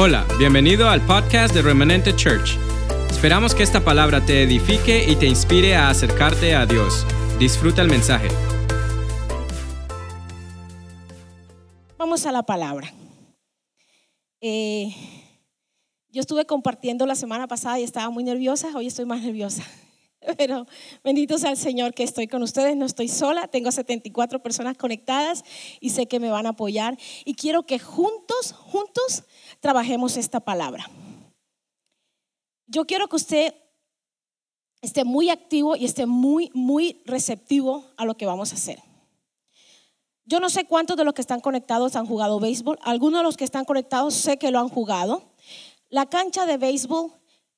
Hola, 0.00 0.24
bienvenido 0.38 0.88
al 0.88 1.04
podcast 1.04 1.52
de 1.52 1.60
Remanente 1.60 2.14
Church. 2.14 2.56
Esperamos 3.10 3.52
que 3.52 3.64
esta 3.64 3.84
palabra 3.84 4.24
te 4.24 4.44
edifique 4.44 5.04
y 5.10 5.16
te 5.16 5.26
inspire 5.26 5.74
a 5.74 5.88
acercarte 5.90 6.54
a 6.54 6.66
Dios. 6.66 7.04
Disfruta 7.40 7.82
el 7.82 7.88
mensaje. 7.88 8.28
Vamos 11.96 12.24
a 12.26 12.30
la 12.30 12.44
palabra. 12.44 12.94
Eh, 14.40 14.94
yo 16.10 16.20
estuve 16.20 16.46
compartiendo 16.46 17.04
la 17.04 17.16
semana 17.16 17.48
pasada 17.48 17.80
y 17.80 17.82
estaba 17.82 18.08
muy 18.08 18.22
nerviosa, 18.22 18.68
hoy 18.76 18.86
estoy 18.86 19.04
más 19.04 19.20
nerviosa. 19.20 19.64
Pero 20.36 20.66
bendito 21.02 21.38
sea 21.38 21.50
el 21.50 21.56
Señor 21.56 21.94
que 21.94 22.02
estoy 22.02 22.28
con 22.28 22.42
ustedes, 22.42 22.76
no 22.76 22.86
estoy 22.86 23.08
sola, 23.08 23.48
tengo 23.48 23.72
74 23.72 24.42
personas 24.42 24.76
conectadas 24.76 25.44
y 25.80 25.90
sé 25.90 26.06
que 26.06 26.20
me 26.20 26.30
van 26.30 26.46
a 26.46 26.50
apoyar 26.50 26.98
y 27.24 27.34
quiero 27.34 27.64
que 27.64 27.78
juntos, 27.78 28.52
juntos 28.52 29.24
trabajemos 29.60 30.16
esta 30.16 30.40
palabra. 30.40 30.90
Yo 32.66 32.84
quiero 32.84 33.08
que 33.08 33.16
usted 33.16 33.54
esté 34.82 35.04
muy 35.04 35.30
activo 35.30 35.76
y 35.76 35.84
esté 35.86 36.06
muy, 36.06 36.50
muy 36.52 37.02
receptivo 37.06 37.86
a 37.96 38.04
lo 38.04 38.16
que 38.16 38.26
vamos 38.26 38.52
a 38.52 38.56
hacer. 38.56 38.82
Yo 40.26 40.40
no 40.40 40.50
sé 40.50 40.66
cuántos 40.66 40.98
de 40.98 41.04
los 41.04 41.14
que 41.14 41.22
están 41.22 41.40
conectados 41.40 41.96
han 41.96 42.04
jugado 42.04 42.38
béisbol. 42.38 42.78
Algunos 42.82 43.20
de 43.20 43.24
los 43.24 43.38
que 43.38 43.44
están 43.44 43.64
conectados 43.64 44.12
sé 44.12 44.36
que 44.36 44.50
lo 44.50 44.58
han 44.58 44.68
jugado. 44.68 45.22
La 45.88 46.04
cancha 46.04 46.44
de 46.44 46.58
béisbol 46.58 47.12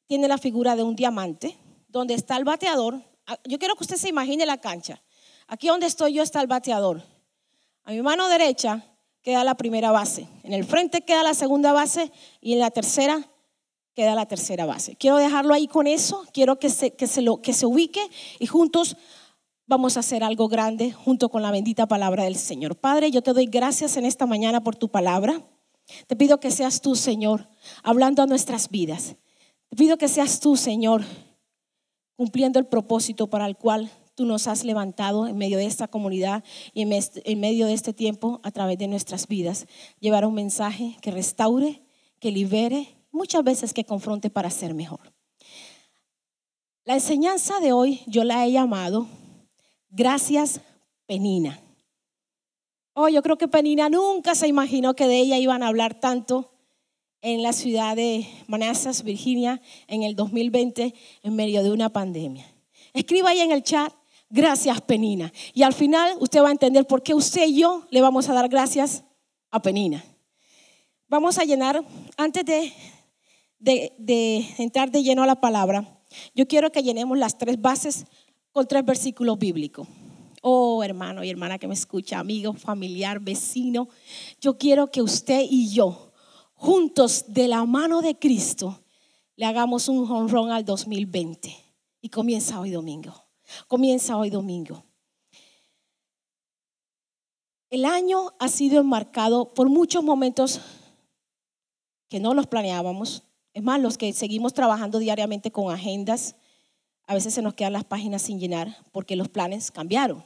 tiene 0.06 0.28
la 0.28 0.38
figura 0.38 0.76
de 0.76 0.84
un 0.84 0.94
diamante, 0.94 1.56
donde 1.90 2.14
está 2.14 2.36
el 2.36 2.44
bateador. 2.44 3.02
Yo 3.44 3.58
quiero 3.58 3.76
que 3.76 3.84
usted 3.84 3.96
se 3.96 4.08
imagine 4.08 4.46
la 4.46 4.58
cancha. 4.58 5.02
Aquí 5.46 5.68
donde 5.68 5.86
estoy 5.86 6.14
yo 6.14 6.22
está 6.22 6.40
el 6.40 6.46
bateador. 6.46 7.02
A 7.84 7.92
mi 7.92 8.02
mano 8.02 8.28
derecha 8.28 8.84
queda 9.22 9.44
la 9.44 9.56
primera 9.56 9.90
base. 9.90 10.28
En 10.42 10.52
el 10.52 10.64
frente 10.64 11.02
queda 11.02 11.22
la 11.22 11.34
segunda 11.34 11.72
base 11.72 12.10
y 12.40 12.52
en 12.54 12.60
la 12.60 12.70
tercera 12.70 13.28
queda 13.94 14.14
la 14.14 14.26
tercera 14.26 14.66
base. 14.66 14.96
Quiero 14.96 15.16
dejarlo 15.16 15.52
ahí 15.52 15.66
con 15.66 15.86
eso, 15.86 16.24
quiero 16.32 16.58
que 16.58 16.70
se, 16.70 16.92
que 16.92 17.06
se, 17.06 17.22
lo, 17.22 17.42
que 17.42 17.52
se 17.52 17.66
ubique 17.66 18.00
y 18.38 18.46
juntos 18.46 18.96
vamos 19.66 19.96
a 19.96 20.00
hacer 20.00 20.24
algo 20.24 20.48
grande 20.48 20.92
junto 20.92 21.28
con 21.28 21.42
la 21.42 21.50
bendita 21.50 21.86
palabra 21.86 22.24
del 22.24 22.36
Señor. 22.36 22.76
Padre, 22.76 23.10
yo 23.10 23.22
te 23.22 23.32
doy 23.32 23.46
gracias 23.46 23.96
en 23.96 24.04
esta 24.04 24.26
mañana 24.26 24.62
por 24.62 24.76
tu 24.76 24.88
palabra. 24.88 25.42
Te 26.06 26.16
pido 26.16 26.38
que 26.40 26.50
seas 26.50 26.80
tú, 26.80 26.94
Señor, 26.94 27.48
hablando 27.82 28.22
a 28.22 28.26
nuestras 28.26 28.68
vidas. 28.68 29.16
Te 29.68 29.76
pido 29.76 29.96
que 29.98 30.08
seas 30.08 30.40
tú, 30.40 30.56
Señor, 30.56 31.04
cumpliendo 32.20 32.58
el 32.58 32.66
propósito 32.66 33.30
para 33.30 33.46
el 33.46 33.56
cual 33.56 33.90
tú 34.14 34.26
nos 34.26 34.46
has 34.46 34.62
levantado 34.62 35.26
en 35.26 35.38
medio 35.38 35.56
de 35.56 35.64
esta 35.64 35.88
comunidad 35.88 36.44
y 36.74 36.82
en 36.82 37.40
medio 37.40 37.64
de 37.64 37.72
este 37.72 37.94
tiempo 37.94 38.40
a 38.42 38.50
través 38.50 38.76
de 38.76 38.88
nuestras 38.88 39.26
vidas. 39.26 39.66
Llevar 40.00 40.26
un 40.26 40.34
mensaje 40.34 40.98
que 41.00 41.12
restaure, 41.12 41.80
que 42.18 42.30
libere, 42.30 42.88
muchas 43.10 43.42
veces 43.42 43.72
que 43.72 43.86
confronte 43.86 44.28
para 44.28 44.50
ser 44.50 44.74
mejor. 44.74 45.14
La 46.84 46.92
enseñanza 46.92 47.58
de 47.60 47.72
hoy 47.72 48.02
yo 48.06 48.22
la 48.24 48.44
he 48.44 48.52
llamado 48.52 49.06
Gracias 49.88 50.60
Penina. 51.06 51.58
Oh, 52.92 53.08
yo 53.08 53.22
creo 53.22 53.38
que 53.38 53.48
Penina 53.48 53.88
nunca 53.88 54.34
se 54.34 54.46
imaginó 54.46 54.94
que 54.94 55.06
de 55.06 55.20
ella 55.20 55.38
iban 55.38 55.62
a 55.62 55.68
hablar 55.68 56.00
tanto 56.00 56.52
en 57.22 57.42
la 57.42 57.52
ciudad 57.52 57.96
de 57.96 58.26
Manassas, 58.46 59.02
Virginia, 59.02 59.60
en 59.86 60.02
el 60.02 60.16
2020, 60.16 60.94
en 61.22 61.36
medio 61.36 61.62
de 61.62 61.70
una 61.70 61.90
pandemia. 61.92 62.46
Escriba 62.92 63.30
ahí 63.30 63.40
en 63.40 63.52
el 63.52 63.62
chat, 63.62 63.92
Gracias, 64.32 64.80
Penina. 64.82 65.32
Y 65.54 65.64
al 65.64 65.74
final 65.74 66.14
usted 66.20 66.40
va 66.40 66.48
a 66.48 66.52
entender 66.52 66.86
por 66.86 67.02
qué 67.02 67.14
usted 67.14 67.48
y 67.48 67.58
yo 67.58 67.84
le 67.90 68.00
vamos 68.00 68.28
a 68.28 68.32
dar 68.32 68.48
gracias 68.48 69.02
a 69.50 69.60
Penina. 69.60 70.04
Vamos 71.08 71.36
a 71.38 71.44
llenar, 71.44 71.84
antes 72.16 72.44
de, 72.44 72.72
de, 73.58 74.46
entrar 74.58 74.92
de 74.92 75.02
lleno 75.02 75.24
a 75.24 75.26
la 75.26 75.40
palabra, 75.40 76.00
yo 76.32 76.46
quiero 76.46 76.70
que 76.70 76.84
llenemos 76.84 77.18
las 77.18 77.36
tres 77.36 77.60
bases 77.60 78.06
con 78.52 78.68
tres 78.68 78.84
versículos 78.84 79.36
bíblicos. 79.36 79.88
Oh, 80.42 80.84
hermano 80.84 81.24
y 81.24 81.30
hermana 81.30 81.58
que 81.58 81.66
me 81.66 81.74
escucha, 81.74 82.20
amigo, 82.20 82.52
familiar, 82.52 83.18
vecino, 83.18 83.88
yo 84.40 84.56
quiero 84.56 84.86
que 84.92 85.02
usted 85.02 85.44
y 85.50 85.70
yo, 85.70 86.09
juntos 86.60 87.24
de 87.28 87.48
la 87.48 87.64
mano 87.64 88.02
de 88.02 88.18
Cristo, 88.18 88.84
le 89.34 89.46
hagamos 89.46 89.88
un 89.88 90.10
honrón 90.12 90.52
al 90.52 90.66
2020. 90.66 91.56
Y 92.02 92.10
comienza 92.10 92.60
hoy 92.60 92.70
domingo. 92.70 93.14
Comienza 93.66 94.16
hoy 94.18 94.28
domingo. 94.28 94.84
El 97.70 97.86
año 97.86 98.32
ha 98.38 98.48
sido 98.48 98.78
enmarcado 98.78 99.54
por 99.54 99.70
muchos 99.70 100.04
momentos 100.04 100.60
que 102.08 102.20
no 102.20 102.34
los 102.34 102.46
planeábamos. 102.46 103.22
Es 103.54 103.62
más, 103.62 103.80
los 103.80 103.96
que 103.96 104.12
seguimos 104.12 104.52
trabajando 104.52 104.98
diariamente 104.98 105.50
con 105.50 105.72
agendas, 105.72 106.36
a 107.06 107.14
veces 107.14 107.32
se 107.32 107.42
nos 107.42 107.54
quedan 107.54 107.72
las 107.72 107.84
páginas 107.84 108.20
sin 108.20 108.38
llenar 108.38 108.76
porque 108.92 109.16
los 109.16 109.28
planes 109.28 109.70
cambiaron. 109.70 110.22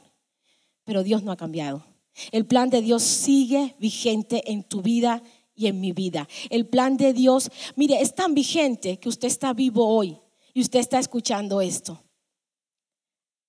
Pero 0.83 1.01
Dios 1.01 1.23
no 1.23 1.31
ha 1.31 1.37
cambiado. 1.37 1.85
El 2.31 2.45
plan 2.45 2.69
de 2.69 2.81
Dios 2.81 3.03
sigue 3.03 3.75
vigente 3.79 4.51
en 4.51 4.63
tu 4.63 4.81
vida 4.81 5.23
y 5.55 5.67
en 5.67 5.79
mi 5.79 5.93
vida. 5.93 6.27
El 6.49 6.67
plan 6.67 6.97
de 6.97 7.13
Dios, 7.13 7.49
mire, 7.75 8.01
es 8.01 8.13
tan 8.13 8.33
vigente 8.33 8.97
que 8.97 9.09
usted 9.09 9.27
está 9.27 9.53
vivo 9.53 9.87
hoy 9.87 10.19
y 10.53 10.61
usted 10.61 10.79
está 10.79 10.99
escuchando 10.99 11.61
esto 11.61 12.01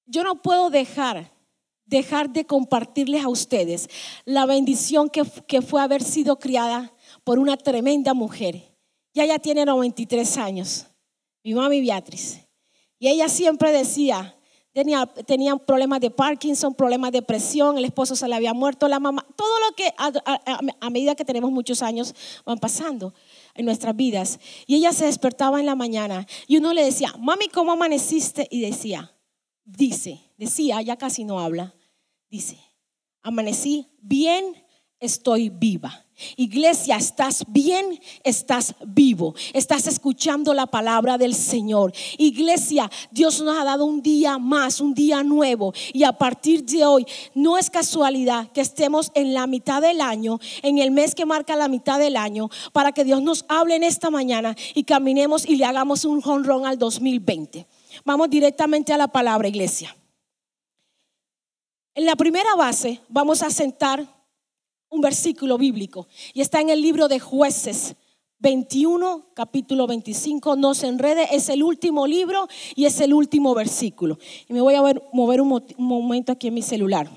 yo 0.06 0.22
no 0.22 0.40
puedo 0.40 0.70
dejar, 0.70 1.32
dejar 1.84 2.30
de 2.30 2.46
compartirles 2.46 3.24
a 3.24 3.28
ustedes 3.28 3.88
la 4.24 4.46
bendición 4.46 5.10
que, 5.10 5.24
que 5.46 5.62
fue 5.62 5.82
haber 5.82 6.02
sido 6.02 6.38
criada 6.38 6.94
por 7.24 7.38
una 7.38 7.56
tremenda 7.56 8.14
mujer. 8.14 8.72
Ya 9.12 9.24
ella 9.24 9.38
tiene 9.38 9.64
93 9.64 10.36
años, 10.38 10.86
mi 11.42 11.54
mami 11.54 11.80
Beatriz. 11.80 12.40
Y 12.98 13.08
ella 13.08 13.28
siempre 13.28 13.72
decía, 13.72 14.38
tenía, 14.76 15.06
tenía, 15.06 15.56
problemas 15.56 16.02
de 16.02 16.10
Parkinson, 16.10 16.74
problemas 16.74 17.10
de 17.10 17.22
presión, 17.22 17.78
el 17.78 17.86
esposo 17.86 18.14
se 18.14 18.28
le 18.28 18.34
había 18.34 18.52
muerto, 18.52 18.88
la 18.88 19.00
mamá, 19.00 19.26
todo 19.34 19.58
lo 19.60 19.74
que 19.74 19.90
a, 19.96 20.90
medida 20.90 21.14
que 21.14 21.24
tenemos 21.24 21.50
muchos 21.50 21.80
años 21.80 22.14
van 22.44 22.58
pasando 22.58 23.14
en 23.54 23.64
nuestras 23.64 23.96
vidas. 23.96 24.38
Y 24.66 24.74
ella 24.74 24.92
se 24.92 25.06
despertaba 25.06 25.60
en 25.60 25.64
la 25.64 25.76
mañana 25.76 26.26
y 26.46 26.58
uno 26.58 26.74
le 26.74 26.84
decía, 26.84 27.14
mami, 27.18 27.48
¿cómo 27.48 27.72
amaneciste? 27.72 28.48
Y 28.50 28.60
decía, 28.60 29.14
dice, 29.64 30.20
decía, 30.36 30.82
ya 30.82 30.96
casi 30.96 31.24
no 31.24 31.40
habla, 31.40 31.74
dice, 32.28 32.58
amanecí 33.22 33.88
bien, 34.02 34.62
estoy 35.00 35.48
viva. 35.48 36.05
Iglesia, 36.36 36.96
estás 36.96 37.44
bien, 37.46 38.00
estás 38.24 38.74
vivo, 38.86 39.34
estás 39.52 39.86
escuchando 39.86 40.54
la 40.54 40.66
palabra 40.66 41.18
del 41.18 41.34
Señor. 41.34 41.92
Iglesia, 42.16 42.90
Dios 43.10 43.42
nos 43.42 43.58
ha 43.58 43.64
dado 43.64 43.84
un 43.84 44.00
día 44.00 44.38
más, 44.38 44.80
un 44.80 44.94
día 44.94 45.22
nuevo. 45.22 45.74
Y 45.92 46.04
a 46.04 46.12
partir 46.12 46.64
de 46.64 46.86
hoy, 46.86 47.06
no 47.34 47.58
es 47.58 47.68
casualidad 47.68 48.50
que 48.52 48.62
estemos 48.62 49.10
en 49.14 49.34
la 49.34 49.46
mitad 49.46 49.82
del 49.82 50.00
año, 50.00 50.40
en 50.62 50.78
el 50.78 50.90
mes 50.90 51.14
que 51.14 51.26
marca 51.26 51.54
la 51.54 51.68
mitad 51.68 51.98
del 51.98 52.16
año, 52.16 52.48
para 52.72 52.92
que 52.92 53.04
Dios 53.04 53.20
nos 53.20 53.44
hable 53.48 53.76
en 53.76 53.82
esta 53.82 54.08
mañana 54.08 54.56
y 54.74 54.84
caminemos 54.84 55.46
y 55.46 55.56
le 55.56 55.66
hagamos 55.66 56.06
un 56.06 56.22
honrón 56.24 56.64
al 56.64 56.78
2020. 56.78 57.66
Vamos 58.06 58.30
directamente 58.30 58.92
a 58.94 58.98
la 58.98 59.08
palabra, 59.08 59.48
iglesia. 59.48 59.94
En 61.94 62.06
la 62.06 62.16
primera 62.16 62.54
base 62.54 63.00
vamos 63.08 63.42
a 63.42 63.50
sentar 63.50 64.15
un 64.96 65.02
versículo 65.02 65.58
bíblico 65.58 66.08
y 66.32 66.40
está 66.40 66.60
en 66.60 66.70
el 66.70 66.80
libro 66.80 67.06
de 67.06 67.20
jueces 67.20 67.94
21, 68.38 69.30
capítulo 69.34 69.86
25. 69.86 70.56
No 70.56 70.74
se 70.74 70.88
enrede, 70.88 71.28
es 71.32 71.48
el 71.48 71.62
último 71.62 72.06
libro 72.06 72.48
y 72.74 72.86
es 72.86 73.00
el 73.00 73.14
último 73.14 73.54
versículo. 73.54 74.18
Y 74.48 74.52
me 74.52 74.60
voy 74.60 74.74
a 74.74 74.82
mover 75.12 75.40
un 75.40 75.62
momento 75.78 76.32
aquí 76.32 76.48
en 76.48 76.54
mi 76.54 76.62
celular 76.62 77.10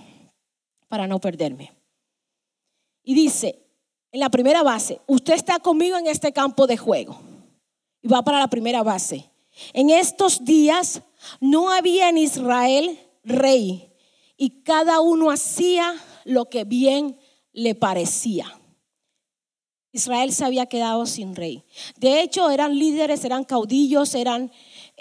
para 0.87 1.07
no 1.07 1.19
perderme. 1.19 1.71
Y 3.03 3.13
dice, 3.13 3.65
en 4.11 4.19
la 4.19 4.29
primera 4.29 4.61
base, 4.61 4.99
usted 5.07 5.33
está 5.33 5.59
conmigo 5.59 5.97
en 5.97 6.07
este 6.07 6.31
campo 6.33 6.67
de 6.67 6.77
juego. 6.77 7.19
Y 8.01 8.07
va 8.07 8.23
para 8.23 8.39
la 8.39 8.49
primera 8.49 8.83
base. 8.83 9.29
En 9.73 9.89
estos 9.89 10.43
días 10.43 11.01
no 11.39 11.71
había 11.71 12.09
en 12.09 12.17
Israel 12.17 12.99
rey 13.23 13.91
y 14.37 14.61
cada 14.63 15.01
uno 15.01 15.31
hacía 15.31 15.95
lo 16.23 16.49
que 16.49 16.63
bien 16.63 17.17
le 17.51 17.75
parecía. 17.75 18.59
Israel 19.91 20.31
se 20.33 20.45
había 20.45 20.67
quedado 20.67 21.05
sin 21.05 21.35
rey. 21.35 21.65
De 21.97 22.21
hecho, 22.21 22.51
eran 22.51 22.77
líderes, 22.77 23.25
eran 23.25 23.43
caudillos, 23.43 24.13
eran 24.13 24.51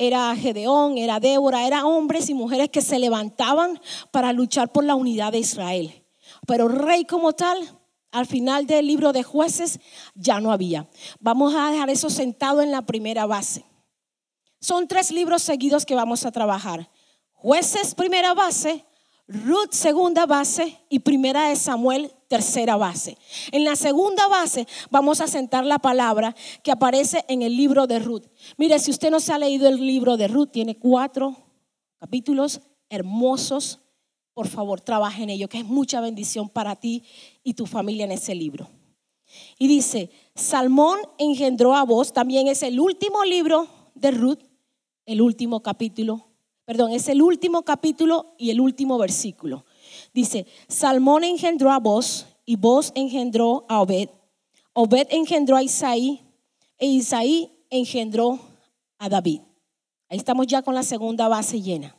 era 0.01 0.35
Gedeón, 0.37 0.97
era 0.97 1.19
Débora, 1.19 1.67
eran 1.67 1.85
hombres 1.85 2.31
y 2.31 2.35
mujeres 2.35 2.69
que 2.69 2.81
se 2.81 3.01
levantaban 3.01 3.81
para 4.13 4.33
luchar 4.33 4.71
por 4.71 4.85
la 4.85 4.95
unidad 4.95 5.33
de 5.33 5.41
Israel. 5.41 6.05
Pero 6.47 6.69
rey 6.69 7.05
como 7.05 7.33
tal, 7.33 7.59
al 8.13 8.27
final 8.27 8.67
del 8.69 8.87
libro 8.87 9.13
de 9.13 9.25
jueces, 9.25 9.81
ya 10.15 10.41
no 10.41 10.53
había. 10.53 10.89
Vamos 11.19 11.53
a 11.57 11.73
dejar 11.73 11.91
eso 11.91 12.11
sentado 12.11 12.63
en 12.63 12.71
la 12.71 12.83
primera 12.83 13.27
base. 13.27 13.65
Son 14.61 14.87
tres 14.87 15.11
libros 15.11 15.43
seguidos 15.43 15.85
que 15.85 15.97
vamos 15.97 16.25
a 16.25 16.31
trabajar. 16.31 16.89
Jueces, 17.33 17.97
primera 17.97 18.35
base, 18.35 18.85
Ruth 19.29 19.73
segunda 19.73 20.25
base 20.25 20.79
y 20.89 21.01
primera 21.01 21.51
de 21.51 21.57
Samuel 21.57 22.11
tercera 22.29 22.77
base. 22.77 23.19
En 23.53 23.63
la 23.63 23.77
segunda 23.77 24.27
base 24.27 24.67
vamos 24.91 25.21
a 25.21 25.27
sentar 25.27 25.67
la 25.67 25.79
palabra 25.79 26.35
que 26.63 26.73
aparece 26.73 27.27
en 27.29 27.43
el 27.43 27.55
libro 27.55 27.87
de 27.87 27.99
Ruth. 27.99 28.25
Mire, 28.57 28.79
si 28.79 28.91
usted 28.91 29.11
no 29.11 29.21
se 29.21 29.35
ha 29.35 29.39
leído 29.39 29.69
el 29.69 29.87
libro 29.87 30.17
de 30.17 30.29
Ruth, 30.29 30.49
tiene 30.51 30.79
cuatro 30.79 31.37
capítulos 31.99 32.63
hermosos. 32.89 33.81
Por 34.33 34.49
favor, 34.49 34.81
trabaje 34.81 35.25
en 35.25 35.31
ello, 35.31 35.49
que 35.49 35.59
es 35.59 35.67
mucha 35.67 36.01
bendición 36.01 36.49
para 36.49 36.77
ti 36.77 37.03
y 37.45 37.53
tu 37.53 37.67
familia 37.67 38.07
en 38.07 38.13
ese 38.13 38.35
libro. 38.35 38.71
Y 39.59 39.69
dice, 39.69 40.11
Salmón 40.35 41.01
engendró 41.19 41.75
a 41.75 41.85
vos, 41.85 42.15
también 42.15 42.49
es 42.49 42.63
el 42.63 42.81
último 42.81 43.25
libro 43.25 43.69
de 43.95 44.11
Ruth, 44.11 44.41
el 45.05 45.21
último 45.21 45.63
capítulo 45.63 46.28
perdón, 46.69 46.93
es 46.93 47.09
el 47.09 47.23
último 47.23 47.63
capítulo 47.63 48.35
y 48.37 48.51
el 48.51 48.61
último 48.61 48.99
versículo. 48.99 49.65
Dice, 50.13 50.47
Salmón 50.69 51.25
engendró 51.25 51.73
a 51.73 51.79
vos 51.79 52.27
y 52.45 52.57
vos 52.57 52.93
engendró 52.95 53.65
a 53.71 53.81
Obed. 53.81 54.11
Obed 54.75 55.07
engendró 55.09 55.57
a 55.57 55.63
Isaí 55.63 56.21
e 56.77 56.85
Isaí 56.85 57.65
engendró 57.71 58.39
a 58.99 59.09
David. 59.09 59.41
Ahí 60.11 60.19
estamos 60.19 60.47
ya 60.47 60.61
con 60.61 60.75
la 60.75 60.83
segunda 60.83 61.27
base 61.27 61.63
llena. 61.63 61.97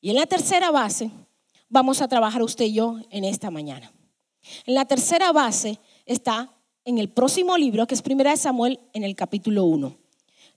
Y 0.00 0.08
en 0.08 0.16
la 0.16 0.24
tercera 0.24 0.70
base 0.70 1.10
vamos 1.68 2.00
a 2.00 2.08
trabajar 2.08 2.42
usted 2.42 2.64
y 2.64 2.72
yo 2.72 2.96
en 3.10 3.24
esta 3.24 3.50
mañana. 3.50 3.92
En 4.64 4.72
la 4.72 4.86
tercera 4.86 5.32
base 5.32 5.78
está 6.06 6.50
en 6.86 6.96
el 6.96 7.10
próximo 7.10 7.58
libro, 7.58 7.86
que 7.86 7.94
es 7.94 8.00
Primera 8.00 8.30
de 8.30 8.38
Samuel, 8.38 8.80
en 8.94 9.04
el 9.04 9.14
capítulo 9.14 9.64
1. 9.64 10.05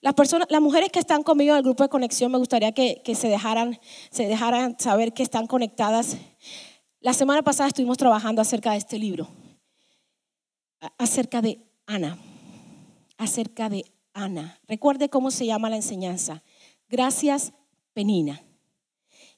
Las, 0.02 0.14
personas, 0.14 0.48
las 0.50 0.62
mujeres 0.62 0.90
que 0.92 1.00
están 1.00 1.24
conmigo 1.24 1.52
en 1.52 1.58
el 1.58 1.64
grupo 1.64 1.84
de 1.84 1.90
conexión, 1.90 2.32
me 2.32 2.38
gustaría 2.38 2.72
que, 2.72 3.02
se, 3.16 3.28
dejaran, 3.28 3.80
se 4.12 4.28
dejaran 4.28 4.80
saber 4.80 5.14
que 5.14 5.24
están 5.24 5.48
conectadas. 5.48 6.18
La 7.02 7.14
semana 7.14 7.42
pasada 7.42 7.68
estuvimos 7.68 7.98
trabajando 7.98 8.42
acerca 8.42 8.72
de 8.72 8.78
este 8.78 8.98
libro, 8.98 9.28
acerca 10.98 11.42
de 11.42 11.66
Ana, 11.86 12.18
acerca 13.18 13.70
de 13.70 13.86
Ana. 14.14 14.60
Recuerde 14.68 15.10
cómo 15.10 15.32
se 15.32 15.46
llama 15.46 15.70
la 15.70 15.76
enseñanza. 15.76 16.44
Gracias, 16.88 17.54
Penina 17.94 18.42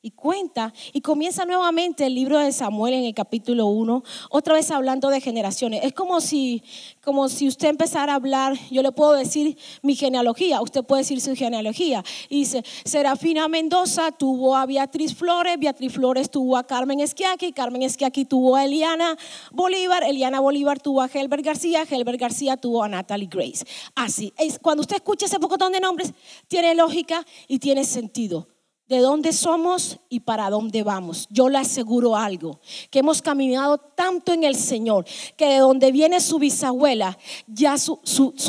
y 0.03 0.12
cuenta 0.12 0.74
y 0.94 1.01
comienza 1.01 1.45
nuevamente 1.45 2.07
el 2.07 2.15
libro 2.15 2.39
de 2.39 2.51
Samuel 2.51 2.95
en 2.95 3.03
el 3.03 3.13
capítulo 3.13 3.68
1, 3.68 4.03
otra 4.31 4.56
vez 4.56 4.71
hablando 4.71 5.09
de 5.09 5.21
generaciones. 5.21 5.81
Es 5.83 5.94
como 5.94 6.21
si, 6.21 6.63
como 7.03 7.30
si 7.30 7.48
usted 7.48 7.69
empezara 7.69 8.13
a 8.13 8.15
hablar, 8.15 8.57
yo 8.71 8.81
le 8.81 8.92
puedo 8.92 9.13
decir 9.13 9.57
mi 9.83 9.95
genealogía, 9.95 10.59
usted 10.62 10.83
puede 10.83 11.03
decir 11.03 11.21
su 11.21 11.36
genealogía. 11.36 12.03
Y 12.30 12.39
dice, 12.39 12.63
Serafina 12.83 13.48
Mendoza 13.48 14.12
tuvo 14.12 14.56
a 14.56 14.65
Beatriz 14.65 15.13
Flores, 15.13 15.59
Beatriz 15.59 15.94
Flores 15.94 16.31
tuvo 16.31 16.57
a 16.57 16.63
Carmen 16.63 17.00
Esquiaqui, 17.00 17.51
Carmen 17.51 17.83
Esquiaqui 17.83 18.25
tuvo 18.25 18.56
a 18.56 18.65
Eliana 18.65 19.15
Bolívar, 19.51 20.03
Eliana 20.03 20.39
Bolívar 20.39 20.80
tuvo 20.80 21.01
a 21.01 21.09
Helbert 21.13 21.45
García, 21.45 21.83
Helbert 21.88 22.19
García 22.19 22.57
tuvo 22.57 22.81
a 22.83 22.88
Natalie 22.88 23.30
Grace. 23.30 23.65
Así, 23.94 24.33
es, 24.39 24.57
cuando 24.57 24.81
usted 24.81 24.95
escucha 24.95 25.27
ese 25.27 25.39
poco 25.39 25.57
de 25.57 25.80
nombres, 25.80 26.12
tiene 26.48 26.74
lógica 26.74 27.24
y 27.48 27.59
tiene 27.59 27.83
sentido 27.83 28.48
de 28.92 29.00
dónde 29.00 29.32
somos 29.32 30.00
y 30.10 30.20
para 30.20 30.50
dónde 30.50 30.84
vamos. 30.84 31.26
Yo 31.30 31.48
le 31.48 31.58
aseguro 31.58 32.18
algo, 32.18 32.60
que 32.90 33.00
hemos 33.00 33.22
caminado 33.22 33.78
tanto 33.78 34.34
en 34.34 34.44
el 34.44 34.54
Señor, 34.54 35.06
que 35.38 35.46
de 35.46 35.60
donde 35.60 35.94
viene 35.94 36.20
su 36.20 36.40
bisabuela, 36.40 37.18
ya 37.48 37.78
su, 37.78 38.02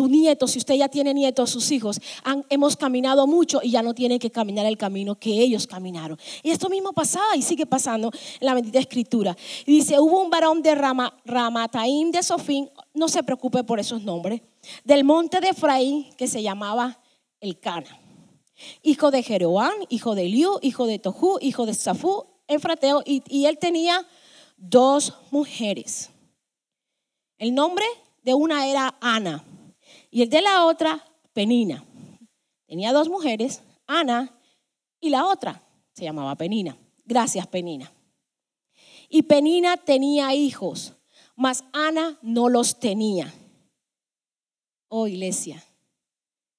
nieto, 0.08 0.48
si 0.48 0.58
usted 0.58 0.74
ya 0.74 0.88
tiene 0.88 1.14
nietos, 1.14 1.50
sus 1.50 1.70
hijos, 1.70 2.00
hemos 2.50 2.76
caminado 2.76 3.28
mucho 3.28 3.60
y 3.62 3.70
ya 3.70 3.82
no 3.82 3.94
tienen 3.94 4.18
que 4.18 4.32
caminar 4.32 4.66
el 4.66 4.76
camino 4.76 5.14
que 5.14 5.30
ellos 5.30 5.68
caminaron. 5.68 6.18
Y 6.42 6.50
esto 6.50 6.68
mismo 6.68 6.92
pasaba 6.92 7.36
y 7.36 7.42
sigue 7.42 7.64
pasando 7.64 8.10
en 8.40 8.46
la 8.46 8.54
bendita 8.54 8.80
escritura. 8.80 9.36
Y 9.64 9.76
dice, 9.76 10.00
hubo 10.00 10.20
un 10.20 10.30
varón 10.30 10.60
de 10.60 10.74
Rama, 10.74 11.14
Ramataim 11.24 12.10
de 12.10 12.20
Sofín, 12.20 12.68
no 12.94 13.06
se 13.06 13.22
preocupe 13.22 13.62
por 13.62 13.78
esos 13.78 14.02
nombres, 14.02 14.40
del 14.82 15.04
monte 15.04 15.38
de 15.40 15.50
Efraín 15.50 16.12
que 16.16 16.26
se 16.26 16.42
llamaba 16.42 16.98
El 17.40 17.60
Cana 17.60 18.01
hijo 18.82 19.10
de 19.10 19.22
Jeroán, 19.22 19.74
hijo 19.88 20.14
de 20.14 20.24
Liu, 20.26 20.58
hijo 20.62 20.86
de 20.86 20.98
Tohu, 20.98 21.38
hijo 21.40 21.66
de 21.66 21.74
Safú, 21.74 22.26
Efrateo, 22.46 23.02
y, 23.04 23.22
y 23.28 23.46
él 23.46 23.58
tenía 23.58 24.06
dos 24.56 25.14
mujeres. 25.30 26.10
El 27.38 27.54
nombre 27.54 27.84
de 28.22 28.34
una 28.34 28.66
era 28.66 28.96
Ana 29.00 29.44
y 30.10 30.22
el 30.22 30.30
de 30.30 30.42
la 30.42 30.64
otra 30.66 31.04
Penina. 31.32 31.84
Tenía 32.66 32.92
dos 32.92 33.08
mujeres, 33.08 33.62
Ana 33.86 34.38
y 35.00 35.10
la 35.10 35.26
otra 35.26 35.62
se 35.92 36.04
llamaba 36.04 36.36
Penina. 36.36 36.76
Gracias, 37.04 37.46
Penina. 37.46 37.92
Y 39.08 39.22
Penina 39.22 39.76
tenía 39.76 40.34
hijos, 40.34 40.94
mas 41.36 41.64
Ana 41.72 42.18
no 42.22 42.48
los 42.48 42.78
tenía. 42.78 43.32
Oh, 44.88 45.06
iglesia, 45.06 45.62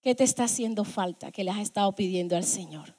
¿Qué 0.03 0.15
te 0.15 0.25
está 0.25 0.44
haciendo 0.44 0.83
falta 0.83 1.31
que 1.31 1.45
le 1.45 1.51
has 1.51 1.59
estado 1.59 1.95
pidiendo 1.95 2.35
al 2.35 2.44
Señor? 2.44 2.97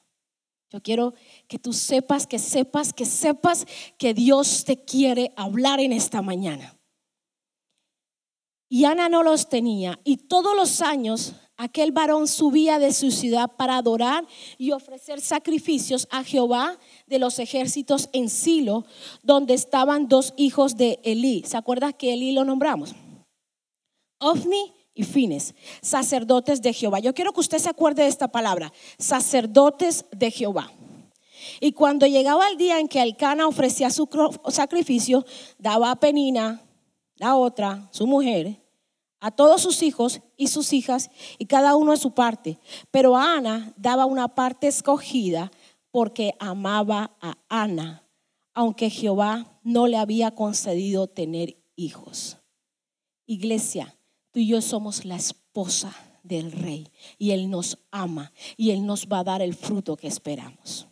Yo 0.71 0.81
quiero 0.81 1.13
que 1.47 1.59
tú 1.59 1.71
sepas, 1.71 2.25
que 2.25 2.39
sepas, 2.39 2.93
que 2.93 3.05
sepas 3.05 3.67
que 3.99 4.15
Dios 4.15 4.65
te 4.65 4.83
quiere 4.83 5.31
hablar 5.37 5.79
en 5.79 5.93
esta 5.93 6.23
mañana. 6.23 6.79
Y 8.67 8.85
Ana 8.85 9.07
no 9.07 9.21
los 9.21 9.49
tenía. 9.49 9.99
Y 10.03 10.17
todos 10.17 10.55
los 10.55 10.81
años 10.81 11.35
aquel 11.57 11.91
varón 11.91 12.27
subía 12.27 12.79
de 12.79 12.91
su 12.91 13.11
ciudad 13.11 13.51
para 13.55 13.77
adorar 13.77 14.25
y 14.57 14.71
ofrecer 14.71 15.21
sacrificios 15.21 16.07
a 16.09 16.23
Jehová 16.23 16.79
de 17.05 17.19
los 17.19 17.37
ejércitos 17.37 18.09
en 18.13 18.29
Silo, 18.29 18.83
donde 19.21 19.53
estaban 19.53 20.07
dos 20.07 20.33
hijos 20.37 20.75
de 20.75 20.99
Elí. 21.03 21.43
¿Se 21.45 21.55
acuerda 21.55 21.93
que 21.93 22.13
Elí 22.13 22.31
lo 22.31 22.45
nombramos? 22.45 22.95
Ofni 24.19 24.73
y 24.95 25.03
fines, 25.03 25.53
sacerdotes 25.81 26.61
de 26.61 26.73
Jehová. 26.73 26.99
Yo 26.99 27.13
quiero 27.13 27.33
que 27.33 27.41
usted 27.41 27.59
se 27.59 27.69
acuerde 27.69 28.03
de 28.03 28.09
esta 28.09 28.29
palabra, 28.29 28.71
sacerdotes 28.97 30.05
de 30.11 30.31
Jehová. 30.31 30.71
Y 31.59 31.73
cuando 31.73 32.07
llegaba 32.07 32.47
el 32.47 32.57
día 32.57 32.79
en 32.79 32.87
que 32.87 33.01
Alcana 33.01 33.47
ofrecía 33.47 33.89
su 33.91 34.09
sacrificio, 34.49 35.25
daba 35.59 35.91
a 35.91 35.99
Penina, 35.99 36.63
la 37.17 37.35
otra, 37.35 37.87
su 37.91 38.07
mujer, 38.07 38.61
a 39.19 39.31
todos 39.31 39.61
sus 39.61 39.83
hijos 39.83 40.21
y 40.37 40.47
sus 40.47 40.73
hijas, 40.73 41.09
y 41.37 41.45
cada 41.45 41.75
uno 41.75 41.91
a 41.91 41.97
su 41.97 42.13
parte. 42.13 42.57
Pero 42.91 43.15
a 43.17 43.35
Ana 43.35 43.73
daba 43.77 44.05
una 44.05 44.29
parte 44.29 44.67
escogida 44.67 45.51
porque 45.91 46.35
amaba 46.39 47.15
a 47.21 47.37
Ana, 47.49 48.03
aunque 48.53 48.89
Jehová 48.89 49.59
no 49.63 49.87
le 49.87 49.97
había 49.97 50.31
concedido 50.31 51.07
tener 51.07 51.57
hijos. 51.75 52.37
Iglesia, 53.25 53.94
Tú 54.35 54.41
y 54.41 54.47
yo 54.47 54.59
somos 54.59 55.05
la 55.05 55.15
esposa 55.15 55.95
del 56.21 56.51
rey 56.51 56.91
y 57.17 57.31
Él 57.31 57.49
nos 57.49 57.77
ama 57.89 58.33
y 58.57 58.71
Él 58.71 58.85
nos 58.85 59.07
va 59.07 59.19
a 59.19 59.23
dar 59.23 59.41
el 59.41 59.55
fruto 59.55 59.95
que 59.95 60.09
esperamos. 60.09 60.89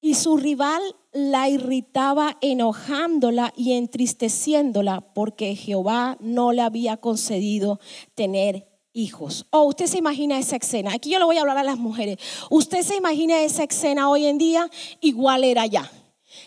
Y 0.00 0.14
su 0.14 0.36
rival 0.36 0.80
la 1.12 1.48
irritaba 1.48 2.38
enojándola 2.40 3.52
y 3.56 3.72
entristeciéndola 3.72 5.00
porque 5.12 5.56
Jehová 5.56 6.16
no 6.20 6.52
le 6.52 6.62
había 6.62 6.98
concedido 6.98 7.80
tener 8.14 8.68
hijos. 8.92 9.46
Oh, 9.50 9.64
usted 9.64 9.86
se 9.86 9.98
imagina 9.98 10.38
esa 10.38 10.54
escena. 10.54 10.92
Aquí 10.94 11.10
yo 11.10 11.18
le 11.18 11.24
voy 11.24 11.38
a 11.38 11.40
hablar 11.40 11.58
a 11.58 11.64
las 11.64 11.78
mujeres. 11.78 12.18
Usted 12.50 12.82
se 12.82 12.94
imagina 12.94 13.42
esa 13.42 13.64
escena 13.64 14.08
hoy 14.08 14.26
en 14.26 14.38
día, 14.38 14.70
igual 15.00 15.42
era 15.42 15.66
ya. 15.66 15.90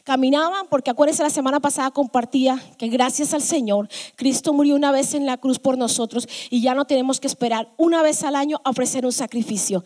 Caminaban, 0.04 0.68
porque 0.70 0.92
acuérdense, 0.92 1.24
la 1.24 1.30
semana 1.30 1.60
pasada 1.60 1.92
compartía 1.92 2.62
que 2.78 2.88
gracias 2.88 3.34
al 3.34 3.42
Señor, 3.42 3.90
Cristo 4.16 4.54
murió 4.54 4.76
una 4.76 4.92
vez 4.92 5.14
en 5.14 5.26
la 5.26 5.38
cruz 5.38 5.60
por 5.60 5.78
nosotros 5.78 6.28
y 6.50 6.62
ya 6.62 6.74
no 6.74 6.86
tenemos 6.86 7.20
que 7.20 7.28
esperar 7.28 7.74
una 7.78 8.02
vez 8.02 8.24
al 8.24 8.36
año 8.36 8.62
a 8.64 8.70
ofrecer 8.70 9.06
un 9.06 9.12
sacrificio. 9.12 9.84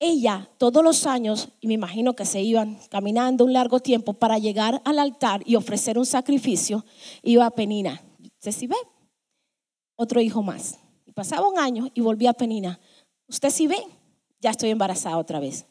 Ella 0.00 0.48
todos 0.58 0.84
los 0.84 1.06
años, 1.06 1.48
y 1.60 1.66
me 1.66 1.74
imagino 1.74 2.14
que 2.14 2.24
se 2.24 2.40
iban 2.40 2.78
caminando 2.88 3.44
un 3.44 3.52
largo 3.52 3.80
tiempo 3.80 4.14
para 4.14 4.38
llegar 4.38 4.80
al 4.84 4.98
altar 4.98 5.42
y 5.44 5.56
ofrecer 5.56 5.98
un 5.98 6.06
sacrificio, 6.06 6.84
iba 7.22 7.46
a 7.46 7.50
Penina. 7.50 8.00
¿Usted 8.22 8.52
sí 8.52 8.66
ve? 8.68 8.76
Otro 9.96 10.20
hijo 10.20 10.42
más. 10.42 10.78
Y 11.04 11.12
pasaba 11.12 11.48
un 11.48 11.58
año 11.58 11.88
y 11.94 12.00
volvía 12.00 12.30
a 12.30 12.34
Penina. 12.34 12.78
¿Usted 13.26 13.50
sí 13.50 13.66
ve? 13.66 13.78
Ya 14.40 14.50
estoy 14.50 14.70
embarazada 14.70 15.18
otra 15.18 15.40
vez. 15.40 15.66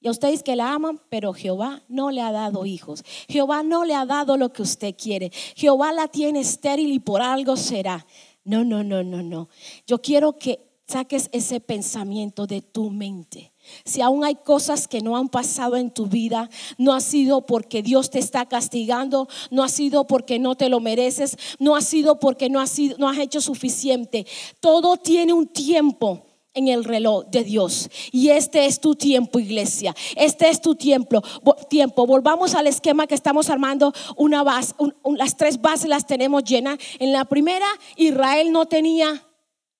Y 0.00 0.08
a 0.08 0.10
ustedes 0.10 0.42
que 0.42 0.56
la 0.56 0.72
aman, 0.72 1.00
pero 1.08 1.32
Jehová 1.32 1.82
no 1.88 2.10
le 2.10 2.20
ha 2.20 2.30
dado 2.30 2.66
hijos. 2.66 3.02
Jehová 3.28 3.62
no 3.62 3.84
le 3.84 3.94
ha 3.94 4.06
dado 4.06 4.36
lo 4.36 4.52
que 4.52 4.62
usted 4.62 4.94
quiere. 4.96 5.30
Jehová 5.54 5.92
la 5.92 6.08
tiene 6.08 6.40
estéril 6.40 6.92
y 6.92 6.98
por 6.98 7.22
algo 7.22 7.56
será. 7.56 8.06
No, 8.44 8.64
no, 8.64 8.84
no, 8.84 9.02
no, 9.02 9.22
no. 9.22 9.48
Yo 9.86 10.00
quiero 10.00 10.36
que 10.38 10.66
saques 10.86 11.28
ese 11.32 11.60
pensamiento 11.60 12.46
de 12.46 12.62
tu 12.62 12.90
mente. 12.90 13.52
Si 13.84 14.00
aún 14.00 14.24
hay 14.24 14.36
cosas 14.36 14.86
que 14.86 15.00
no 15.00 15.16
han 15.16 15.28
pasado 15.28 15.76
en 15.76 15.90
tu 15.90 16.06
vida, 16.06 16.48
no 16.78 16.94
ha 16.94 17.00
sido 17.00 17.44
porque 17.44 17.82
Dios 17.82 18.10
te 18.10 18.20
está 18.20 18.46
castigando, 18.46 19.28
no 19.50 19.64
ha 19.64 19.68
sido 19.68 20.06
porque 20.06 20.38
no 20.38 20.54
te 20.54 20.68
lo 20.68 20.78
mereces, 20.78 21.36
no 21.58 21.74
ha 21.74 21.80
sido 21.80 22.20
porque 22.20 22.48
no 22.48 22.60
has, 22.60 22.78
no 22.98 23.08
has 23.08 23.18
hecho 23.18 23.40
suficiente. 23.40 24.26
Todo 24.60 24.96
tiene 24.96 25.32
un 25.32 25.48
tiempo 25.48 26.25
en 26.56 26.68
el 26.68 26.82
reloj 26.82 27.26
de 27.26 27.44
Dios. 27.44 27.88
Y 28.10 28.30
este 28.30 28.66
es 28.66 28.80
tu 28.80 28.96
tiempo, 28.96 29.38
iglesia. 29.38 29.94
Este 30.16 30.48
es 30.48 30.60
tu 30.60 30.74
tiempo. 30.74 31.22
tiempo. 31.68 32.06
Volvamos 32.06 32.54
al 32.54 32.66
esquema 32.66 33.06
que 33.06 33.14
estamos 33.14 33.48
armando. 33.50 33.92
Una 34.16 34.42
base, 34.42 34.74
las 35.16 35.36
tres 35.36 35.60
bases 35.60 35.88
las 35.88 36.06
tenemos 36.06 36.42
llenas. 36.42 36.78
En 36.98 37.12
la 37.12 37.24
primera, 37.26 37.66
Israel 37.96 38.50
no 38.50 38.66
tenía 38.66 39.22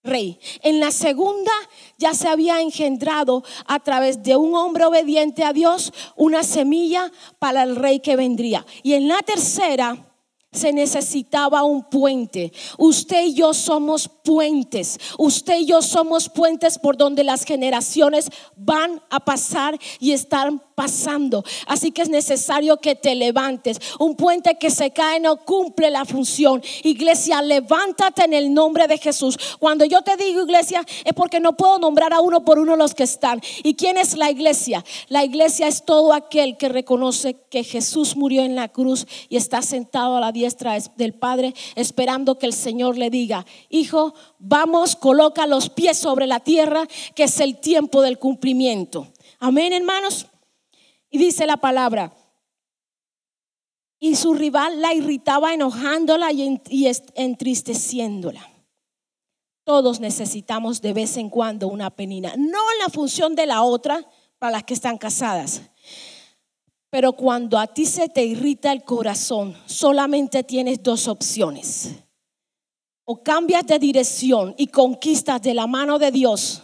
rey. 0.04 0.38
En 0.62 0.78
la 0.78 0.92
segunda 0.92 1.52
ya 1.98 2.14
se 2.14 2.28
había 2.28 2.60
engendrado 2.60 3.42
a 3.66 3.80
través 3.80 4.22
de 4.22 4.36
un 4.36 4.54
hombre 4.54 4.84
obediente 4.84 5.44
a 5.44 5.52
Dios 5.52 5.92
una 6.14 6.42
semilla 6.44 7.10
para 7.38 7.62
el 7.62 7.76
rey 7.76 8.00
que 8.00 8.16
vendría. 8.16 8.64
Y 8.82 8.92
en 8.92 9.08
la 9.08 9.20
tercera 9.22 9.96
se 10.56 10.72
necesitaba 10.72 11.62
un 11.62 11.84
puente. 11.84 12.52
Usted 12.78 13.26
y 13.26 13.34
yo 13.34 13.54
somos 13.54 14.08
puentes. 14.08 14.98
Usted 15.18 15.58
y 15.58 15.66
yo 15.66 15.82
somos 15.82 16.28
puentes 16.28 16.78
por 16.78 16.96
donde 16.96 17.24
las 17.24 17.44
generaciones 17.44 18.30
van 18.56 19.02
a 19.10 19.20
pasar 19.20 19.78
y 20.00 20.12
están 20.12 20.62
pasando. 20.74 21.44
Así 21.66 21.90
que 21.90 22.02
es 22.02 22.08
necesario 22.08 22.78
que 22.78 22.94
te 22.94 23.14
levantes. 23.14 23.78
Un 23.98 24.16
puente 24.16 24.56
que 24.58 24.70
se 24.70 24.90
cae 24.90 25.20
no 25.20 25.36
cumple 25.44 25.90
la 25.90 26.04
función. 26.04 26.62
Iglesia, 26.82 27.42
levántate 27.42 28.24
en 28.24 28.32
el 28.32 28.52
nombre 28.52 28.88
de 28.88 28.98
Jesús. 28.98 29.38
Cuando 29.58 29.84
yo 29.84 30.02
te 30.02 30.16
digo 30.16 30.42
iglesia 30.42 30.84
es 31.04 31.12
porque 31.12 31.40
no 31.40 31.56
puedo 31.56 31.78
nombrar 31.78 32.12
a 32.12 32.20
uno 32.20 32.44
por 32.44 32.58
uno 32.58 32.76
los 32.76 32.94
que 32.94 33.04
están. 33.04 33.40
¿Y 33.62 33.74
quién 33.74 33.98
es 33.98 34.16
la 34.16 34.30
iglesia? 34.30 34.84
La 35.08 35.24
iglesia 35.24 35.68
es 35.68 35.84
todo 35.84 36.12
aquel 36.12 36.56
que 36.56 36.68
reconoce 36.68 37.36
que 37.50 37.62
Jesús 37.62 38.16
murió 38.16 38.42
en 38.42 38.54
la 38.54 38.68
cruz 38.68 39.06
y 39.28 39.36
está 39.36 39.62
sentado 39.62 40.16
a 40.16 40.20
la 40.20 40.32
diestra 40.32 40.45
del 40.96 41.14
Padre 41.14 41.54
esperando 41.74 42.38
que 42.38 42.46
el 42.46 42.52
Señor 42.52 42.98
le 42.98 43.10
diga, 43.10 43.44
hijo, 43.68 44.14
vamos, 44.38 44.96
coloca 44.96 45.46
los 45.46 45.70
pies 45.70 45.98
sobre 45.98 46.26
la 46.26 46.40
tierra, 46.40 46.86
que 47.14 47.24
es 47.24 47.40
el 47.40 47.58
tiempo 47.58 48.02
del 48.02 48.18
cumplimiento. 48.18 49.08
Amén, 49.38 49.72
hermanos. 49.72 50.26
Y 51.10 51.18
dice 51.18 51.46
la 51.46 51.56
palabra, 51.56 52.12
y 53.98 54.16
su 54.16 54.34
rival 54.34 54.80
la 54.80 54.92
irritaba 54.92 55.54
enojándola 55.54 56.30
y 56.32 56.60
entristeciéndola. 57.14 58.50
Todos 59.64 59.98
necesitamos 59.98 60.80
de 60.80 60.92
vez 60.92 61.16
en 61.16 61.28
cuando 61.28 61.68
una 61.68 61.90
penina, 61.90 62.34
no 62.36 62.58
en 62.72 62.78
la 62.78 62.88
función 62.88 63.34
de 63.34 63.46
la 63.46 63.62
otra 63.62 64.06
para 64.38 64.52
las 64.52 64.64
que 64.64 64.74
están 64.74 64.98
casadas. 64.98 65.62
Pero 66.90 67.12
cuando 67.12 67.58
a 67.58 67.66
ti 67.66 67.84
se 67.86 68.08
te 68.08 68.24
irrita 68.24 68.72
el 68.72 68.84
corazón, 68.84 69.56
solamente 69.66 70.44
tienes 70.44 70.82
dos 70.82 71.08
opciones. 71.08 71.96
O 73.04 73.22
cambias 73.22 73.66
de 73.66 73.78
dirección 73.78 74.54
y 74.56 74.68
conquistas 74.68 75.42
de 75.42 75.54
la 75.54 75.66
mano 75.66 75.98
de 75.98 76.10
Dios 76.10 76.62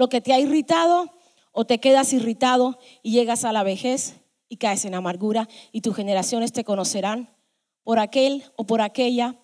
lo 0.00 0.08
que 0.08 0.22
te 0.22 0.32
ha 0.32 0.40
irritado, 0.40 1.12
o 1.52 1.66
te 1.66 1.78
quedas 1.78 2.14
irritado 2.14 2.78
y 3.02 3.12
llegas 3.12 3.44
a 3.44 3.52
la 3.52 3.62
vejez 3.62 4.14
y 4.48 4.56
caes 4.56 4.86
en 4.86 4.94
amargura 4.94 5.46
y 5.72 5.82
tus 5.82 5.94
generaciones 5.94 6.52
te 6.52 6.64
conocerán 6.64 7.36
por 7.82 7.98
aquel 7.98 8.44
o 8.56 8.64
por 8.64 8.80
aquella 8.80 9.36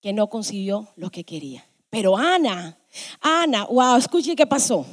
que 0.00 0.14
no 0.14 0.28
consiguió 0.28 0.88
lo 0.96 1.10
que 1.10 1.24
quería. 1.24 1.68
Pero 1.90 2.16
Ana, 2.16 2.78
Ana, 3.20 3.66
wow, 3.66 3.96
escuche 3.96 4.36
qué 4.36 4.46
pasó. 4.46 4.86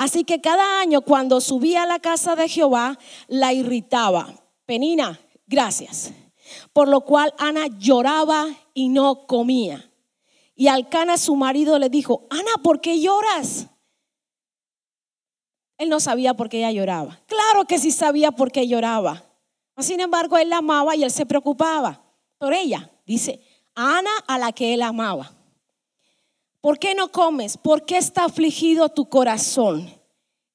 Así 0.00 0.24
que 0.24 0.40
cada 0.40 0.80
año 0.80 1.02
cuando 1.02 1.42
subía 1.42 1.82
a 1.82 1.86
la 1.86 1.98
casa 1.98 2.34
de 2.34 2.48
Jehová, 2.48 2.98
la 3.28 3.52
irritaba. 3.52 4.32
Penina, 4.64 5.20
gracias. 5.46 6.10
Por 6.72 6.88
lo 6.88 7.02
cual 7.02 7.34
Ana 7.36 7.66
lloraba 7.66 8.46
y 8.72 8.88
no 8.88 9.26
comía. 9.26 9.92
Y 10.54 10.68
Alcana, 10.68 11.18
su 11.18 11.36
marido, 11.36 11.78
le 11.78 11.90
dijo, 11.90 12.26
Ana, 12.30 12.62
¿por 12.62 12.80
qué 12.80 12.98
lloras? 12.98 13.66
Él 15.76 15.90
no 15.90 16.00
sabía 16.00 16.32
por 16.32 16.48
qué 16.48 16.60
ella 16.60 16.72
lloraba. 16.72 17.20
Claro 17.26 17.66
que 17.66 17.78
sí 17.78 17.90
sabía 17.90 18.32
por 18.32 18.50
qué 18.50 18.66
lloraba. 18.66 19.22
Sin 19.76 20.00
embargo, 20.00 20.38
él 20.38 20.48
la 20.48 20.58
amaba 20.58 20.96
y 20.96 21.04
él 21.04 21.10
se 21.10 21.26
preocupaba 21.26 22.02
por 22.38 22.54
ella. 22.54 22.90
Dice, 23.04 23.42
Ana 23.74 24.12
a 24.26 24.38
la 24.38 24.52
que 24.52 24.72
él 24.72 24.80
amaba. 24.80 25.30
¿Por 26.60 26.78
qué 26.78 26.94
no 26.94 27.10
comes? 27.10 27.56
¿Por 27.56 27.84
qué 27.84 27.96
está 27.96 28.24
afligido 28.24 28.88
tu 28.88 29.08
corazón? 29.08 29.90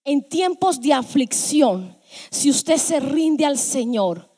En 0.03 0.27
tiempos 0.27 0.79
de 0.81 0.93
aflicción, 0.93 1.97
si 2.29 2.49
usted 2.49 2.77
se 2.77 2.99
rinde 2.99 3.45
al 3.45 3.57
Señor, 3.57 4.29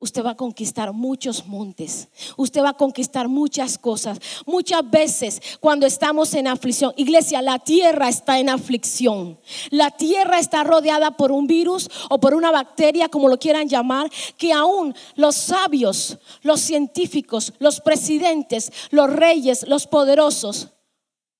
Usted 0.00 0.24
va 0.24 0.30
a 0.30 0.36
conquistar 0.36 0.92
muchos 0.92 1.44
montes. 1.46 2.06
Usted 2.36 2.62
va 2.62 2.68
a 2.68 2.76
conquistar 2.76 3.26
muchas 3.26 3.76
cosas. 3.76 4.20
Muchas 4.46 4.88
veces 4.88 5.42
cuando 5.58 5.86
estamos 5.86 6.34
en 6.34 6.46
aflicción, 6.46 6.92
iglesia, 6.96 7.42
la 7.42 7.58
tierra 7.58 8.08
está 8.08 8.38
en 8.38 8.48
aflicción. 8.48 9.40
La 9.70 9.90
tierra 9.90 10.38
está 10.38 10.62
rodeada 10.62 11.16
por 11.16 11.32
un 11.32 11.48
virus 11.48 11.90
o 12.10 12.20
por 12.20 12.34
una 12.34 12.52
bacteria, 12.52 13.08
como 13.08 13.28
lo 13.28 13.40
quieran 13.40 13.68
llamar, 13.68 14.08
que 14.36 14.52
aún 14.52 14.94
los 15.16 15.34
sabios, 15.34 16.18
los 16.42 16.60
científicos, 16.60 17.52
los 17.58 17.80
presidentes, 17.80 18.70
los 18.90 19.10
reyes, 19.12 19.66
los 19.66 19.88
poderosos, 19.88 20.68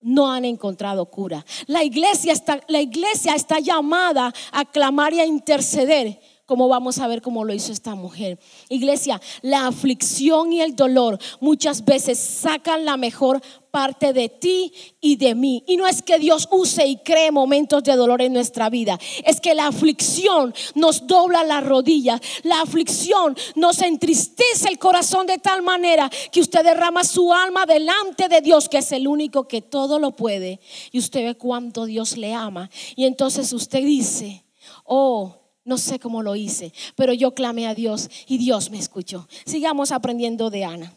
no 0.01 0.31
han 0.31 0.45
encontrado 0.45 1.07
cura. 1.07 1.45
La 1.67 1.83
iglesia 1.85 2.33
está, 2.33 2.61
la 2.69 2.81
iglesia 2.81 3.35
está 3.35 3.59
llamada 3.59 4.33
a 4.53 4.65
clamar 4.65 5.13
y 5.13 5.21
a 5.21 5.27
interceder 5.27 6.21
como 6.49 6.67
vamos 6.67 6.99
a 6.99 7.07
ver 7.07 7.21
cómo 7.21 7.45
lo 7.45 7.53
hizo 7.53 7.73
esta 7.73 7.95
mujer. 7.95 8.39
Iglesia, 8.71 9.21
la 9.43 9.67
aflicción 9.67 10.51
y 10.51 10.63
el 10.63 10.75
dolor 10.75 11.19
muchas 11.41 11.85
veces 11.85 12.19
sacan 12.19 12.87
la 12.87 12.97
mejor 12.97 13.43
parte 13.71 14.15
de 14.15 14.31
ti 14.31 14.73
y 14.99 15.17
de 15.17 15.35
mí. 15.35 15.63
Y 15.67 15.77
no 15.77 15.87
es 15.87 16.01
que 16.01 16.19
Dios 16.19 16.49
use 16.51 16.87
y 16.87 16.97
cree 16.97 17.31
momentos 17.31 17.85
de 17.85 17.95
dolor 17.95 18.23
en 18.23 18.33
nuestra 18.33 18.71
vida, 18.71 18.99
es 19.27 19.43
que 19.43 19.55
la 19.55 19.67
aflicción 19.67 20.55
nos 20.75 21.07
dobla 21.07 21.45
las 21.45 21.67
rodillas, 21.67 22.19
la 22.45 22.63
aflicción 22.63 23.37
nos 23.55 23.83
entristece 23.83 24.71
el 24.71 24.79
corazón 24.79 25.27
de 25.27 25.37
tal 25.37 25.61
manera 25.61 26.11
que 26.33 26.41
usted 26.41 26.65
derrama 26.65 27.05
su 27.05 27.31
alma 27.31 27.67
delante 27.67 28.27
de 28.27 28.41
Dios, 28.41 28.71
que 28.71 28.79
es 28.79 28.91
el 28.93 29.07
único 29.07 29.47
que 29.47 29.61
todo 29.61 29.99
lo 29.99 30.17
puede. 30.17 30.61
Y 30.93 30.99
usted 30.99 31.27
ve 31.27 31.35
cuánto 31.35 31.85
Dios 31.85 32.17
le 32.17 32.33
ama. 32.33 32.71
Y 32.97 33.05
entonces 33.05 33.53
usted 33.53 33.85
dice, 33.85 34.47
oh, 34.87 35.35
no 35.69 35.77
sé 35.77 35.99
cómo 35.99 36.23
lo 36.23 36.35
hice, 36.35 36.73
pero 36.97 37.13
yo 37.13 37.35
clamé 37.35 37.67
a 37.67 37.75
Dios 37.75 38.09
y 38.27 38.39
Dios 38.39 38.71
me 38.71 38.79
escuchó. 38.79 39.29
Sigamos 39.45 39.93
aprendiendo 39.93 40.49
de 40.49 40.65
Ana. 40.65 40.95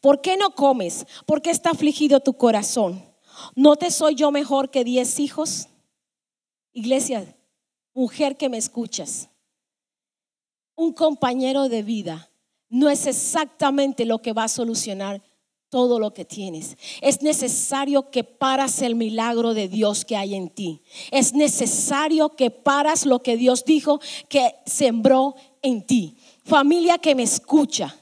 ¿Por 0.00 0.22
qué 0.22 0.38
no 0.38 0.54
comes? 0.54 1.06
¿Por 1.26 1.42
qué 1.42 1.50
está 1.50 1.70
afligido 1.70 2.20
tu 2.20 2.32
corazón? 2.32 3.04
¿No 3.54 3.76
te 3.76 3.90
soy 3.90 4.14
yo 4.14 4.30
mejor 4.30 4.70
que 4.70 4.84
diez 4.84 5.20
hijos? 5.20 5.68
Iglesia, 6.72 7.36
mujer 7.92 8.38
que 8.38 8.48
me 8.48 8.56
escuchas, 8.56 9.28
un 10.74 10.94
compañero 10.94 11.68
de 11.68 11.82
vida 11.82 12.30
no 12.70 12.88
es 12.88 13.06
exactamente 13.06 14.06
lo 14.06 14.22
que 14.22 14.32
va 14.32 14.44
a 14.44 14.48
solucionar 14.48 15.22
todo 15.72 15.98
lo 15.98 16.12
que 16.12 16.26
tienes. 16.26 16.76
Es 17.00 17.22
necesario 17.22 18.10
que 18.10 18.24
paras 18.24 18.82
el 18.82 18.94
milagro 18.94 19.54
de 19.54 19.68
Dios 19.68 20.04
que 20.04 20.18
hay 20.18 20.34
en 20.34 20.50
ti. 20.50 20.82
Es 21.10 21.32
necesario 21.32 22.28
que 22.36 22.50
paras 22.50 23.06
lo 23.06 23.22
que 23.22 23.38
Dios 23.38 23.64
dijo 23.64 23.98
que 24.28 24.54
sembró 24.66 25.34
en 25.62 25.86
ti. 25.86 26.18
Familia 26.44 26.98
que 26.98 27.14
me 27.14 27.22
escucha 27.22 27.96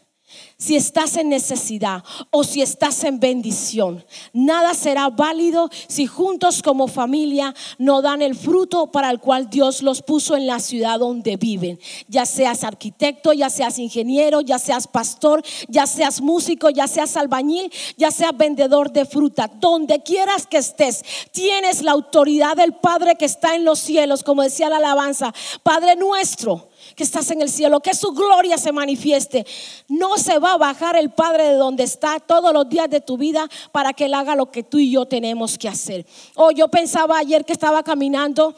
si 0.56 0.76
estás 0.76 1.16
en 1.16 1.28
necesidad 1.28 2.02
o 2.30 2.44
si 2.44 2.62
estás 2.62 3.04
en 3.04 3.20
bendición. 3.20 4.04
Nada 4.32 4.74
será 4.74 5.08
válido 5.08 5.70
si 5.88 6.06
juntos 6.06 6.62
como 6.62 6.88
familia 6.88 7.54
no 7.78 8.02
dan 8.02 8.22
el 8.22 8.34
fruto 8.34 8.90
para 8.92 9.10
el 9.10 9.20
cual 9.20 9.48
Dios 9.48 9.82
los 9.82 10.02
puso 10.02 10.36
en 10.36 10.46
la 10.46 10.60
ciudad 10.60 10.98
donde 10.98 11.36
viven. 11.36 11.78
Ya 12.08 12.26
seas 12.26 12.64
arquitecto, 12.64 13.32
ya 13.32 13.50
seas 13.50 13.78
ingeniero, 13.78 14.40
ya 14.40 14.58
seas 14.58 14.86
pastor, 14.86 15.42
ya 15.68 15.86
seas 15.86 16.20
músico, 16.20 16.70
ya 16.70 16.86
seas 16.86 17.16
albañil, 17.16 17.72
ya 17.96 18.10
seas 18.10 18.36
vendedor 18.36 18.92
de 18.92 19.04
fruta. 19.04 19.50
Donde 19.60 20.02
quieras 20.02 20.46
que 20.46 20.58
estés, 20.58 21.02
tienes 21.32 21.82
la 21.82 21.92
autoridad 21.92 22.56
del 22.56 22.74
Padre 22.74 23.16
que 23.16 23.24
está 23.24 23.54
en 23.54 23.64
los 23.64 23.78
cielos, 23.78 24.22
como 24.22 24.42
decía 24.42 24.68
la 24.68 24.78
alabanza. 24.78 25.32
Padre 25.62 25.96
nuestro 25.96 26.69
que 27.00 27.04
estás 27.04 27.30
en 27.30 27.40
el 27.40 27.48
cielo, 27.48 27.80
que 27.80 27.94
su 27.94 28.12
gloria 28.12 28.58
se 28.58 28.72
manifieste. 28.72 29.46
No 29.88 30.18
se 30.18 30.38
va 30.38 30.52
a 30.52 30.58
bajar 30.58 30.96
el 30.96 31.08
Padre 31.08 31.44
de 31.44 31.54
donde 31.54 31.82
está 31.82 32.20
todos 32.20 32.52
los 32.52 32.68
días 32.68 32.90
de 32.90 33.00
tu 33.00 33.16
vida 33.16 33.48
para 33.72 33.94
que 33.94 34.04
Él 34.04 34.12
haga 34.12 34.36
lo 34.36 34.50
que 34.50 34.64
tú 34.64 34.76
y 34.76 34.90
yo 34.90 35.06
tenemos 35.06 35.56
que 35.56 35.66
hacer. 35.66 36.04
Oh, 36.34 36.50
yo 36.50 36.68
pensaba 36.68 37.16
ayer 37.16 37.46
que 37.46 37.54
estaba 37.54 37.82
caminando 37.82 38.54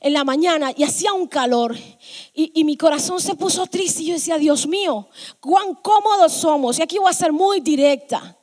en 0.00 0.12
la 0.12 0.24
mañana 0.24 0.74
y 0.76 0.84
hacía 0.84 1.14
un 1.14 1.26
calor 1.26 1.74
y, 2.34 2.52
y, 2.52 2.64
mi 2.64 2.76
corazón 2.76 3.18
se 3.18 3.34
puso 3.34 3.66
triste 3.66 4.02
y 4.02 4.08
yo 4.08 4.12
decía, 4.12 4.36
Dios 4.36 4.66
mío, 4.66 5.08
cuán 5.40 5.74
cómodos 5.76 6.34
somos. 6.34 6.78
Y 6.78 6.82
aquí 6.82 6.98
voy 6.98 7.08
a 7.08 7.14
ser 7.14 7.32
muy 7.32 7.60
directa 7.60 8.36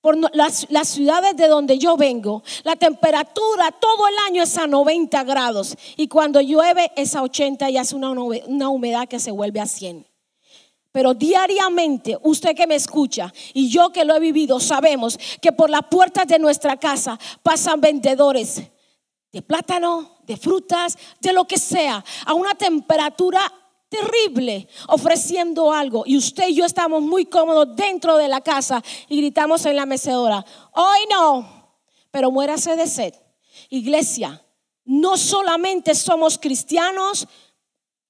por 0.00 0.16
las, 0.34 0.66
ciudades 0.88 1.36
de 1.36 1.48
donde 1.48 1.78
yo 1.78 1.96
vengo, 1.96 2.42
la 2.64 2.76
temperatura 2.76 3.70
todo 3.72 4.08
el 4.08 4.14
año 4.26 4.42
es 4.42 4.56
a 4.56 4.66
90 4.66 5.24
grados 5.24 5.76
y 5.96 6.08
cuando 6.08 6.40
llueve 6.40 6.90
es 6.96 7.14
a 7.14 7.22
80 7.22 7.68
y 7.70 7.76
hace 7.76 7.94
una, 7.94 8.10
una 8.10 8.68
humedad 8.70 9.08
que 9.08 9.20
se 9.20 9.30
vuelve 9.30 9.60
a 9.60 9.66
100. 9.66 10.06
Pero 10.92 11.14
diariamente, 11.14 12.18
usted 12.22 12.56
que 12.56 12.66
me 12.66 12.74
escucha 12.74 13.32
y 13.52 13.68
yo 13.68 13.90
que 13.90 14.04
lo 14.04 14.14
he 14.14 14.20
vivido, 14.20 14.58
sabemos 14.58 15.18
que 15.40 15.52
por 15.52 15.70
las 15.70 15.82
puertas 15.90 16.26
de 16.26 16.38
nuestra 16.38 16.78
casa 16.78 17.18
pasan 17.42 17.80
vendedores 17.80 18.62
de 19.32 19.42
plátano, 19.42 20.18
de 20.26 20.36
frutas, 20.36 20.98
de 21.20 21.32
lo 21.32 21.44
que 21.46 21.58
sea, 21.58 22.04
a 22.26 22.34
una 22.34 22.54
temperatura 22.54 23.40
terrible, 23.90 24.68
ofreciendo 24.88 25.72
algo. 25.72 26.04
Y 26.06 26.16
usted 26.16 26.48
y 26.48 26.54
yo 26.54 26.64
estamos 26.64 27.02
muy 27.02 27.26
cómodos 27.26 27.76
dentro 27.76 28.16
de 28.16 28.28
la 28.28 28.40
casa 28.40 28.82
y 29.08 29.18
gritamos 29.18 29.66
en 29.66 29.76
la 29.76 29.84
mecedora, 29.84 30.44
hoy 30.72 31.00
no, 31.10 31.76
pero 32.10 32.30
muérase 32.30 32.76
de 32.76 32.86
sed. 32.86 33.14
Iglesia, 33.68 34.42
no 34.84 35.16
solamente 35.16 35.94
somos 35.94 36.38
cristianos, 36.38 37.28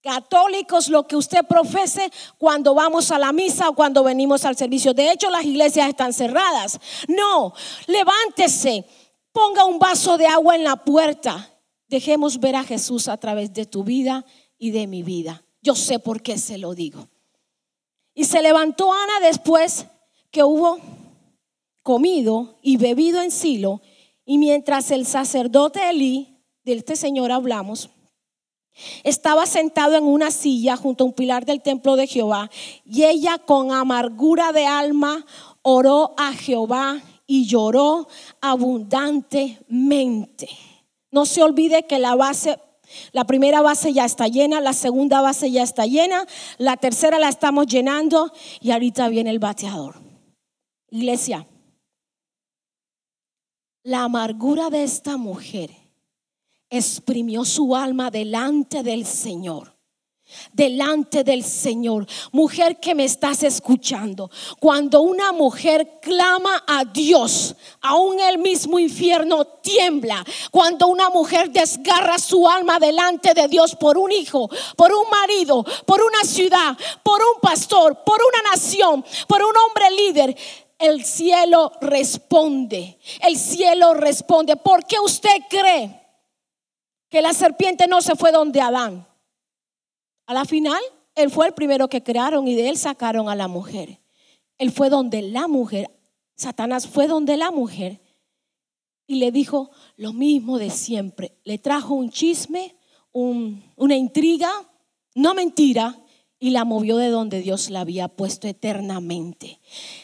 católicos, 0.02 0.88
lo 0.88 1.06
que 1.06 1.16
usted 1.16 1.44
profese 1.46 2.10
cuando 2.38 2.74
vamos 2.74 3.10
a 3.10 3.18
la 3.18 3.32
misa 3.32 3.68
o 3.68 3.74
cuando 3.74 4.04
venimos 4.04 4.44
al 4.44 4.56
servicio. 4.56 4.94
De 4.94 5.10
hecho, 5.10 5.30
las 5.30 5.44
iglesias 5.44 5.88
están 5.88 6.12
cerradas. 6.12 6.78
No, 7.08 7.52
levántese, 7.86 8.86
ponga 9.32 9.64
un 9.64 9.78
vaso 9.78 10.16
de 10.16 10.26
agua 10.26 10.54
en 10.54 10.64
la 10.64 10.76
puerta. 10.76 11.50
Dejemos 11.88 12.38
ver 12.38 12.56
a 12.56 12.64
Jesús 12.64 13.08
a 13.08 13.16
través 13.16 13.52
de 13.52 13.66
tu 13.66 13.84
vida 13.84 14.24
y 14.58 14.70
de 14.70 14.86
mi 14.86 15.02
vida. 15.02 15.42
Yo 15.62 15.74
sé 15.74 15.98
por 15.98 16.22
qué 16.22 16.38
se 16.38 16.58
lo 16.58 16.74
digo. 16.74 17.08
Y 18.14 18.24
se 18.24 18.42
levantó 18.42 18.92
Ana 18.92 19.20
después 19.20 19.86
que 20.30 20.44
hubo 20.44 20.78
comido 21.82 22.58
y 22.62 22.76
bebido 22.76 23.22
en 23.22 23.30
Silo, 23.30 23.80
y 24.24 24.38
mientras 24.38 24.90
el 24.90 25.06
sacerdote 25.06 25.90
Elí, 25.90 26.38
de 26.64 26.74
este 26.74 26.96
señor 26.96 27.32
hablamos, 27.32 27.90
estaba 29.02 29.46
sentado 29.46 29.96
en 29.96 30.04
una 30.04 30.30
silla 30.30 30.76
junto 30.76 31.02
a 31.04 31.08
un 31.08 31.12
pilar 31.12 31.44
del 31.44 31.60
templo 31.62 31.96
de 31.96 32.06
Jehová 32.06 32.48
y 32.84 33.02
ella 33.04 33.38
con 33.38 33.72
amargura 33.72 34.52
de 34.52 34.66
alma 34.66 35.26
oró 35.62 36.14
a 36.16 36.32
Jehová 36.32 37.02
y 37.26 37.46
lloró 37.46 38.06
abundantemente. 38.40 40.48
No 41.10 41.26
se 41.26 41.42
olvide 41.42 41.86
que 41.86 41.98
la 41.98 42.14
base, 42.14 42.60
la 43.12 43.24
primera 43.24 43.60
base 43.62 43.92
ya 43.92 44.04
está 44.04 44.28
llena, 44.28 44.60
la 44.60 44.72
segunda 44.72 45.20
base 45.20 45.50
ya 45.50 45.62
está 45.62 45.86
llena, 45.86 46.26
la 46.58 46.76
tercera 46.76 47.18
la 47.18 47.28
estamos 47.28 47.66
llenando 47.66 48.32
y 48.60 48.70
ahorita 48.70 49.08
viene 49.08 49.30
el 49.30 49.38
bateador. 49.38 50.00
Iglesia, 50.90 51.46
la 53.82 54.04
amargura 54.04 54.70
de 54.70 54.84
esta 54.84 55.16
mujer 55.16 55.70
exprimió 56.68 57.44
su 57.44 57.74
alma 57.74 58.10
delante 58.10 58.82
del 58.82 59.04
Señor. 59.06 59.79
Delante 60.52 61.24
del 61.24 61.44
Señor, 61.44 62.06
mujer 62.32 62.78
que 62.78 62.94
me 62.94 63.04
estás 63.04 63.42
escuchando, 63.42 64.30
cuando 64.58 65.02
una 65.02 65.32
mujer 65.32 65.98
clama 66.00 66.64
a 66.66 66.84
Dios, 66.84 67.54
aún 67.80 68.20
el 68.20 68.38
mismo 68.38 68.78
infierno 68.78 69.44
tiembla. 69.44 70.24
Cuando 70.50 70.88
una 70.88 71.10
mujer 71.10 71.50
desgarra 71.50 72.18
su 72.18 72.48
alma 72.48 72.78
delante 72.78 73.34
de 73.34 73.48
Dios 73.48 73.76
por 73.76 73.98
un 73.98 74.12
hijo, 74.12 74.48
por 74.76 74.92
un 74.92 75.08
marido, 75.10 75.64
por 75.86 76.02
una 76.02 76.24
ciudad, 76.24 76.76
por 77.02 77.20
un 77.20 77.40
pastor, 77.40 78.02
por 78.04 78.18
una 78.22 78.50
nación, 78.50 79.04
por 79.26 79.42
un 79.42 79.56
hombre 79.56 79.90
líder, 79.90 80.36
el 80.78 81.04
cielo 81.04 81.72
responde. 81.80 82.98
El 83.20 83.36
cielo 83.36 83.94
responde. 83.94 84.56
¿Por 84.56 84.84
qué 84.86 84.98
usted 84.98 85.36
cree? 85.48 86.00
que 87.10 87.20
la 87.20 87.34
serpiente 87.34 87.88
no 87.88 88.00
se 88.00 88.14
fue 88.14 88.30
donde 88.30 88.60
Adán. 88.60 89.06
A 90.30 90.32
la 90.32 90.44
final, 90.44 90.80
él 91.16 91.28
fue 91.28 91.48
el 91.48 91.54
primero 91.54 91.88
que 91.88 92.04
crearon 92.04 92.46
y 92.46 92.54
de 92.54 92.68
él 92.68 92.76
sacaron 92.76 93.28
a 93.28 93.34
la 93.34 93.48
mujer. 93.48 93.98
Él 94.58 94.70
fue 94.70 94.88
donde 94.88 95.22
la 95.22 95.48
mujer, 95.48 95.90
Satanás 96.36 96.86
fue 96.86 97.08
donde 97.08 97.36
la 97.36 97.50
mujer 97.50 98.00
y 99.08 99.16
le 99.16 99.32
dijo 99.32 99.72
lo 99.96 100.12
mismo 100.12 100.58
de 100.60 100.70
siempre. 100.70 101.36
Le 101.42 101.58
trajo 101.58 101.94
un 101.94 102.10
chisme, 102.10 102.76
una 103.10 103.96
intriga, 103.96 104.52
no 105.16 105.34
mentira, 105.34 105.98
y 106.38 106.50
la 106.50 106.64
movió 106.64 106.96
de 106.96 107.08
donde 107.08 107.40
Dios 107.40 107.68
la 107.68 107.80
había 107.80 108.06
puesto 108.06 108.46
eternamente. 108.46 109.58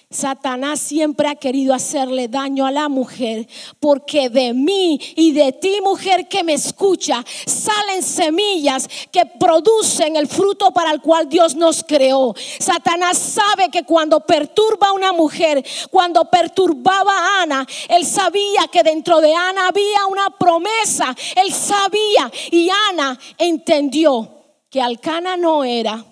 Satanás 0.09 0.79
siempre 0.79 1.27
ha 1.27 1.35
querido 1.35 1.75
hacerle 1.75 2.29
daño 2.29 2.65
a 2.65 2.71
la 2.71 2.89
mujer 2.89 3.49
porque 3.81 4.29
de 4.31 4.55
mí 4.55 5.01
y 5.17 5.33
de 5.33 5.51
ti 5.51 5.81
mujer 5.83 6.29
que 6.29 6.45
me 6.45 6.53
escucha 6.53 7.25
salen 7.45 8.05
semillas 8.05 8.89
que 9.11 9.27
producen 9.27 10.15
el 10.15 10.29
fruto 10.29 10.71
para 10.71 10.93
el 10.93 11.01
cual 11.01 11.29
Dios 11.29 11.57
nos 11.57 11.83
creó. 11.83 12.37
Satanás 12.61 13.19
sabe 13.19 13.69
que 13.69 13.83
cuando 13.83 14.21
perturba 14.21 14.91
a 14.91 14.93
una 14.93 15.13
mujer, 15.13 15.67
cuando 15.91 16.25
perturbaba 16.31 17.13
a 17.13 17.43
Ana, 17.43 17.67
él 17.89 18.07
sabía 18.07 18.69
que 18.71 18.85
dentro 18.85 19.21
de 19.21 19.35
Ana 19.35 19.67
había 19.67 20.07
una 20.07 20.31
promesa. 20.31 21.17
Él 21.35 21.53
sabía 21.53 22.31
y 22.53 22.71
Ana 22.91 23.19
entendió 23.39 24.31
que 24.71 24.81
Alcana 24.81 25.37
no 25.37 25.65
era 25.65 26.05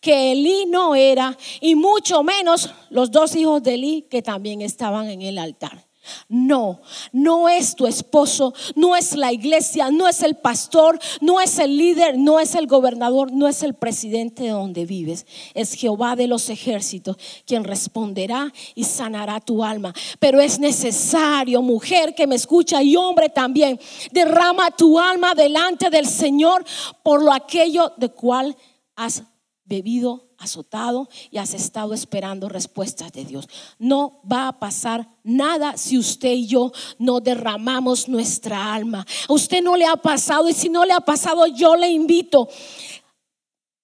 que 0.00 0.32
Elí 0.32 0.66
no 0.66 0.94
era, 0.94 1.36
y 1.60 1.74
mucho 1.74 2.22
menos 2.22 2.70
los 2.90 3.10
dos 3.10 3.34
hijos 3.36 3.62
de 3.62 3.74
Elí 3.74 4.02
que 4.10 4.22
también 4.22 4.62
estaban 4.62 5.08
en 5.08 5.22
el 5.22 5.38
altar. 5.38 5.86
No, 6.28 6.80
no 7.12 7.48
es 7.48 7.74
tu 7.74 7.86
esposo, 7.86 8.54
no 8.74 8.96
es 8.96 9.14
la 9.16 9.32
iglesia, 9.32 9.90
no 9.90 10.08
es 10.08 10.22
el 10.22 10.36
pastor, 10.36 10.98
no 11.20 11.40
es 11.40 11.58
el 11.58 11.76
líder, 11.76 12.18
no 12.18 12.40
es 12.40 12.54
el 12.54 12.66
gobernador, 12.66 13.32
no 13.32 13.48
es 13.48 13.62
el 13.62 13.74
presidente 13.74 14.44
de 14.44 14.50
donde 14.50 14.86
vives. 14.86 15.26
Es 15.54 15.74
Jehová 15.74 16.16
de 16.16 16.26
los 16.26 16.48
ejércitos 16.48 17.16
quien 17.44 17.64
responderá 17.64 18.52
y 18.74 18.84
sanará 18.84 19.40
tu 19.40 19.64
alma. 19.64 19.92
Pero 20.18 20.40
es 20.40 20.58
necesario, 20.58 21.62
mujer 21.62 22.14
que 22.14 22.26
me 22.26 22.36
escucha 22.36 22.82
y 22.82 22.96
hombre 22.96 23.28
también, 23.28 23.80
derrama 24.12 24.70
tu 24.70 24.98
alma 24.98 25.34
delante 25.34 25.90
del 25.90 26.06
Señor 26.06 26.64
por 27.02 27.22
lo 27.22 27.32
aquello 27.32 27.92
de 27.96 28.10
cual 28.10 28.56
has 28.94 29.22
bebido, 29.66 30.28
azotado 30.38 31.08
y 31.30 31.38
has 31.38 31.54
estado 31.54 31.92
esperando 31.92 32.48
respuestas 32.48 33.12
de 33.12 33.24
Dios. 33.24 33.48
No 33.78 34.20
va 34.30 34.48
a 34.48 34.58
pasar 34.58 35.08
nada 35.22 35.76
si 35.76 35.98
usted 35.98 36.32
y 36.32 36.46
yo 36.46 36.72
no 36.98 37.20
derramamos 37.20 38.08
nuestra 38.08 38.74
alma. 38.74 39.06
A 39.28 39.32
usted 39.32 39.62
no 39.62 39.76
le 39.76 39.86
ha 39.86 39.96
pasado 39.96 40.48
y 40.48 40.54
si 40.54 40.68
no 40.68 40.84
le 40.84 40.92
ha 40.92 41.00
pasado 41.00 41.46
yo 41.46 41.76
le 41.76 41.90
invito. 41.90 42.48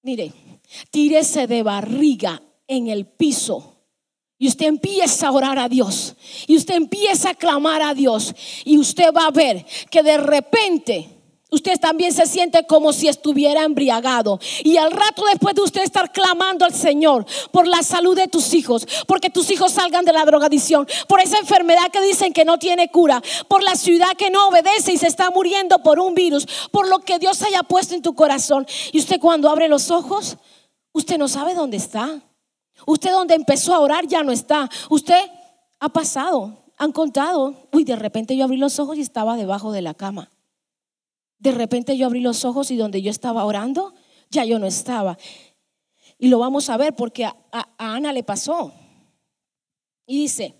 Mire, 0.03 0.33
tírese 0.91 1.47
de 1.47 1.63
barriga 1.63 2.43
en 2.67 2.89
el 2.89 3.07
piso. 3.07 3.69
Y 4.39 4.49
usted 4.49 4.67
empieza 4.67 5.29
a 5.29 5.33
orar 5.33 5.59
a 5.59 5.69
Dios. 5.69 6.17
Y 6.49 6.57
usted 6.57 6.75
empieza 6.75 7.31
a 7.31 7.35
clamar 7.35 7.81
a 7.81 7.95
Dios. 7.95 8.35
Y 8.65 8.77
usted 8.77 9.13
va 9.15 9.27
a 9.27 9.31
ver 9.31 9.65
que 9.89 10.03
de 10.03 10.17
repente 10.17 11.22
usted 11.53 11.79
también 11.79 12.13
se 12.13 12.27
siente 12.27 12.67
como 12.67 12.93
si 12.93 13.07
estuviera 13.07 13.63
embriagado. 13.63 14.41
Y 14.65 14.79
al 14.79 14.91
rato 14.91 15.23
después 15.31 15.55
de 15.55 15.61
usted 15.61 15.83
estar 15.83 16.11
clamando 16.11 16.65
al 16.65 16.75
Señor 16.75 17.27
por 17.53 17.69
la 17.69 17.83
salud 17.83 18.17
de 18.17 18.27
tus 18.27 18.55
hijos, 18.55 18.87
porque 19.07 19.31
tus 19.31 19.51
hijos 19.51 19.73
salgan 19.73 20.05
de 20.05 20.13
la 20.13 20.25
drogadicción, 20.25 20.89
por 21.07 21.21
esa 21.21 21.39
enfermedad 21.39 21.91
que 21.93 22.01
dicen 22.01 22.33
que 22.33 22.45
no 22.45 22.59
tiene 22.59 22.91
cura, 22.91 23.23
por 23.49 23.63
la 23.63 23.77
ciudad 23.77 24.17
que 24.17 24.31
no 24.31 24.49
obedece 24.49 24.93
y 24.93 24.99
se 24.99 25.07
está 25.07 25.31
muriendo 25.31 25.83
por 25.83 26.01
un 26.01 26.15
virus, 26.15 26.47
por 26.71 26.89
lo 26.89 27.01
que 27.01 27.19
Dios 27.19 27.43
haya 27.43 27.63
puesto 27.63 27.95
en 27.95 28.03
tu 28.03 28.15
corazón. 28.15 28.67
Y 28.91 28.99
usted 28.99 29.21
cuando 29.21 29.51
abre 29.51 29.69
los 29.69 29.91
ojos, 29.91 30.39
usted 30.93 31.19
no 31.19 31.29
sabe 31.29 31.55
dónde 31.55 31.77
está. 31.77 32.21
Usted 32.87 33.13
donde 33.13 33.35
empezó 33.35 33.75
a 33.75 33.81
orar 33.81 34.07
ya 34.07 34.25
no 34.25 34.33
está. 34.33 34.69
Usted 34.89 35.21
ha 35.79 35.89
pasado, 35.91 36.65
han 36.79 36.93
contado. 36.93 37.55
Uy, 37.73 37.85
de 37.85 37.95
repente 37.95 38.37
yo 38.37 38.45
abrí 38.45 38.57
los 38.57 38.79
ojos 38.81 38.97
y 38.97 39.03
estaba 39.03 39.37
debajo 39.37 39.71
de 39.71 39.83
la 39.83 39.95
cama. 39.95 40.32
De 41.43 41.51
repente 41.51 41.97
yo 41.97 42.07
abrí 42.07 42.21
los 42.21 42.45
ojos 42.45 42.71
y 42.71 42.77
donde 42.77 43.03
yo 43.03 43.11
estaba 43.11 43.45
orando, 43.45 43.93
ya 44.31 44.45
yo 44.45 44.61
no 44.61 44.67
estaba. 44.67 45.19
Y 46.17 46.29
lo 46.29 46.39
vamos 46.39 46.71
a 46.71 46.77
ver 46.77 46.95
porque 46.95 47.25
a, 47.25 47.35
Ana 47.79 48.13
le 48.13 48.23
pasó. 48.23 48.73
Y 50.07 50.19
dice, 50.19 50.55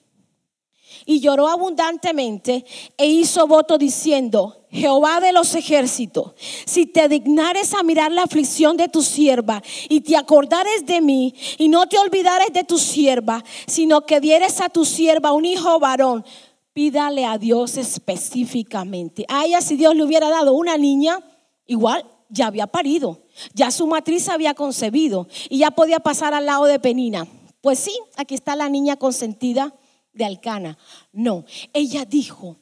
y 1.07 1.21
lloró 1.21 1.47
abundantemente 1.47 2.65
e 2.97 3.07
hizo 3.07 3.47
voto 3.47 3.79
diciendo, 3.79 4.67
Jehová 4.73 5.21
de 5.21 5.33
los 5.33 5.55
ejércitos, 5.55 6.33
si 6.67 6.87
te 6.87 7.09
dignares 7.09 7.75
a 7.75 7.85
mirar 7.85 8.11
la 8.11 8.25
aflicción 8.25 8.77
de 8.77 8.89
tu 8.89 9.03
sierva 9.03 9.63
y 9.89 10.01
te 10.01 10.17
acordares 10.17 10.85
de 10.85 11.01
mí 11.01 11.33
y 11.59 11.69
no 11.69 11.87
te 11.87 11.97
olvidares 11.97 12.53
de 12.53 12.65
tu 12.65 12.77
sierva, 12.77 13.45
sino 13.69 14.05
que 14.05 14.19
dieres 14.19 14.61
a 14.61 14.69
tu 14.69 14.85
sierva 14.85 15.33
un 15.33 15.45
hijo 15.45 15.79
varón, 15.79 16.25
pídale 16.73 17.25
a 17.25 17.39
Dios 17.39 17.77
específicamente. 17.77 19.25
A 19.29 19.45
ella 19.45 19.61
si 19.61 19.77
Dios 19.77 19.95
le 19.95 20.05
hubiera 20.05 20.29
dado 20.31 20.55
una 20.55 20.77
niña, 20.77 21.19
igual 21.67 22.05
ya 22.29 22.47
había 22.47 22.67
parido, 22.67 23.23
ya 23.53 23.71
su 23.71 23.87
matriz 23.87 24.29
había 24.29 24.55
concebido 24.55 25.29
y 25.51 25.59
ya 25.59 25.71
podía 25.71 26.01
pasar 26.01 26.35
al 26.35 26.47
lado 26.47 26.65
de 26.65 26.81
Penina. 26.81 27.27
Pues 27.61 27.79
sí, 27.79 27.97
aquí 28.17 28.35
está 28.35 28.57
la 28.57 28.69
niña 28.69 28.97
consentida 28.97 29.75
de 30.13 30.25
Alcana. 30.25 30.79
No, 31.13 31.45
ella 31.73 32.05
dijo, 32.05 32.57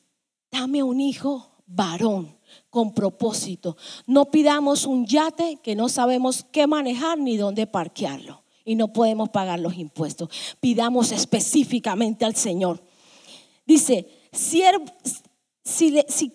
dame 0.51 0.83
un 0.83 1.01
hijo 1.01 1.51
varón 1.67 2.37
con 2.69 2.93
propósito. 2.95 3.77
No 4.07 4.31
pidamos 4.31 4.87
un 4.87 5.07
yate 5.07 5.59
que 5.63 5.75
no 5.77 5.89
sabemos 5.89 6.45
qué 6.51 6.67
manejar 6.67 7.19
ni 7.19 7.37
dónde 7.37 7.67
parquearlo. 7.67 8.41
y 8.63 8.75
no 8.75 8.93
podemos 8.93 9.31
pagar 9.31 9.59
los 9.59 9.79
impuestos. 9.79 10.29
Pidamos 10.61 11.13
específicamente 11.13 12.25
al 12.25 12.37
Señor. 12.37 12.81
Dice, 13.71 14.05
si, 14.33 14.65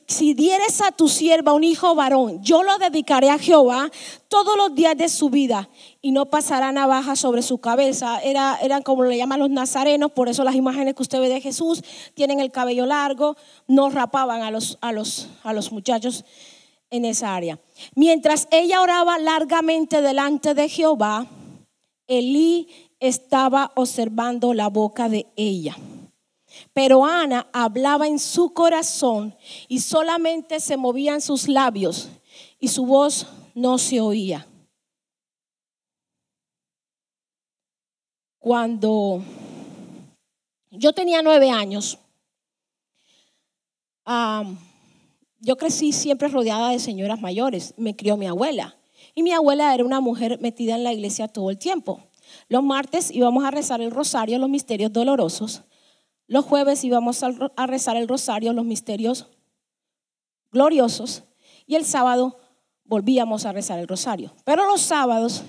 si, 0.07 0.33
dieres 0.35 0.79
a 0.79 0.93
tu 0.93 1.09
sierva 1.09 1.51
un 1.51 1.65
hijo 1.65 1.93
varón, 1.93 2.41
yo 2.41 2.63
lo 2.63 2.77
dedicaré 2.77 3.29
a 3.29 3.37
Jehová 3.37 3.91
todos 4.29 4.55
los 4.55 4.73
días 4.73 4.95
de 4.95 5.09
su 5.09 5.29
vida 5.29 5.67
y 6.01 6.11
no 6.13 6.27
pasará 6.27 6.71
navaja 6.71 7.17
sobre 7.17 7.41
su 7.41 7.57
cabeza. 7.57 8.21
Era, 8.21 8.57
eran 8.61 8.83
como 8.83 9.03
le 9.03 9.17
llaman 9.17 9.41
los 9.41 9.49
nazarenos, 9.49 10.13
por 10.13 10.29
eso 10.29 10.45
las 10.45 10.55
imágenes 10.55 10.93
que 10.95 11.01
usted 11.03 11.19
ve 11.19 11.27
de 11.27 11.41
Jesús 11.41 11.83
tienen 12.13 12.39
el 12.39 12.53
cabello 12.53 12.85
largo, 12.85 13.35
no 13.67 13.89
rapaban 13.89 14.41
a 14.41 14.49
los, 14.49 14.77
a 14.79 14.93
los, 14.93 15.27
a 15.43 15.51
los 15.51 15.73
muchachos 15.73 16.23
en 16.89 17.03
esa 17.03 17.35
área. 17.35 17.59
Mientras 17.95 18.47
ella 18.49 18.81
oraba 18.81 19.19
largamente 19.19 20.01
delante 20.01 20.53
de 20.53 20.69
Jehová, 20.69 21.27
Elí 22.07 22.69
estaba 23.01 23.73
observando 23.75 24.53
la 24.53 24.69
boca 24.69 25.09
de 25.09 25.27
ella. 25.35 25.75
Pero 26.75 27.05
Ana 27.05 27.47
hablaba 27.53 28.05
en 28.05 28.19
su 28.19 28.53
corazón 28.53 29.33
y 29.69 29.79
solamente 29.79 30.59
se 30.59 30.75
movían 30.75 31.21
sus 31.21 31.47
labios 31.47 32.09
y 32.59 32.67
su 32.67 32.85
voz 32.85 33.27
no 33.53 33.77
se 33.77 34.01
oía. 34.01 34.45
Cuando 38.39 39.23
yo 40.69 40.91
tenía 40.91 41.21
nueve 41.21 41.49
años, 41.49 41.97
yo 45.39 45.55
crecí 45.55 45.93
siempre 45.93 46.27
rodeada 46.27 46.71
de 46.71 46.79
señoras 46.79 47.21
mayores. 47.21 47.73
Me 47.77 47.95
crió 47.95 48.17
mi 48.17 48.27
abuela. 48.27 48.75
Y 49.13 49.23
mi 49.23 49.31
abuela 49.31 49.73
era 49.73 49.85
una 49.85 50.01
mujer 50.01 50.41
metida 50.41 50.75
en 50.75 50.83
la 50.83 50.91
iglesia 50.91 51.29
todo 51.29 51.51
el 51.51 51.57
tiempo. 51.57 52.03
Los 52.49 52.63
martes 52.63 53.11
íbamos 53.11 53.45
a 53.45 53.51
rezar 53.51 53.79
el 53.79 53.91
rosario, 53.91 54.37
los 54.39 54.49
misterios 54.49 54.91
dolorosos. 54.91 55.61
Los 56.27 56.45
jueves 56.45 56.83
íbamos 56.83 57.23
a 57.23 57.67
rezar 57.67 57.97
el 57.97 58.07
rosario, 58.07 58.53
los 58.53 58.65
misterios 58.65 59.27
gloriosos. 60.51 61.23
Y 61.67 61.75
el 61.75 61.85
sábado 61.85 62.37
volvíamos 62.85 63.45
a 63.45 63.51
rezar 63.51 63.79
el 63.79 63.87
rosario. 63.87 64.33
Pero 64.43 64.67
los 64.67 64.81
sábados 64.81 65.43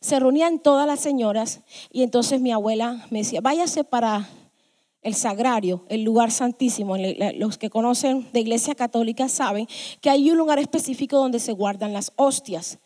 se 0.00 0.20
reunían 0.20 0.58
todas 0.58 0.86
las 0.86 1.00
señoras 1.00 1.60
y 1.90 2.02
entonces 2.02 2.40
mi 2.40 2.52
abuela 2.52 3.06
me 3.10 3.20
decía, 3.20 3.40
váyase 3.40 3.84
para 3.84 4.28
el 5.00 5.14
sagrario, 5.14 5.84
el 5.88 6.02
lugar 6.02 6.30
santísimo. 6.30 6.96
Los 7.36 7.58
que 7.58 7.70
conocen 7.70 8.28
de 8.32 8.40
iglesia 8.40 8.74
católica 8.74 9.28
saben 9.28 9.66
que 10.00 10.10
hay 10.10 10.30
un 10.30 10.38
lugar 10.38 10.58
específico 10.58 11.18
donde 11.18 11.40
se 11.40 11.52
guardan 11.52 11.92
las 11.92 12.12
hostias. 12.16 12.78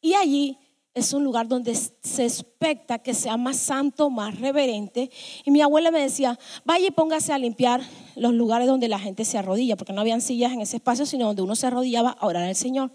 Y 0.00 0.14
allí 0.14 0.58
es 0.96 1.12
un 1.12 1.24
lugar 1.24 1.46
donde 1.46 1.74
se 1.74 2.24
expecta 2.24 2.98
que 2.98 3.12
sea 3.12 3.36
más 3.36 3.58
santo, 3.58 4.08
más 4.08 4.40
reverente. 4.40 5.10
Y 5.44 5.50
mi 5.50 5.60
abuela 5.60 5.90
me 5.90 6.00
decía, 6.00 6.38
vaya 6.64 6.86
y 6.86 6.90
póngase 6.90 7.34
a 7.34 7.38
limpiar 7.38 7.82
los 8.16 8.32
lugares 8.32 8.66
donde 8.66 8.88
la 8.88 8.98
gente 8.98 9.26
se 9.26 9.36
arrodilla, 9.36 9.76
porque 9.76 9.92
no 9.92 10.00
habían 10.00 10.22
sillas 10.22 10.54
en 10.54 10.62
ese 10.62 10.76
espacio, 10.76 11.04
sino 11.04 11.26
donde 11.26 11.42
uno 11.42 11.54
se 11.54 11.66
arrodillaba 11.66 12.16
a 12.18 12.26
orar 12.26 12.44
al 12.44 12.56
Señor. 12.56 12.92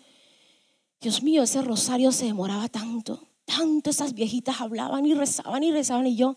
Dios 1.00 1.22
mío, 1.22 1.44
ese 1.44 1.62
rosario 1.62 2.12
se 2.12 2.26
demoraba 2.26 2.70
tanto, 2.70 3.28
tanto 3.46 3.92
esas 3.92 4.16
viejitas 4.16 4.62
hablaban 4.62 5.06
y 5.06 5.14
rezaban 5.14 5.64
y 5.64 5.72
rezaban 5.72 6.08
y 6.08 6.16
yo, 6.16 6.36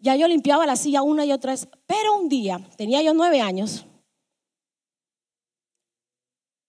ya 0.00 0.16
yo 0.16 0.28
limpiaba 0.28 0.66
la 0.66 0.76
silla 0.76 1.00
una 1.00 1.24
y 1.24 1.32
otra 1.32 1.52
vez. 1.52 1.66
Pero 1.86 2.18
un 2.18 2.28
día, 2.28 2.60
tenía 2.76 3.00
yo 3.00 3.14
nueve 3.14 3.40
años, 3.40 3.86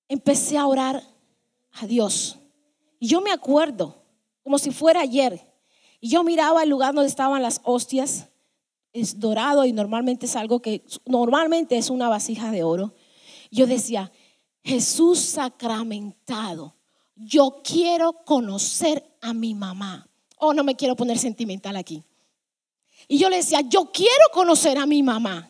empecé 0.08 0.58
a 0.58 0.68
orar 0.68 1.04
a 1.74 1.86
Dios. 1.86 2.40
Y 2.98 3.08
yo 3.08 3.20
me 3.20 3.32
acuerdo 3.32 4.01
como 4.44 4.58
si 4.58 4.72
fuera 4.72 5.02
ayer. 5.02 5.48
Y 6.00 6.10
yo 6.10 6.24
miraba 6.24 6.64
el 6.64 6.70
lugar 6.70 6.94
donde 6.94 7.10
estaban 7.10 7.42
las 7.42 7.62
hostias, 7.64 8.28
es 8.94 9.20
dorado 9.20 9.66
y 9.66 9.72
normalmente 9.72 10.26
es 10.26 10.36
algo 10.36 10.62
que, 10.62 10.84
normalmente 11.06 11.78
es 11.78 11.90
una 11.90 12.10
vasija 12.10 12.52
de 12.52 12.64
oro. 12.64 12.94
Yo 13.52 13.68
decía, 13.68 14.12
Jesús 14.64 15.20
sacramentado, 15.20 16.76
yo 17.16 17.62
quiero 17.64 18.14
conocer 18.26 19.04
a 19.22 19.34
mi 19.34 19.54
mamá. 19.54 20.10
Oh, 20.38 20.54
no 20.54 20.64
me 20.64 20.76
quiero 20.76 20.96
poner 20.96 21.20
sentimental 21.20 21.76
aquí. 21.76 22.04
Y 23.08 23.18
yo 23.18 23.30
le 23.30 23.38
decía, 23.38 23.62
yo 23.62 23.92
quiero 23.92 24.24
conocer 24.34 24.78
a 24.78 24.86
mi 24.86 25.04
mamá. 25.04 25.50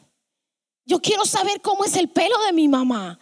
Yo 0.86 1.00
quiero 1.00 1.26
saber 1.26 1.62
cómo 1.62 1.86
es 1.86 1.96
el 1.96 2.10
pelo 2.10 2.36
de 2.46 2.54
mi 2.54 2.68
mamá. 2.68 3.20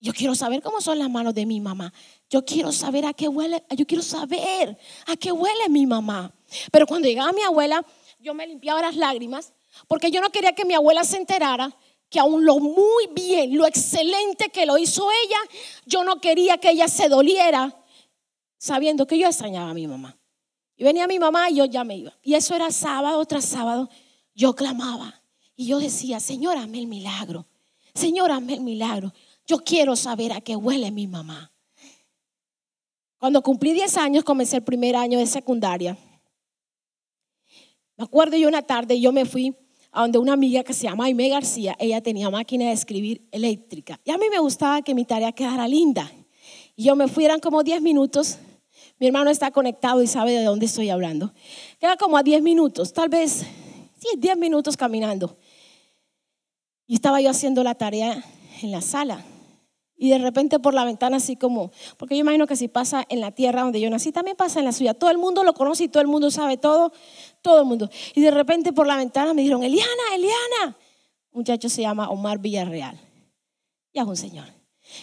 Yo 0.00 0.12
quiero 0.12 0.34
saber 0.34 0.62
cómo 0.62 0.80
son 0.80 0.98
las 0.98 1.10
manos 1.10 1.34
de 1.34 1.46
mi 1.46 1.60
mamá. 1.60 1.92
Yo 2.32 2.46
quiero 2.46 2.72
saber 2.72 3.04
a 3.04 3.12
qué 3.12 3.28
huele, 3.28 3.62
yo 3.76 3.86
quiero 3.86 4.02
saber 4.02 4.78
a 5.06 5.16
qué 5.16 5.30
huele 5.30 5.68
mi 5.68 5.84
mamá. 5.84 6.34
Pero 6.70 6.86
cuando 6.86 7.06
llegaba 7.06 7.30
mi 7.34 7.42
abuela, 7.42 7.84
yo 8.20 8.32
me 8.32 8.46
limpiaba 8.46 8.80
las 8.80 8.96
lágrimas 8.96 9.52
porque 9.86 10.10
yo 10.10 10.22
no 10.22 10.30
quería 10.30 10.54
que 10.54 10.64
mi 10.64 10.72
abuela 10.72 11.04
se 11.04 11.18
enterara 11.18 11.76
que 12.08 12.18
aún 12.18 12.46
lo 12.46 12.58
muy 12.58 13.08
bien, 13.14 13.54
lo 13.54 13.66
excelente 13.66 14.48
que 14.48 14.64
lo 14.64 14.78
hizo 14.78 15.10
ella, 15.10 15.36
yo 15.84 16.04
no 16.04 16.22
quería 16.22 16.56
que 16.56 16.70
ella 16.70 16.88
se 16.88 17.10
doliera 17.10 17.84
sabiendo 18.56 19.06
que 19.06 19.18
yo 19.18 19.26
extrañaba 19.26 19.68
a 19.68 19.74
mi 19.74 19.86
mamá. 19.86 20.18
Y 20.74 20.84
venía 20.84 21.06
mi 21.06 21.18
mamá 21.18 21.50
y 21.50 21.56
yo 21.56 21.66
ya 21.66 21.84
me 21.84 21.98
iba. 21.98 22.16
Y 22.22 22.32
eso 22.32 22.54
era 22.54 22.70
sábado 22.70 23.22
tras 23.26 23.44
sábado. 23.44 23.90
Yo 24.34 24.54
clamaba 24.54 25.22
y 25.54 25.66
yo 25.66 25.78
decía, 25.78 26.18
Señor, 26.18 26.56
hazme 26.56 26.78
el 26.78 26.86
milagro. 26.86 27.46
Señor, 27.94 28.32
hazme 28.32 28.54
el 28.54 28.62
milagro. 28.62 29.12
Yo 29.46 29.58
quiero 29.58 29.96
saber 29.96 30.32
a 30.32 30.40
qué 30.40 30.56
huele 30.56 30.90
mi 30.90 31.06
mamá. 31.06 31.51
Cuando 33.22 33.40
cumplí 33.40 33.72
10 33.72 33.98
años, 33.98 34.24
comencé 34.24 34.56
el 34.56 34.64
primer 34.64 34.96
año 34.96 35.20
de 35.20 35.26
secundaria. 35.28 35.96
Me 37.96 38.02
acuerdo 38.02 38.36
yo 38.36 38.48
una 38.48 38.62
tarde, 38.62 39.00
yo 39.00 39.12
me 39.12 39.24
fui 39.24 39.54
a 39.92 40.00
donde 40.00 40.18
una 40.18 40.32
amiga 40.32 40.64
que 40.64 40.72
se 40.72 40.88
llama 40.88 41.04
Aime 41.04 41.28
García, 41.28 41.76
ella 41.78 42.00
tenía 42.00 42.30
máquina 42.30 42.64
de 42.64 42.72
escribir 42.72 43.24
eléctrica. 43.30 44.00
Y 44.04 44.10
a 44.10 44.18
mí 44.18 44.26
me 44.28 44.40
gustaba 44.40 44.82
que 44.82 44.92
mi 44.92 45.04
tarea 45.04 45.30
quedara 45.30 45.68
linda. 45.68 46.10
Y 46.74 46.82
yo 46.82 46.96
me 46.96 47.06
fui, 47.06 47.24
eran 47.24 47.38
como 47.38 47.62
10 47.62 47.80
minutos. 47.80 48.38
Mi 48.98 49.06
hermano 49.06 49.30
está 49.30 49.52
conectado 49.52 50.02
y 50.02 50.08
sabe 50.08 50.32
de 50.32 50.42
dónde 50.42 50.66
estoy 50.66 50.90
hablando. 50.90 51.32
Queda 51.78 51.96
como 51.96 52.16
a 52.16 52.24
10 52.24 52.42
minutos, 52.42 52.92
tal 52.92 53.08
vez, 53.08 53.46
sí, 54.00 54.08
10 54.18 54.36
minutos 54.36 54.76
caminando. 54.76 55.38
Y 56.88 56.96
estaba 56.96 57.20
yo 57.20 57.30
haciendo 57.30 57.62
la 57.62 57.76
tarea 57.76 58.24
en 58.62 58.72
la 58.72 58.80
sala. 58.80 59.24
Y 60.02 60.10
de 60.10 60.18
repente 60.18 60.58
por 60.58 60.74
la 60.74 60.84
ventana 60.84 61.18
así 61.18 61.36
como, 61.36 61.70
porque 61.96 62.16
yo 62.16 62.22
imagino 62.22 62.48
que 62.48 62.56
si 62.56 62.66
pasa 62.66 63.06
en 63.08 63.20
la 63.20 63.30
tierra 63.30 63.62
donde 63.62 63.80
yo 63.80 63.88
nací, 63.88 64.10
también 64.10 64.36
pasa 64.36 64.58
en 64.58 64.64
la 64.64 64.72
suya. 64.72 64.94
Todo 64.94 65.10
el 65.10 65.16
mundo 65.16 65.44
lo 65.44 65.54
conoce 65.54 65.84
y 65.84 65.88
todo 65.88 66.00
el 66.00 66.08
mundo 66.08 66.28
sabe 66.32 66.56
todo, 66.56 66.92
todo 67.40 67.60
el 67.60 67.66
mundo. 67.66 67.88
Y 68.16 68.20
de 68.20 68.32
repente 68.32 68.72
por 68.72 68.88
la 68.88 68.96
ventana 68.96 69.32
me 69.32 69.42
dijeron, 69.42 69.62
Eliana, 69.62 70.02
Eliana. 70.12 70.76
Un 71.30 71.38
muchacho 71.42 71.68
se 71.68 71.82
llama 71.82 72.10
Omar 72.10 72.40
Villarreal. 72.40 72.98
Ya 73.94 74.02
es 74.02 74.08
un 74.08 74.16
señor. 74.16 74.46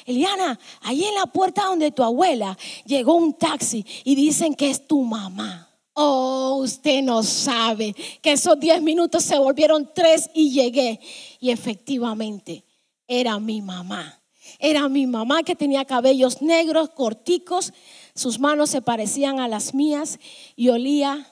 Eliana, 0.05 0.59
ahí 0.81 1.05
en 1.05 1.15
la 1.15 1.27
puerta 1.27 1.63
donde 1.63 1.91
tu 1.91 2.03
abuela 2.03 2.57
llegó 2.85 3.13
un 3.13 3.35
taxi 3.35 3.85
y 4.03 4.15
dicen 4.15 4.53
que 4.53 4.69
es 4.69 4.85
tu 4.85 5.01
mamá. 5.01 5.69
Oh, 5.93 6.59
usted 6.61 7.01
no 7.03 7.23
sabe 7.23 7.95
que 8.21 8.33
esos 8.33 8.59
10 8.59 8.81
minutos 8.81 9.23
se 9.23 9.39
volvieron 9.39 9.89
tres 9.95 10.29
y 10.33 10.51
llegué. 10.51 10.99
Y 11.39 11.51
efectivamente 11.51 12.65
era 13.07 13.39
mi 13.39 13.61
mamá. 13.61 14.18
Era 14.57 14.89
mi 14.89 15.05
mamá 15.05 15.43
que 15.43 15.55
tenía 15.55 15.85
cabellos 15.85 16.41
negros, 16.41 16.89
corticos, 16.89 17.73
sus 18.15 18.39
manos 18.39 18.69
se 18.69 18.81
parecían 18.81 19.39
a 19.39 19.47
las 19.47 19.73
mías 19.73 20.19
y 20.55 20.69
olía 20.69 21.27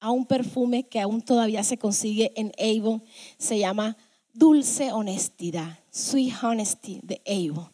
a 0.00 0.10
un 0.10 0.26
perfume 0.26 0.84
que 0.84 1.00
aún 1.00 1.22
todavía 1.22 1.64
se 1.64 1.78
consigue 1.78 2.32
en 2.36 2.52
Avon. 2.58 3.02
Se 3.38 3.58
llama 3.58 3.96
Dulce 4.32 4.92
Honestidad, 4.92 5.78
Sweet 5.90 6.34
Honesty 6.42 7.00
de 7.02 7.20
Avon. 7.26 7.72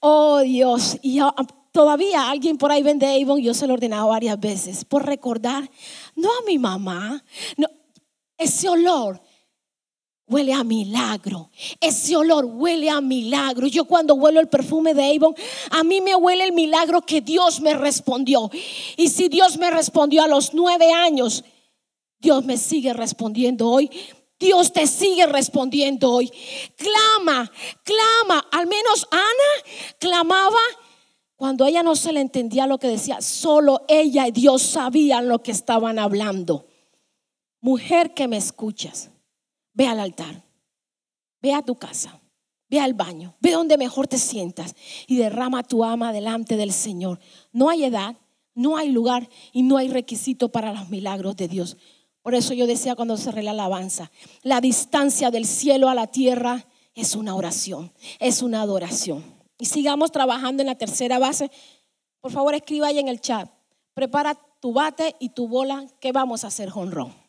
Oh 0.00 0.40
Dios, 0.40 0.98
y 1.02 1.20
todavía 1.72 2.28
alguien 2.28 2.58
por 2.58 2.70
ahí 2.70 2.82
vende 2.82 3.06
Avon, 3.06 3.40
yo 3.40 3.54
se 3.54 3.66
lo 3.66 3.72
he 3.72 3.76
ordenado 3.76 4.08
varias 4.08 4.38
veces 4.38 4.84
por 4.84 5.06
recordar, 5.06 5.70
no 6.14 6.28
a 6.28 6.44
mi 6.46 6.58
mamá, 6.58 7.24
no, 7.56 7.68
ese 8.36 8.68
olor 8.68 9.20
huele 10.28 10.52
a 10.52 10.64
milagro. 10.64 11.50
Ese 11.80 12.16
olor 12.16 12.44
huele 12.44 12.90
a 12.90 13.00
milagro. 13.00 13.66
Yo 13.66 13.84
cuando 13.84 14.14
huelo 14.14 14.40
el 14.40 14.48
perfume 14.48 14.94
de 14.94 15.16
Avon, 15.16 15.34
a 15.70 15.84
mí 15.84 16.00
me 16.00 16.16
huele 16.16 16.44
el 16.44 16.52
milagro 16.52 17.02
que 17.02 17.20
Dios 17.20 17.60
me 17.60 17.74
respondió. 17.74 18.50
Y 18.96 19.08
si 19.08 19.28
Dios 19.28 19.56
me 19.58 19.70
respondió 19.70 20.22
a 20.22 20.28
los 20.28 20.52
nueve 20.54 20.92
años, 20.92 21.44
Dios 22.18 22.44
me 22.44 22.56
sigue 22.56 22.92
respondiendo 22.92 23.68
hoy. 23.68 23.90
Dios 24.38 24.72
te 24.72 24.86
sigue 24.86 25.26
respondiendo 25.26 26.12
hoy. 26.12 26.30
Clama, 26.76 27.50
clama. 27.82 28.46
Al 28.52 28.66
menos 28.66 29.06
Ana 29.10 29.94
clamaba 29.98 30.58
cuando 31.36 31.66
ella 31.66 31.82
no 31.82 31.96
se 31.96 32.12
le 32.12 32.20
entendía 32.20 32.66
lo 32.66 32.78
que 32.78 32.88
decía. 32.88 33.20
Solo 33.20 33.84
ella 33.88 34.26
y 34.26 34.32
Dios 34.32 34.62
sabían 34.62 35.28
lo 35.28 35.42
que 35.42 35.52
estaban 35.52 35.98
hablando. 35.98 36.66
Mujer 37.60 38.12
que 38.12 38.28
me 38.28 38.36
escuchas 38.36 39.10
ve 39.76 39.86
al 39.86 40.00
altar, 40.00 40.42
ve 41.40 41.52
a 41.52 41.62
tu 41.62 41.76
casa, 41.76 42.18
ve 42.68 42.80
al 42.80 42.94
baño, 42.94 43.36
ve 43.40 43.52
donde 43.52 43.76
mejor 43.76 44.08
te 44.08 44.18
sientas 44.18 44.74
y 45.06 45.18
derrama 45.18 45.62
tu 45.62 45.84
ama 45.84 46.12
delante 46.12 46.56
del 46.56 46.72
Señor. 46.72 47.20
No 47.52 47.68
hay 47.68 47.84
edad, 47.84 48.16
No 48.58 48.78
hay 48.78 48.88
lugar 48.88 49.28
y 49.52 49.62
no 49.62 49.76
hay 49.76 49.88
requisito 49.88 50.48
para 50.48 50.72
los 50.72 50.88
milagros 50.88 51.36
de 51.36 51.46
Dios. 51.46 51.76
Por 52.22 52.34
eso 52.34 52.54
yo 52.54 52.66
decía 52.66 52.96
cuando 52.96 53.18
cerré 53.18 53.42
la 53.42 53.50
alabanza, 53.50 54.10
la 54.42 54.62
distancia 54.62 55.30
del 55.30 55.44
cielo 55.44 55.90
a 55.90 55.94
la 55.94 56.06
tierra 56.06 56.66
es 56.94 57.14
una 57.14 57.34
oración, 57.34 57.92
es 58.18 58.40
una 58.40 58.62
adoración. 58.62 59.22
Y 59.58 59.66
sigamos 59.66 60.10
trabajando 60.10 60.62
en 60.62 60.68
la 60.68 60.74
tercera 60.74 61.18
base. 61.18 61.50
Por 62.22 62.32
favor, 62.32 62.54
escriba 62.54 62.86
ahí 62.86 62.98
en 62.98 63.08
el 63.08 63.20
chat. 63.20 63.50
Prepara 63.92 64.34
tu 64.58 64.72
bate 64.72 65.16
y 65.20 65.28
tu 65.28 65.48
bola, 65.48 65.86
que 66.00 66.12
vamos 66.12 66.42
a 66.42 66.46
hacer 66.46 66.70
jonrón. 66.70 67.25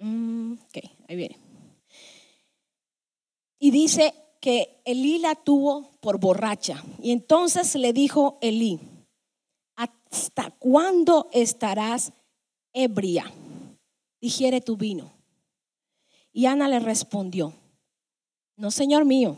Ok, 0.00 0.78
ahí 1.08 1.16
viene. 1.16 1.38
Y 3.58 3.70
dice 3.70 4.14
que 4.40 4.80
Elí 4.84 5.18
la 5.18 5.34
tuvo 5.34 5.90
por 6.00 6.18
borracha. 6.18 6.82
Y 7.02 7.10
entonces 7.10 7.74
le 7.74 7.92
dijo 7.92 8.38
Elí, 8.40 8.78
¿hasta 9.74 10.50
cuándo 10.52 11.28
estarás 11.32 12.12
ebria? 12.72 13.32
Digiere 14.20 14.60
tu 14.60 14.76
vino. 14.76 15.12
Y 16.32 16.46
Ana 16.46 16.68
le 16.68 16.78
respondió, 16.78 17.52
no, 18.56 18.70
Señor 18.70 19.04
mío, 19.04 19.36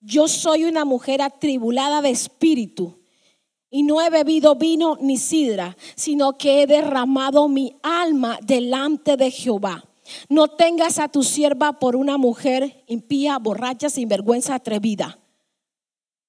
yo 0.00 0.28
soy 0.28 0.64
una 0.64 0.84
mujer 0.84 1.22
atribulada 1.22 2.02
de 2.02 2.10
espíritu 2.10 2.98
y 3.76 3.82
no 3.82 4.00
he 4.00 4.08
bebido 4.08 4.54
vino 4.54 4.96
ni 5.02 5.18
sidra, 5.18 5.76
sino 5.96 6.38
que 6.38 6.62
he 6.62 6.66
derramado 6.66 7.46
mi 7.46 7.76
alma 7.82 8.38
delante 8.42 9.18
de 9.18 9.30
Jehová. 9.30 9.84
No 10.30 10.48
tengas 10.48 10.98
a 10.98 11.08
tu 11.08 11.22
sierva 11.22 11.74
por 11.74 11.94
una 11.94 12.16
mujer 12.16 12.84
impía, 12.86 13.38
borracha, 13.38 13.90
sin 13.90 14.08
vergüenza, 14.08 14.54
atrevida. 14.54 15.18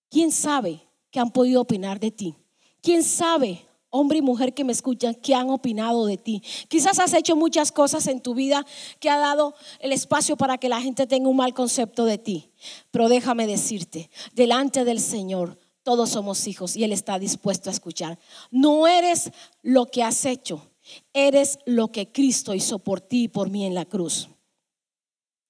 ¿Quién 0.09 0.33
sabe 0.33 0.81
qué 1.09 1.21
han 1.21 1.31
podido 1.31 1.61
opinar 1.61 2.01
de 2.01 2.11
ti? 2.11 2.35
¿Quién 2.81 3.01
sabe, 3.01 3.65
hombre 3.91 4.17
y 4.17 4.21
mujer 4.21 4.53
que 4.53 4.65
me 4.65 4.73
escuchan, 4.73 5.15
qué 5.15 5.33
han 5.33 5.49
opinado 5.49 6.05
de 6.05 6.17
ti? 6.17 6.43
Quizás 6.67 6.99
has 6.99 7.13
hecho 7.13 7.37
muchas 7.37 7.71
cosas 7.71 8.07
en 8.07 8.19
tu 8.19 8.35
vida 8.35 8.65
que 8.99 9.09
ha 9.09 9.19
dado 9.19 9.55
el 9.79 9.93
espacio 9.93 10.35
para 10.35 10.57
que 10.57 10.67
la 10.67 10.81
gente 10.81 11.07
tenga 11.07 11.29
un 11.29 11.37
mal 11.37 11.53
concepto 11.53 12.03
de 12.03 12.17
ti. 12.17 12.51
Pero 12.91 13.07
déjame 13.07 13.47
decirte, 13.47 14.09
delante 14.33 14.83
del 14.83 14.99
Señor, 14.99 15.57
todos 15.87 16.09
somos 16.09 16.45
hijos 16.47 16.75
y 16.75 16.83
Él 16.83 16.91
está 16.91 17.17
dispuesto 17.17 17.69
a 17.69 17.71
escuchar. 17.71 18.19
No 18.51 18.87
eres 18.87 19.31
lo 19.61 19.85
que 19.85 20.03
has 20.03 20.25
hecho, 20.25 20.69
eres 21.13 21.59
lo 21.65 21.93
que 21.93 22.11
Cristo 22.11 22.53
hizo 22.53 22.79
por 22.79 22.99
ti 22.99 23.23
y 23.23 23.27
por 23.29 23.49
mí 23.49 23.65
en 23.65 23.73
la 23.73 23.85
cruz. 23.85 24.27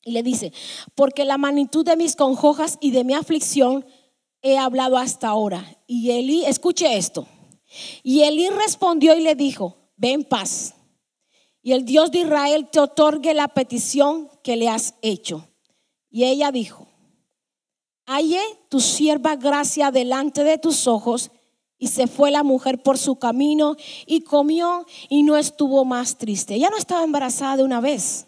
Y 0.04 0.12
le 0.12 0.22
dice, 0.22 0.54
porque 0.94 1.26
la 1.26 1.40
magnitud 1.40 1.84
de 1.84 1.98
mis 1.98 2.16
conjojas 2.16 2.78
y 2.80 2.92
de 2.92 3.04
mi 3.04 3.16
aflicción 3.16 3.84
he 4.44 4.60
hablado 4.60 5.00
hasta 5.00 5.28
ahora. 5.28 5.66
Y 5.88 6.12
Elí, 6.12 6.46
escuche 6.46 6.96
esto. 6.96 7.28
Y 8.04 8.22
Elí 8.22 8.48
respondió 8.52 9.18
y 9.18 9.22
le 9.22 9.34
dijo, 9.34 9.90
ven 9.96 10.24
paz. 10.24 10.76
Y 11.64 11.72
el 11.72 11.84
Dios 11.84 12.12
de 12.12 12.20
Israel 12.20 12.70
te 12.72 12.80
otorgue 12.80 13.34
la 13.34 13.48
petición 13.48 14.30
que 14.44 14.56
le 14.56 14.70
has 14.70 14.94
hecho. 15.02 15.50
Y 16.12 16.26
ella 16.26 16.52
dijo, 16.52 16.88
hallé 18.08 18.42
tu 18.70 18.80
sierva 18.80 19.36
gracia 19.36 19.92
delante 19.92 20.44
de 20.44 20.58
tus 20.58 20.88
ojos 20.88 21.30
y 21.78 21.90
se 21.90 22.08
fue 22.08 22.32
la 22.32 22.42
mujer 22.42 22.82
por 22.82 22.98
su 22.98 23.18
camino 23.20 23.76
y 24.08 24.22
comió 24.22 24.88
y 25.10 25.22
no 25.22 25.38
estuvo 25.38 25.86
más 25.86 26.18
triste. 26.18 26.56
Ella 26.56 26.72
no 26.72 26.78
estaba 26.78 27.04
embarazada 27.04 27.58
de 27.58 27.64
una 27.64 27.82
vez. 27.82 28.26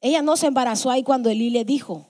Ella 0.00 0.22
no 0.22 0.36
se 0.36 0.46
embarazó 0.46 0.90
ahí 0.90 1.02
cuando 1.02 1.28
Elí 1.28 1.50
le 1.50 1.64
dijo. 1.64 2.06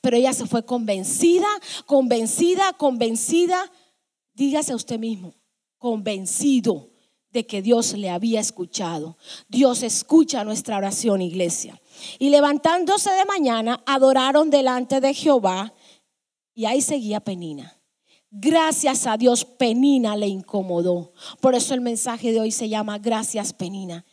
Pero 0.00 0.16
ella 0.16 0.32
se 0.32 0.46
fue 0.46 0.64
convencida, 0.64 1.46
convencida, 1.86 2.72
convencida. 2.72 3.70
Dígase 4.32 4.74
usted 4.74 4.98
mismo, 4.98 5.34
convencido 5.76 6.90
de 7.30 7.46
que 7.46 7.62
Dios 7.62 7.94
le 7.94 8.10
había 8.10 8.40
escuchado. 8.40 9.16
Dios 9.48 9.82
escucha 9.82 10.44
nuestra 10.44 10.76
oración, 10.76 11.20
iglesia. 11.20 11.80
Y 12.18 12.30
levantándose 12.30 13.10
de 13.10 13.24
mañana, 13.24 13.82
adoraron 13.86 14.50
delante 14.50 15.00
de 15.00 15.14
Jehová. 15.14 15.72
Y 16.54 16.66
ahí 16.66 16.80
seguía 16.80 17.20
Penina. 17.20 17.78
Gracias 18.30 19.06
a 19.06 19.16
Dios, 19.16 19.44
Penina 19.44 20.16
le 20.16 20.26
incomodó. 20.26 21.12
Por 21.40 21.54
eso 21.54 21.74
el 21.74 21.82
mensaje 21.82 22.32
de 22.32 22.40
hoy 22.40 22.50
se 22.50 22.68
llama 22.68 22.98
Gracias, 22.98 23.52
Penina. 23.52 24.06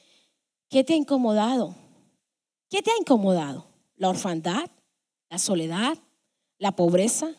¿Qué 0.68 0.84
te 0.84 0.94
ha 0.94 0.98
incomodado? 0.98 1.74
¿Qué 2.70 2.82
te 2.82 2.92
ha 2.92 2.98
incomodado? 3.00 3.66
¿La 3.96 4.10
orfandad? 4.10 4.70
¿La 5.30 5.40
soledad? 5.40 5.98
¿La 6.58 6.76
pobreza? 6.76 7.30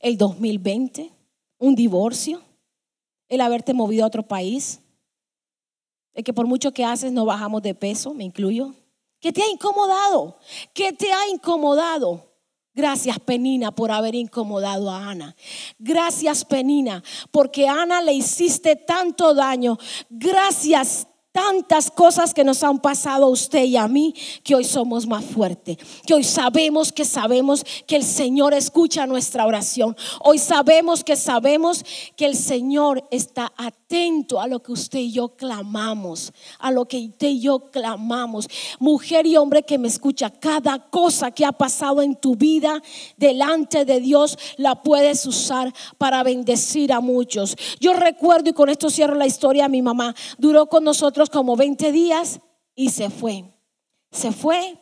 ¿El 0.00 0.16
2020? 0.16 1.12
¿Un 1.58 1.74
divorcio? 1.74 2.40
¿El 3.28 3.40
haberte 3.40 3.74
movido 3.74 4.04
a 4.04 4.06
otro 4.06 4.22
país? 4.22 4.80
¿El 6.14 6.24
que 6.24 6.32
por 6.32 6.46
mucho 6.46 6.72
que 6.72 6.84
haces 6.84 7.12
no 7.12 7.24
bajamos 7.24 7.62
de 7.62 7.74
peso? 7.74 8.14
Me 8.14 8.24
incluyo. 8.24 8.74
¿Qué 9.20 9.32
te 9.32 9.42
ha 9.42 9.48
incomodado? 9.48 10.38
¿Qué 10.72 10.92
te 10.92 11.12
ha 11.12 11.28
incomodado? 11.28 12.27
Gracias, 12.78 13.18
Penina, 13.18 13.72
por 13.72 13.90
haber 13.90 14.14
incomodado 14.14 14.88
a 14.88 15.10
Ana. 15.10 15.34
Gracias, 15.80 16.44
Penina, 16.44 17.02
porque 17.32 17.66
Ana 17.66 18.00
le 18.00 18.12
hiciste 18.12 18.76
tanto 18.76 19.34
daño. 19.34 19.76
Gracias, 20.08 21.08
tantas 21.38 21.88
cosas 21.92 22.34
que 22.34 22.42
nos 22.42 22.64
han 22.64 22.80
pasado 22.80 23.26
a 23.26 23.28
usted 23.28 23.62
y 23.62 23.76
a 23.76 23.86
mí 23.86 24.12
que 24.42 24.56
hoy 24.56 24.64
somos 24.64 25.06
más 25.06 25.24
fuertes. 25.24 25.78
Que 26.04 26.14
hoy 26.14 26.24
sabemos 26.24 26.90
que 26.90 27.04
sabemos 27.04 27.64
que 27.86 27.94
el 27.94 28.02
Señor 28.02 28.54
escucha 28.54 29.06
nuestra 29.06 29.46
oración. 29.46 29.96
Hoy 30.20 30.38
sabemos 30.38 31.04
que 31.04 31.14
sabemos 31.14 31.84
que 32.16 32.26
el 32.26 32.34
Señor 32.34 33.06
está 33.12 33.52
atento 33.56 34.40
a 34.40 34.48
lo 34.48 34.60
que 34.64 34.72
usted 34.72 34.98
y 34.98 35.12
yo 35.12 35.28
clamamos. 35.36 36.32
A 36.58 36.72
lo 36.72 36.86
que 36.86 37.06
usted 37.06 37.28
y 37.28 37.40
yo 37.40 37.70
clamamos. 37.70 38.48
Mujer 38.80 39.24
y 39.24 39.36
hombre 39.36 39.62
que 39.62 39.78
me 39.78 39.86
escucha, 39.86 40.30
cada 40.30 40.90
cosa 40.90 41.30
que 41.30 41.44
ha 41.44 41.52
pasado 41.52 42.02
en 42.02 42.16
tu 42.16 42.34
vida 42.34 42.82
delante 43.16 43.84
de 43.84 44.00
Dios 44.00 44.36
la 44.56 44.82
puedes 44.82 45.24
usar 45.24 45.72
para 45.98 46.24
bendecir 46.24 46.92
a 46.92 47.00
muchos. 47.00 47.56
Yo 47.78 47.92
recuerdo 47.92 48.50
y 48.50 48.54
con 48.54 48.68
esto 48.70 48.90
cierro 48.90 49.14
la 49.14 49.26
historia, 49.26 49.68
mi 49.68 49.82
mamá 49.82 50.16
duró 50.36 50.66
con 50.66 50.82
nosotros 50.82 51.27
como 51.28 51.56
20 51.56 51.92
días 51.92 52.40
y 52.74 52.90
se 52.90 53.10
fue. 53.10 53.44
Se 54.10 54.32
fue. 54.32 54.78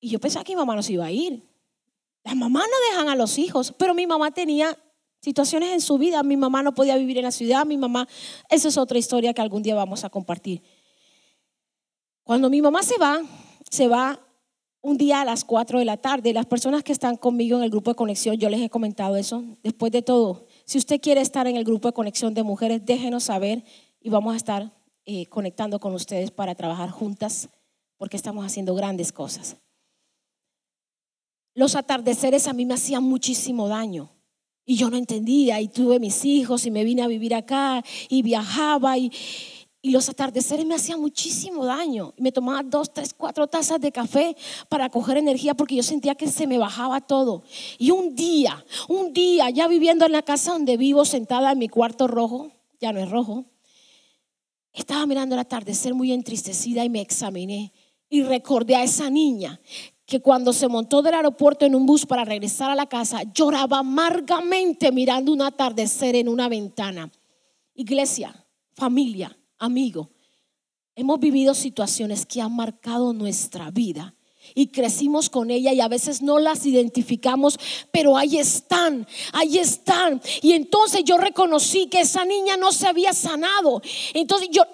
Y 0.00 0.10
yo 0.10 0.18
pensaba 0.18 0.44
que 0.44 0.52
mi 0.52 0.56
mamá 0.56 0.74
no 0.74 0.82
se 0.82 0.94
iba 0.94 1.04
a 1.04 1.10
ir. 1.10 1.48
Las 2.24 2.36
mamás 2.36 2.64
no 2.64 2.90
dejan 2.90 3.08
a 3.08 3.16
los 3.16 3.38
hijos, 3.38 3.74
pero 3.76 3.94
mi 3.94 4.06
mamá 4.06 4.30
tenía 4.30 4.76
situaciones 5.20 5.70
en 5.70 5.80
su 5.80 5.98
vida. 5.98 6.22
Mi 6.22 6.36
mamá 6.36 6.62
no 6.62 6.74
podía 6.74 6.96
vivir 6.96 7.18
en 7.18 7.24
la 7.24 7.30
ciudad, 7.30 7.64
mi 7.64 7.76
mamá, 7.76 8.08
esa 8.48 8.68
es 8.68 8.76
otra 8.76 8.98
historia 8.98 9.32
que 9.32 9.40
algún 9.40 9.62
día 9.62 9.74
vamos 9.74 10.04
a 10.04 10.10
compartir. 10.10 10.62
Cuando 12.24 12.50
mi 12.50 12.62
mamá 12.62 12.82
se 12.82 12.98
va, 12.98 13.20
se 13.70 13.88
va 13.88 14.20
un 14.80 14.96
día 14.98 15.20
a 15.20 15.24
las 15.24 15.44
4 15.44 15.78
de 15.78 15.84
la 15.84 15.96
tarde. 15.96 16.32
Las 16.32 16.46
personas 16.46 16.82
que 16.82 16.92
están 16.92 17.16
conmigo 17.16 17.56
en 17.56 17.64
el 17.64 17.70
grupo 17.70 17.90
de 17.90 17.96
conexión, 17.96 18.36
yo 18.36 18.48
les 18.48 18.60
he 18.60 18.70
comentado 18.70 19.16
eso. 19.16 19.44
Después 19.62 19.92
de 19.92 20.02
todo, 20.02 20.46
si 20.64 20.78
usted 20.78 21.00
quiere 21.00 21.20
estar 21.20 21.46
en 21.46 21.56
el 21.56 21.64
grupo 21.64 21.88
de 21.88 21.94
conexión 21.94 22.34
de 22.34 22.42
mujeres, 22.42 22.84
déjenos 22.84 23.24
saber 23.24 23.64
y 24.00 24.10
vamos 24.10 24.34
a 24.34 24.36
estar 24.36 24.72
eh, 25.04 25.26
conectando 25.26 25.80
con 25.80 25.94
ustedes 25.94 26.30
para 26.30 26.54
trabajar 26.54 26.90
juntas 26.90 27.48
porque 27.96 28.16
estamos 28.16 28.44
haciendo 28.44 28.74
grandes 28.74 29.12
cosas. 29.12 29.56
Los 31.54 31.76
atardeceres 31.76 32.48
a 32.48 32.52
mí 32.52 32.64
me 32.64 32.74
hacían 32.74 33.02
muchísimo 33.02 33.68
daño 33.68 34.10
y 34.64 34.76
yo 34.76 34.90
no 34.90 34.96
entendía 34.96 35.60
y 35.60 35.68
tuve 35.68 35.98
mis 35.98 36.24
hijos 36.24 36.66
y 36.66 36.70
me 36.70 36.84
vine 36.84 37.02
a 37.02 37.08
vivir 37.08 37.34
acá 37.34 37.82
y 38.08 38.22
viajaba 38.22 38.96
y, 38.96 39.12
y 39.84 39.90
los 39.90 40.08
atardeceres 40.08 40.64
me 40.64 40.76
hacían 40.76 41.00
muchísimo 41.00 41.64
daño. 41.66 42.14
Me 42.16 42.30
tomaba 42.30 42.62
dos, 42.62 42.92
tres, 42.94 43.12
cuatro 43.12 43.48
tazas 43.48 43.80
de 43.80 43.90
café 43.90 44.36
para 44.68 44.88
coger 44.88 45.16
energía 45.16 45.54
porque 45.54 45.74
yo 45.74 45.82
sentía 45.82 46.14
que 46.14 46.28
se 46.28 46.46
me 46.46 46.56
bajaba 46.56 47.00
todo. 47.00 47.42
Y 47.78 47.90
un 47.90 48.14
día, 48.14 48.64
un 48.88 49.12
día, 49.12 49.50
ya 49.50 49.66
viviendo 49.66 50.06
en 50.06 50.12
la 50.12 50.22
casa 50.22 50.52
donde 50.52 50.76
vivo, 50.76 51.04
sentada 51.04 51.50
en 51.50 51.58
mi 51.58 51.68
cuarto 51.68 52.06
rojo, 52.06 52.52
ya 52.80 52.92
no 52.92 53.00
es 53.00 53.10
rojo, 53.10 53.44
estaba 54.72 55.04
mirando 55.04 55.34
el 55.34 55.40
atardecer 55.40 55.94
muy 55.94 56.12
entristecida 56.12 56.84
y 56.84 56.88
me 56.88 57.00
examiné 57.00 57.72
y 58.08 58.22
recordé 58.22 58.76
a 58.76 58.84
esa 58.84 59.10
niña 59.10 59.60
que 60.06 60.20
cuando 60.20 60.52
se 60.52 60.68
montó 60.68 61.02
del 61.02 61.14
aeropuerto 61.14 61.66
en 61.66 61.74
un 61.74 61.86
bus 61.86 62.06
para 62.06 62.24
regresar 62.24 62.70
a 62.70 62.74
la 62.74 62.86
casa, 62.86 63.22
lloraba 63.34 63.78
amargamente 63.78 64.92
mirando 64.92 65.32
un 65.32 65.42
atardecer 65.42 66.14
en 66.16 66.28
una 66.28 66.48
ventana. 66.48 67.10
Iglesia, 67.74 68.46
familia, 68.74 69.36
amigo, 69.62 70.10
hemos 70.96 71.20
vivido 71.20 71.54
situaciones 71.54 72.26
que 72.26 72.40
han 72.40 72.54
marcado 72.54 73.12
nuestra 73.12 73.70
vida 73.70 74.14
y 74.56 74.66
crecimos 74.66 75.30
con 75.30 75.52
ella 75.52 75.72
y 75.72 75.80
a 75.80 75.86
veces 75.86 76.20
no 76.20 76.40
las 76.40 76.66
identificamos, 76.66 77.58
pero 77.92 78.16
ahí 78.16 78.38
están, 78.38 79.06
ahí 79.32 79.58
están. 79.58 80.20
Y 80.42 80.52
entonces 80.52 81.04
yo 81.04 81.16
reconocí 81.16 81.86
que 81.86 82.00
esa 82.00 82.24
niña 82.24 82.56
no 82.56 82.72
se 82.72 82.88
había 82.88 83.12
sanado. 83.12 83.80
Entonces 84.14 84.48
yo, 84.50 84.64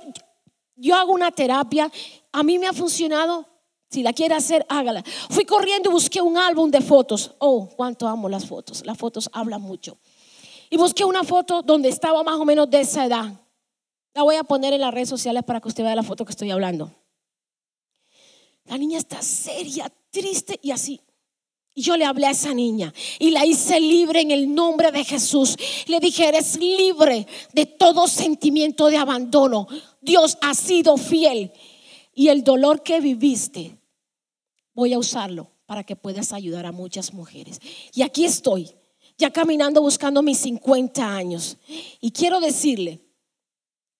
yo 0.74 0.96
hago 0.96 1.12
una 1.12 1.30
terapia, 1.30 1.92
a 2.32 2.42
mí 2.42 2.58
me 2.58 2.66
ha 2.66 2.72
funcionado 2.72 3.46
Si 3.90 4.02
la 4.02 4.12
quiere 4.12 4.34
hacer, 4.34 4.66
hágala. 4.68 5.02
Fui 5.30 5.44
corriendo 5.44 5.88
y 5.90 5.92
busqué 5.92 6.20
un 6.20 6.36
álbum 6.36 6.70
de 6.70 6.80
fotos. 6.82 7.34
Oh, 7.38 7.68
cuánto 7.74 8.06
amo 8.06 8.28
las 8.28 8.44
fotos. 8.46 8.84
Las 8.84 8.98
fotos 8.98 9.30
hablan 9.32 9.62
mucho. 9.62 9.96
Y 10.68 10.76
busqué 10.76 11.04
una 11.04 11.24
foto 11.24 11.62
donde 11.62 11.88
estaba 11.88 12.22
más 12.22 12.36
o 12.36 12.44
menos 12.44 12.68
de 12.68 12.80
esa 12.80 13.06
edad. 13.06 13.32
La 14.18 14.24
voy 14.24 14.34
a 14.34 14.42
poner 14.42 14.72
en 14.72 14.80
las 14.80 14.92
redes 14.92 15.08
sociales 15.08 15.44
para 15.44 15.60
que 15.60 15.68
usted 15.68 15.84
vea 15.84 15.94
la 15.94 16.02
foto 16.02 16.24
que 16.24 16.32
estoy 16.32 16.50
hablando. 16.50 16.92
La 18.64 18.76
niña 18.76 18.98
está 18.98 19.22
seria, 19.22 19.92
triste 20.10 20.58
y 20.60 20.72
así. 20.72 21.00
Y 21.72 21.82
yo 21.82 21.96
le 21.96 22.04
hablé 22.04 22.26
a 22.26 22.32
esa 22.32 22.52
niña 22.52 22.92
y 23.20 23.30
la 23.30 23.46
hice 23.46 23.78
libre 23.78 24.20
en 24.20 24.32
el 24.32 24.52
nombre 24.52 24.90
de 24.90 25.04
Jesús. 25.04 25.54
Le 25.86 26.00
dije, 26.00 26.26
eres 26.26 26.58
libre 26.58 27.28
de 27.52 27.66
todo 27.66 28.08
sentimiento 28.08 28.88
de 28.88 28.96
abandono. 28.96 29.68
Dios 30.00 30.36
ha 30.40 30.52
sido 30.52 30.96
fiel. 30.96 31.52
Y 32.12 32.26
el 32.26 32.42
dolor 32.42 32.82
que 32.82 32.98
viviste, 32.98 33.78
voy 34.74 34.94
a 34.94 34.98
usarlo 34.98 35.52
para 35.64 35.84
que 35.84 35.94
puedas 35.94 36.32
ayudar 36.32 36.66
a 36.66 36.72
muchas 36.72 37.14
mujeres. 37.14 37.60
Y 37.94 38.02
aquí 38.02 38.24
estoy, 38.24 38.68
ya 39.16 39.30
caminando 39.30 39.80
buscando 39.80 40.22
mis 40.22 40.38
50 40.38 41.06
años. 41.06 41.56
Y 42.00 42.10
quiero 42.10 42.40
decirle 42.40 43.07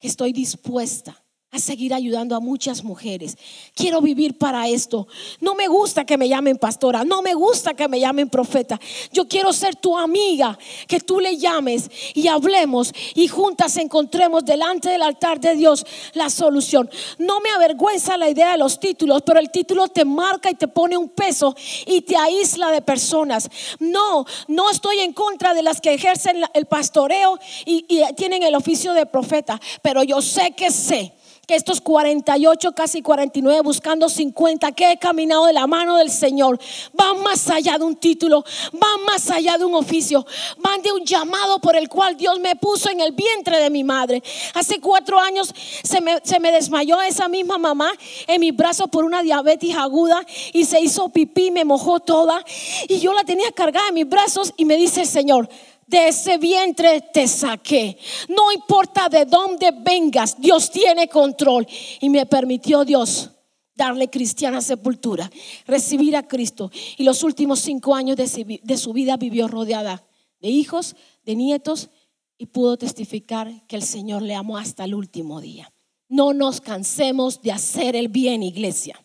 que 0.01 0.09
estoy 0.09 0.33
dispuesta 0.33 1.25
a 1.51 1.59
seguir 1.59 1.95
ayudando 1.95 2.37
a 2.37 2.41
muchas 2.41 2.85
mujeres. 2.85 3.39
Quiero 3.75 4.03
vivir 4.03 4.37
para 4.37 4.69
esto. 4.69 5.09
No 5.41 5.55
me 5.55 5.67
gusta 5.67 6.05
que 6.05 6.19
me 6.19 6.29
llamen 6.29 6.59
pastora, 6.59 7.05
no 7.05 7.23
me 7.23 7.33
gusta 7.33 7.73
que 7.73 7.89
me 7.89 7.99
llamen 7.99 8.29
profeta. 8.29 8.79
Yo 9.13 9.27
quiero 9.27 9.55
ser 9.55 9.75
tu 9.75 9.97
amiga, 9.97 10.59
que 10.87 11.01
tú 11.01 11.21
le 11.21 11.39
llames 11.39 11.91
y 12.13 12.29
hablemos 12.29 12.93
y 13.15 13.29
juntas 13.29 13.79
encontremos 13.79 14.45
delante 14.45 14.91
del 14.91 15.01
altar 15.01 15.41
de 15.41 15.55
Dios 15.55 15.87
la 16.13 16.29
solución. 16.29 16.91
No 17.17 17.41
me 17.41 17.49
avergüenza 17.49 18.19
la 18.19 18.29
idea 18.29 18.53
de 18.53 18.59
los 18.59 18.79
títulos, 18.79 19.23
pero 19.25 19.41
el 19.41 19.51
título 19.51 19.89
te 19.89 20.05
marca 20.05 20.51
y 20.51 20.55
te 20.55 20.69
pone 20.69 20.99
un 20.99 21.09
peso 21.09 21.57
y 21.87 22.03
te 22.03 22.17
aísla 22.17 22.71
de 22.71 22.83
personas. 22.83 23.49
No, 23.79 24.27
no 24.49 24.69
estoy 24.69 24.99
en 24.99 25.15
contra 25.15 25.55
de 25.55 25.63
las 25.63 25.81
que 25.81 25.95
ejercen 25.95 26.43
el 26.53 26.67
pastoreo 26.67 27.39
y, 27.65 27.87
y 27.89 28.03
tienen 28.17 28.43
el 28.43 28.55
oficio 28.55 28.93
de 28.93 29.07
profeta, 29.07 29.59
pero 29.81 30.03
yo 30.03 30.21
sé 30.21 30.51
que 30.55 30.71
sé 30.71 31.15
que 31.49 31.57
estos 31.57 31.81
48, 31.81 32.73
casi 32.73 33.01
49, 33.01 33.63
buscando 33.63 34.11
50, 34.11 34.71
que 34.73 34.93
he 34.93 34.99
caminado 34.99 35.47
de 35.47 35.55
la 35.55 35.67
mano 35.67 35.97
del 35.97 36.11
Señor, 36.11 36.61
van 36.93 37.23
más 37.23 37.49
allá 37.49 37.79
de 37.79 37.85
un 37.85 37.97
título, 37.97 38.45
van 38.75 39.03
más 39.07 39.31
allá 39.31 39.57
de 39.57 39.65
un 39.65 39.75
oficio, 39.75 40.27
van 40.59 40.83
de 40.83 40.93
un 40.93 41.07
llamado 41.07 41.59
por 41.59 41.75
el 41.75 41.89
cual 41.89 42.19
Dios 42.19 42.39
me 42.39 42.55
puso 42.55 42.91
en 42.91 43.01
el 43.01 43.13
vientre 43.13 43.61
de 43.61 43.71
mi 43.71 43.83
madre. 43.83 44.23
Hace 44.53 44.79
cuatro 44.79 45.19
años 45.19 45.55
se 45.83 46.03
me, 46.03 46.19
se 46.23 46.39
me 46.39 46.53
desmayó 46.53 47.01
esa 47.01 47.29
misma 47.29 47.57
mamá 47.57 47.93
en 48.27 48.41
mis 48.43 48.55
brazos 48.55 48.91
por 48.91 49.07
una 49.07 49.23
diabetes 49.23 49.75
aguda 49.75 50.27
y 50.53 50.67
se 50.67 50.83
hizo 50.83 51.09
pipí, 51.09 51.51
me 51.51 51.65
mojó 51.65 51.99
toda 51.99 52.45
y 52.89 53.01
yo 53.01 53.15
la 53.15 53.25
tenía 53.25 53.51
cargada 53.53 53.89
en 53.89 53.95
mis 53.95 54.09
brazos 54.09 54.53
y 54.59 54.67
me 54.67 54.77
dice 54.77 55.01
el 55.01 55.09
Señor, 55.09 55.49
de 55.89 56.09
ese 56.09 56.39
vientre 56.39 57.01
te 57.13 57.27
saqué. 57.27 57.99
No 58.29 58.53
importa 58.53 59.09
de 59.09 59.25
dónde 59.25 59.73
vengas, 59.73 60.41
Dios 60.41 60.71
tiene 60.71 61.09
control. 61.09 61.67
Y 62.01 62.11
me 62.11 62.27
permitió 62.27 62.85
Dios 62.85 63.31
darle 63.75 64.11
cristiana 64.11 64.61
sepultura, 64.61 65.31
recibir 65.67 66.15
a 66.17 66.29
Cristo. 66.29 66.71
Y 66.97 67.05
los 67.05 67.23
últimos 67.25 67.61
cinco 67.61 67.95
años 67.95 68.17
de 68.17 68.77
su 68.77 68.93
vida 68.93 69.17
vivió 69.17 69.49
rodeada 69.49 70.05
de 70.41 70.49
hijos, 70.49 70.95
de 71.25 71.35
nietos, 71.35 71.89
y 72.37 72.47
pudo 72.47 72.77
testificar 72.77 73.67
que 73.67 73.75
el 73.75 73.83
Señor 73.83 74.23
le 74.23 74.35
amó 74.35 74.59
hasta 74.59 74.85
el 74.85 74.95
último 74.95 75.41
día. 75.41 75.73
No 76.09 76.33
nos 76.33 76.61
cansemos 76.61 77.43
de 77.43 77.51
hacer 77.51 77.97
el 77.97 78.09
bien, 78.09 78.43
iglesia. 78.43 79.05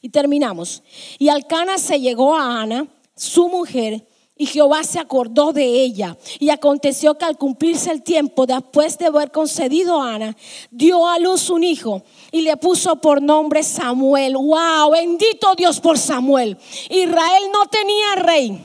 Y 0.00 0.08
terminamos. 0.08 0.82
Y 1.18 1.28
Alcana 1.28 1.78
se 1.78 2.00
llegó 2.00 2.34
a 2.34 2.62
Ana, 2.62 2.88
su 3.14 3.48
mujer, 3.48 4.08
y 4.36 4.46
Jehová 4.46 4.82
se 4.82 4.98
acordó 4.98 5.52
de 5.52 5.64
ella. 5.64 6.16
Y 6.38 6.50
aconteció 6.50 7.16
que 7.16 7.24
al 7.24 7.36
cumplirse 7.36 7.90
el 7.90 8.02
tiempo, 8.02 8.46
después 8.46 8.98
de 8.98 9.06
haber 9.06 9.30
concedido 9.30 10.00
a 10.00 10.14
Ana, 10.14 10.36
dio 10.70 11.06
a 11.06 11.18
luz 11.18 11.50
un 11.50 11.62
hijo 11.62 12.02
y 12.30 12.40
le 12.40 12.56
puso 12.56 12.96
por 12.96 13.22
nombre 13.22 13.62
Samuel. 13.62 14.36
¡Wow! 14.36 14.90
Bendito 14.90 15.54
Dios 15.56 15.80
por 15.80 15.98
Samuel. 15.98 16.56
Israel 16.88 17.42
no 17.52 17.66
tenía 17.66 18.14
rey. 18.16 18.60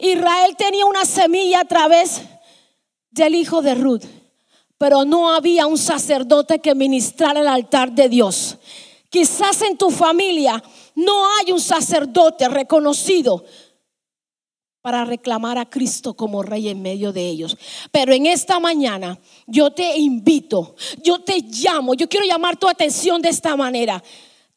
Israel 0.00 0.56
tenía 0.56 0.86
una 0.86 1.04
semilla 1.04 1.60
a 1.60 1.64
través 1.64 2.22
del 3.10 3.34
hijo 3.34 3.60
de 3.60 3.74
Ruth. 3.74 4.04
Pero 4.78 5.04
no 5.04 5.30
había 5.34 5.66
un 5.66 5.78
sacerdote 5.78 6.58
que 6.58 6.74
ministrara 6.74 7.40
el 7.40 7.48
altar 7.48 7.92
de 7.92 8.08
Dios. 8.08 8.56
Quizás 9.10 9.62
en 9.62 9.76
tu 9.76 9.90
familia 9.90 10.62
no 10.96 11.26
hay 11.36 11.52
un 11.52 11.60
sacerdote 11.60 12.48
reconocido 12.48 13.44
para 14.84 15.06
reclamar 15.06 15.56
a 15.56 15.64
Cristo 15.64 16.12
como 16.12 16.42
rey 16.42 16.68
en 16.68 16.82
medio 16.82 17.10
de 17.10 17.26
ellos. 17.26 17.56
Pero 17.90 18.12
en 18.12 18.26
esta 18.26 18.60
mañana 18.60 19.18
yo 19.46 19.70
te 19.70 19.96
invito, 19.96 20.76
yo 21.02 21.20
te 21.20 21.40
llamo, 21.40 21.94
yo 21.94 22.06
quiero 22.06 22.26
llamar 22.26 22.58
tu 22.58 22.68
atención 22.68 23.22
de 23.22 23.30
esta 23.30 23.56
manera. 23.56 24.04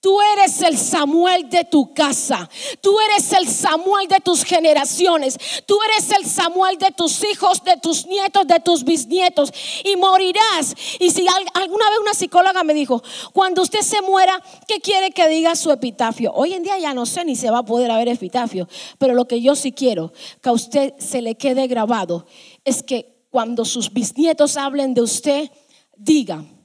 Tú 0.08 0.22
eres 0.22 0.62
el 0.62 0.78
Samuel 0.78 1.50
de 1.50 1.65
tu 1.65 1.93
casa. 1.93 2.50
Tú 2.80 2.96
eres 2.98 3.30
el 3.34 3.46
Samuel 3.46 4.08
de 4.08 4.22
tus 4.22 4.46
generaciones. 4.46 5.38
Tú 5.65 5.78
eres 5.84 6.10
el 6.12 6.26
Samuel 6.26 6.78
de 6.78 6.91
tus 6.91 7.22
hijos, 7.26 7.62
de 7.62 7.76
tus 7.76 8.06
nietos, 8.08 8.48
de 8.48 8.62
tus 8.62 8.86
bisnietos. 8.86 9.52
Y 9.84 9.98
morirás. 9.98 10.74
Y 11.02 11.12
si 11.12 11.26
alguna 11.54 11.89
vez 11.89 12.00
una 12.00 12.13
psicóloga 12.13 12.63
me 12.63 12.74
dijo, 12.74 13.04
cuando 13.34 13.62
usted 13.62 13.82
se 13.82 14.02
muera, 14.02 14.41
¿qué 14.65 14.80
quiere 14.80 15.12
que 15.12 15.28
diga 15.28 15.58
su 15.58 15.72
epitafio? 15.72 16.32
Hoy 16.34 16.54
en 16.54 16.63
día 16.63 16.80
ya 16.80 16.93
no 16.93 17.06
sé 17.06 17.26
ni 17.26 17.36
se 17.36 17.52
va 17.52 17.58
a 17.58 17.65
poder 17.65 17.91
haber 17.91 18.08
epitafio. 18.08 18.70
Pero 18.98 19.13
lo 19.13 19.28
que 19.28 19.41
yo 19.41 19.58
sí 19.58 19.74
quiero 19.74 20.13
que 20.41 20.48
a 20.48 20.54
usted 20.54 20.93
se 21.00 21.22
le 21.22 21.36
quede 21.36 21.67
grabado 21.67 22.28
es 22.63 22.82
que 22.82 23.26
cuando 23.30 23.65
sus 23.65 23.91
bisnietos 23.91 24.56
hablen 24.56 24.93
de 24.93 25.02
usted, 25.02 25.52
digan 25.98 26.57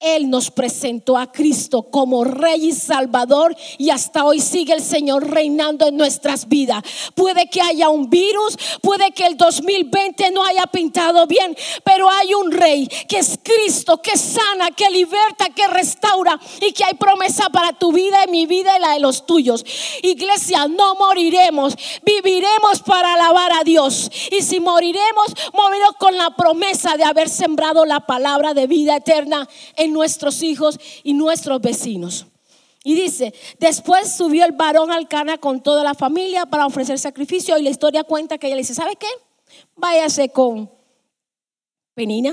él 0.00 0.30
nos 0.30 0.52
presentó 0.52 1.18
a 1.18 1.32
Cristo 1.32 1.82
como 1.82 2.22
Rey 2.22 2.66
y 2.66 2.72
Salvador 2.72 3.56
y 3.78 3.90
hasta 3.90 4.24
hoy 4.24 4.40
sigue 4.40 4.72
el 4.72 4.82
Señor 4.82 5.28
reinando 5.28 5.88
en 5.88 5.96
nuestras 5.96 6.46
vidas. 6.46 6.84
Puede 7.16 7.50
que 7.50 7.60
haya 7.60 7.88
un 7.88 8.08
virus, 8.08 8.56
puede 8.80 9.10
que 9.10 9.26
el 9.26 9.36
2020 9.36 10.30
no 10.30 10.44
haya 10.44 10.68
pintado 10.68 11.26
bien, 11.26 11.56
pero 11.82 12.08
hay 12.08 12.32
un 12.32 12.52
Rey 12.52 12.86
que 13.08 13.18
es 13.18 13.40
Cristo, 13.42 14.00
que 14.00 14.16
sana, 14.16 14.70
que 14.70 14.88
liberta, 14.88 15.48
que 15.50 15.66
restaura 15.66 16.38
y 16.60 16.72
que 16.72 16.84
hay 16.84 16.94
promesa 16.94 17.48
para 17.50 17.72
tu 17.72 17.92
vida 17.92 18.18
y 18.24 18.30
mi 18.30 18.46
vida 18.46 18.70
y 18.78 18.80
la 18.80 18.92
de 18.92 19.00
los 19.00 19.26
tuyos. 19.26 19.64
Iglesia, 20.02 20.68
no 20.68 20.94
moriremos, 20.94 21.74
viviremos 22.04 22.82
para 22.86 23.14
alabar 23.14 23.50
a 23.52 23.64
Dios. 23.64 24.12
Y 24.30 24.42
si 24.42 24.60
moriremos, 24.60 25.34
moriremos 25.52 25.96
con 25.98 26.16
la 26.16 26.36
promesa 26.36 26.96
de 26.96 27.02
haber 27.02 27.28
sembrado 27.28 27.84
la 27.84 28.00
palabra 28.06 28.54
de 28.54 28.68
vida 28.68 28.94
eterna 28.94 29.48
nuestros 29.88 30.42
hijos 30.42 30.78
y 31.02 31.14
nuestros 31.14 31.60
vecinos. 31.60 32.26
Y 32.84 32.94
dice, 32.94 33.34
después 33.58 34.16
subió 34.16 34.44
el 34.44 34.52
varón 34.52 34.90
al 34.90 35.08
Cana 35.08 35.38
con 35.38 35.62
toda 35.62 35.82
la 35.82 35.94
familia 35.94 36.46
para 36.46 36.66
ofrecer 36.66 36.98
sacrificio 36.98 37.58
y 37.58 37.62
la 37.62 37.70
historia 37.70 38.04
cuenta 38.04 38.38
que 38.38 38.46
ella 38.46 38.56
le 38.56 38.62
dice, 38.62 38.74
¿sabe 38.74 38.96
qué? 38.96 39.08
Váyase 39.76 40.28
con 40.30 40.70
Penina, 41.94 42.32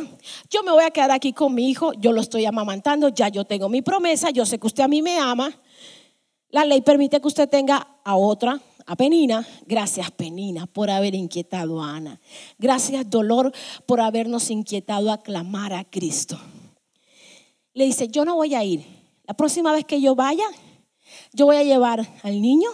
yo 0.52 0.62
me 0.62 0.72
voy 0.72 0.84
a 0.84 0.92
quedar 0.92 1.12
aquí 1.12 1.34
con 1.34 1.56
mi 1.56 1.70
hijo, 1.70 1.92
yo 1.94 2.12
lo 2.12 2.22
estoy 2.22 2.46
amamantando, 2.46 3.10
ya 3.10 3.30
yo 3.30 3.46
tengo 3.46 3.68
mi 3.68 3.82
promesa, 3.82 4.30
yo 4.30 4.46
sé 4.46 4.60
que 4.60 4.68
usted 4.68 4.84
a 4.84 4.88
mí 4.88 5.02
me 5.02 5.18
ama. 5.18 5.60
La 6.50 6.64
ley 6.64 6.82
permite 6.82 7.20
que 7.20 7.28
usted 7.28 7.50
tenga 7.50 7.98
a 8.04 8.16
otra, 8.16 8.62
a 8.86 8.96
Penina. 8.96 9.46
Gracias 9.66 10.12
Penina 10.12 10.68
por 10.68 10.92
haber 10.92 11.16
inquietado 11.16 11.82
a 11.82 11.96
Ana. 11.96 12.22
Gracias 12.60 13.10
dolor 13.10 13.52
por 13.88 14.00
habernos 14.00 14.52
inquietado 14.52 15.12
a 15.12 15.24
clamar 15.24 15.74
a 15.74 15.84
Cristo 15.84 16.40
le 17.76 17.86
dice, 17.86 18.08
yo 18.08 18.26
no 18.26 18.36
voy 18.36 18.56
a 18.56 18.64
ir. 18.64 18.84
La 19.26 19.36
próxima 19.36 19.72
vez 19.72 19.86
que 19.86 20.02
yo 20.02 20.16
vaya, 20.16 20.46
yo 21.34 21.46
voy 21.46 21.58
a 21.58 21.64
llevar 21.64 22.08
al 22.24 22.42
niño 22.42 22.70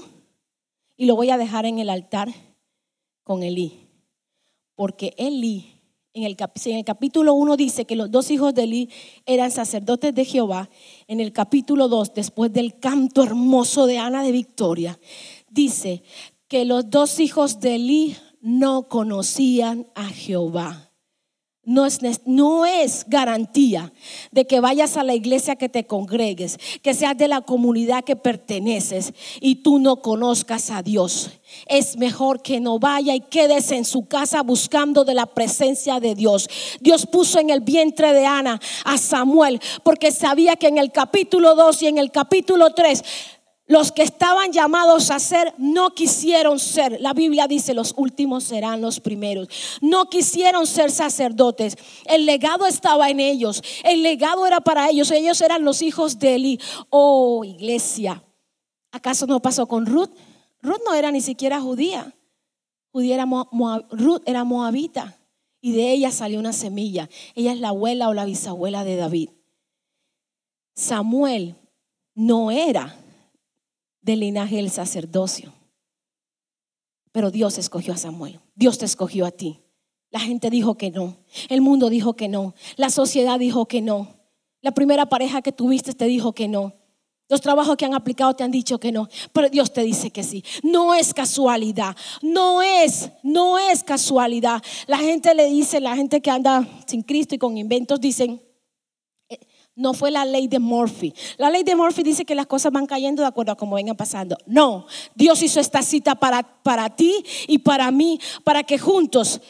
y 0.96 1.06
lo 1.06 1.16
voy 1.16 1.32
a 1.32 1.38
dejar 1.38 1.66
en 1.66 1.80
el 1.80 1.90
altar 1.90 2.30
con 3.24 3.44
Elí. 3.44 3.88
Porque 4.76 5.14
Elí, 5.18 5.82
en 6.14 6.24
el, 6.24 6.38
en 6.66 6.78
el 6.78 6.86
capítulo 6.86 7.34
1 7.34 7.58
dice 7.58 7.86
que 7.86 7.96
los 7.96 8.12
dos 8.12 8.30
hijos 8.30 8.54
de 8.54 8.64
Elí 8.64 8.90
eran 9.26 9.50
sacerdotes 9.50 10.14
de 10.14 10.24
Jehová. 10.24 10.70
En 11.08 11.20
el 11.20 11.34
capítulo 11.34 11.88
2, 11.88 12.14
después 12.14 12.54
del 12.54 12.78
canto 12.78 13.24
hermoso 13.24 13.88
de 13.88 13.98
Ana 13.98 14.22
de 14.22 14.32
Victoria, 14.32 15.00
dice 15.50 16.04
que 16.47 16.64
los 16.64 16.89
dos 16.91 17.20
hijos 17.20 17.60
de 17.60 17.76
Elí 17.76 18.18
no 18.39 18.88
conocían 18.88 19.88
a 19.95 20.10
Jehová. 20.10 20.91
No 21.72 21.86
es, 21.86 22.01
no 22.26 22.65
es, 22.65 23.05
garantía 23.07 23.93
de 24.32 24.45
que 24.45 24.59
vayas 24.59 24.97
a 24.97 25.03
la 25.05 25.15
iglesia 25.15 25.55
que 25.55 25.69
te 25.69 25.86
congregues, 25.86 26.57
que 26.82 26.93
seas 26.93 27.17
de 27.17 27.30
la 27.30 27.39
comunidad 27.39 28.03
que 28.03 28.17
perteneces 28.17 29.13
y 29.39 29.55
tú 29.55 29.80
no 29.80 30.01
conozcas 30.01 30.69
a 30.69 30.84
Dios. 30.84 31.32
Es 31.67 31.95
mejor 31.95 32.41
que 32.41 32.59
no 32.59 32.78
vaya 32.78 33.15
y 33.15 33.22
quedes 33.22 33.72
en 33.72 33.86
su 33.86 34.05
casa 34.05 34.43
buscando 34.43 35.05
de 35.05 35.13
la 35.13 35.28
presencia 35.28 36.01
de 36.01 36.13
Dios. 36.13 36.49
Dios 36.82 37.05
puso 37.05 37.39
en 37.39 37.49
el 37.49 37.61
vientre 37.61 38.11
de 38.11 38.26
Ana 38.26 38.59
a 38.84 38.97
Samuel 38.97 39.61
porque 39.84 40.11
sabía 40.11 40.57
que 40.57 40.67
en 40.67 40.78
el 40.78 40.91
capítulo 40.91 41.55
2 41.55 41.84
y 41.84 41.88
en 41.88 41.97
el 41.99 42.11
capítulo 42.11 42.74
3 42.74 43.01
Los 43.72 43.93
que 43.93 44.03
estaban 44.03 44.51
llamados 44.51 45.11
a 45.11 45.19
ser 45.19 45.53
no 45.57 45.91
quisieron 45.91 46.59
ser. 46.59 46.99
La 46.99 47.13
Biblia 47.13 47.47
dice, 47.47 47.74
los 47.74 47.93
últimos 47.95 48.43
serán 48.43 48.82
los 48.82 48.99
primeros. 48.99 49.47
No 49.80 50.09
quisieron 50.09 50.67
ser 50.67 50.91
sacerdotes. 50.91 51.78
El 52.03 52.26
legado 52.26 52.67
estaba 52.67 53.09
en 53.09 53.22
ellos. 53.22 53.63
El 53.86 54.03
legado 54.03 54.45
era 54.45 54.59
para 54.59 54.89
ellos. 54.89 55.09
Ellos 55.09 55.39
eran 55.39 55.63
los 55.63 55.82
hijos 55.82 56.19
de 56.19 56.36
Eli. 56.36 56.59
Oh, 56.89 57.45
iglesia. 57.45 58.22
¿Acaso 58.91 59.26
no 59.26 59.41
pasó 59.41 59.65
con 59.69 59.86
Ruth? 59.86 60.11
Ruth 60.61 60.82
no 60.86 60.93
era 60.93 61.09
ni 61.09 61.22
siquiera 61.22 61.61
judía. 61.61 62.13
Ruth 62.93 64.22
era 64.26 64.43
moabita. 64.43 65.17
Y 65.61 65.72
de 65.72 65.93
ella 65.93 66.11
salió 66.11 66.39
una 66.39 66.51
semilla. 66.51 67.09
Ella 67.36 67.53
es 67.53 67.59
la 67.61 67.69
abuela 67.69 68.09
o 68.09 68.13
la 68.13 68.26
bisabuela 68.26 68.84
de 68.84 68.97
David. 68.97 69.30
Samuel 70.76 71.55
no 72.13 72.51
era 72.51 72.97
del 74.02 74.22
linaje 74.22 74.58
del 74.58 74.70
sacerdocio. 74.70 75.54
Pero 77.12 77.32
Dios 77.32 77.58
escogió 77.58 77.93
a 77.93 77.97
Samuel. 77.97 78.39
Dios 78.56 78.78
te 78.78 78.86
escogió 78.86 79.26
a 79.26 79.32
ti. 79.32 79.60
La 80.10 80.20
gente 80.20 80.49
dijo 80.49 80.76
que 80.76 80.91
no. 80.91 81.18
El 81.49 81.62
mundo 81.62 81.89
dijo 81.89 82.16
que 82.16 82.28
no. 82.28 82.54
La 82.76 82.89
sociedad 82.89 83.39
dijo 83.39 83.68
que 83.68 83.82
no. 83.82 84.22
La 84.62 84.72
primera 84.72 85.08
pareja 85.08 85.41
que 85.41 85.52
tuviste 85.52 85.93
te 85.93 86.06
dijo 86.06 86.34
que 86.34 86.47
no. 86.47 86.74
Los 87.32 87.39
trabajos 87.39 87.78
que 87.78 87.86
han 87.86 87.93
aplicado 87.93 88.34
te 88.34 88.43
han 88.43 88.52
dicho 88.52 88.78
que 88.78 88.91
no, 88.91 89.08
pero 89.32 89.49
Dios 89.49 89.72
te 89.72 89.84
dice 89.84 90.12
que 90.12 90.22
sí. 90.22 90.43
No 90.64 90.93
es 90.93 91.14
casualidad, 91.14 91.95
no 92.22 92.62
es, 92.62 93.10
no 93.24 93.58
es 93.58 93.86
casualidad. 93.86 94.62
La 94.86 94.97
gente 94.97 95.34
le 95.34 95.45
dice, 95.45 95.80
la 95.80 95.95
gente 95.95 96.22
que 96.22 96.30
anda 96.30 96.68
sin 96.86 97.04
Cristo 97.04 97.34
y 97.34 97.38
con 97.38 97.58
inventos 97.58 98.02
dicen, 98.02 98.41
no 99.82 99.93
fue 99.93 100.11
la 100.11 100.23
ley 100.23 100.47
de 100.47 100.59
Murphy. 100.59 101.13
La 101.38 101.49
ley 101.49 101.63
de 101.63 101.75
Murphy 101.75 102.03
dice 102.03 102.23
que 102.23 102.36
las 102.36 102.47
cosas 102.47 102.71
van 102.71 102.86
cayendo 102.86 103.21
de 103.21 103.27
acuerdo 103.27 103.51
a 103.51 103.57
cómo 103.57 103.75
vengan 103.75 103.97
pasando. 103.97 104.38
No, 104.45 104.86
Dios 105.15 105.41
hizo 105.41 105.59
esta 105.59 105.82
cita 105.82 106.15
para, 106.15 106.43
para 106.63 106.95
ti 106.95 107.25
y 107.47 107.59
para 107.59 107.91
mí, 107.91 108.19
para 108.43 108.63
que 108.63 108.77
juntos 108.77 109.41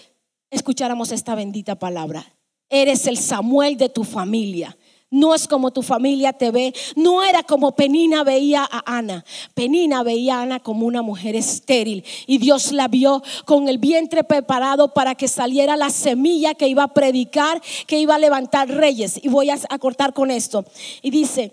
escucháramos 0.49 1.11
esta 1.11 1.35
bendita 1.35 1.75
palabra. 1.75 2.25
Eres 2.69 3.05
el 3.05 3.17
Samuel 3.17 3.77
de 3.77 3.89
tu 3.89 4.03
familia. 4.03 4.77
No 5.11 5.35
es 5.35 5.45
como 5.45 5.71
tu 5.71 5.83
familia 5.83 6.31
te 6.31 6.51
ve. 6.51 6.73
No 6.95 7.21
era 7.21 7.43
como 7.43 7.75
Penina 7.75 8.23
veía 8.23 8.63
a 8.63 8.97
Ana. 8.97 9.25
Penina 9.53 10.03
veía 10.03 10.37
a 10.37 10.41
Ana 10.43 10.59
como 10.61 10.85
una 10.85 11.01
mujer 11.01 11.35
estéril. 11.35 12.05
Y 12.27 12.37
Dios 12.37 12.71
la 12.71 12.87
vio 12.87 13.21
con 13.43 13.67
el 13.67 13.77
vientre 13.77 14.23
preparado 14.23 14.93
para 14.93 15.15
que 15.15 15.27
saliera 15.27 15.75
la 15.75 15.89
semilla 15.89 16.53
que 16.53 16.69
iba 16.69 16.83
a 16.83 16.93
predicar, 16.93 17.61
que 17.87 17.99
iba 17.99 18.15
a 18.15 18.19
levantar 18.19 18.69
reyes. 18.69 19.19
Y 19.21 19.27
voy 19.27 19.49
a, 19.49 19.57
cortar 19.79 20.13
con 20.13 20.31
esto. 20.31 20.63
Y 21.01 21.09
dice, 21.09 21.51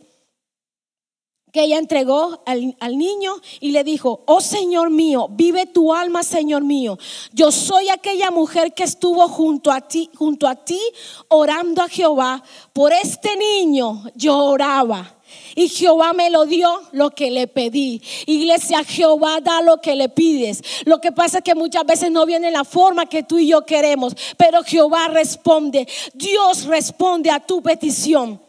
que 1.52 1.62
ella 1.62 1.78
entregó 1.78 2.42
al, 2.46 2.98
niño 2.98 3.34
y 3.60 3.70
le 3.70 3.84
dijo, 3.84 4.22
oh 4.26 4.40
Señor 4.40 4.90
mío, 4.90 5.28
vive 5.30 5.66
tu 5.66 5.94
alma, 5.94 6.22
Señor 6.22 6.62
mío. 6.62 6.98
Yo 7.32 7.50
soy 7.50 7.88
aquella 7.88 8.30
mujer 8.30 8.74
que 8.74 8.84
estuvo 8.84 9.26
junto 9.28 9.70
a 9.70 9.80
ti, 9.80 10.10
junto 10.14 10.46
a 10.46 10.56
ti, 10.56 10.80
orando 11.28 11.82
a 11.82 11.88
Jehová. 11.88 12.42
Por 12.72 12.92
este 12.92 13.36
niño 13.36 14.04
yo 14.14 14.36
oraba. 14.36 15.14
Y 15.54 15.68
Jehová 15.68 16.12
me 16.12 16.30
lo 16.30 16.46
dio 16.46 16.68
lo 16.92 17.10
que 17.10 17.30
le 17.30 17.48
pedí. 17.48 18.00
Iglesia, 18.26 18.84
Jehová 18.84 19.40
da 19.40 19.60
lo 19.60 19.80
que 19.80 19.96
le 19.96 20.08
pides. 20.08 20.62
Lo 20.84 21.00
que 21.00 21.12
pasa 21.12 21.38
es 21.38 21.44
que 21.44 21.54
muchas 21.54 21.84
veces 21.84 22.10
no 22.10 22.24
viene 22.26 22.50
la 22.50 22.64
forma 22.64 23.06
que 23.06 23.22
tú 23.22 23.38
y 23.38 23.48
yo 23.48 23.66
queremos, 23.66 24.14
pero 24.36 24.62
Jehová 24.62 25.08
responde. 25.08 25.86
Dios 26.14 26.64
responde 26.64 27.30
a 27.30 27.40
tu 27.40 27.62
petición. 27.62 28.40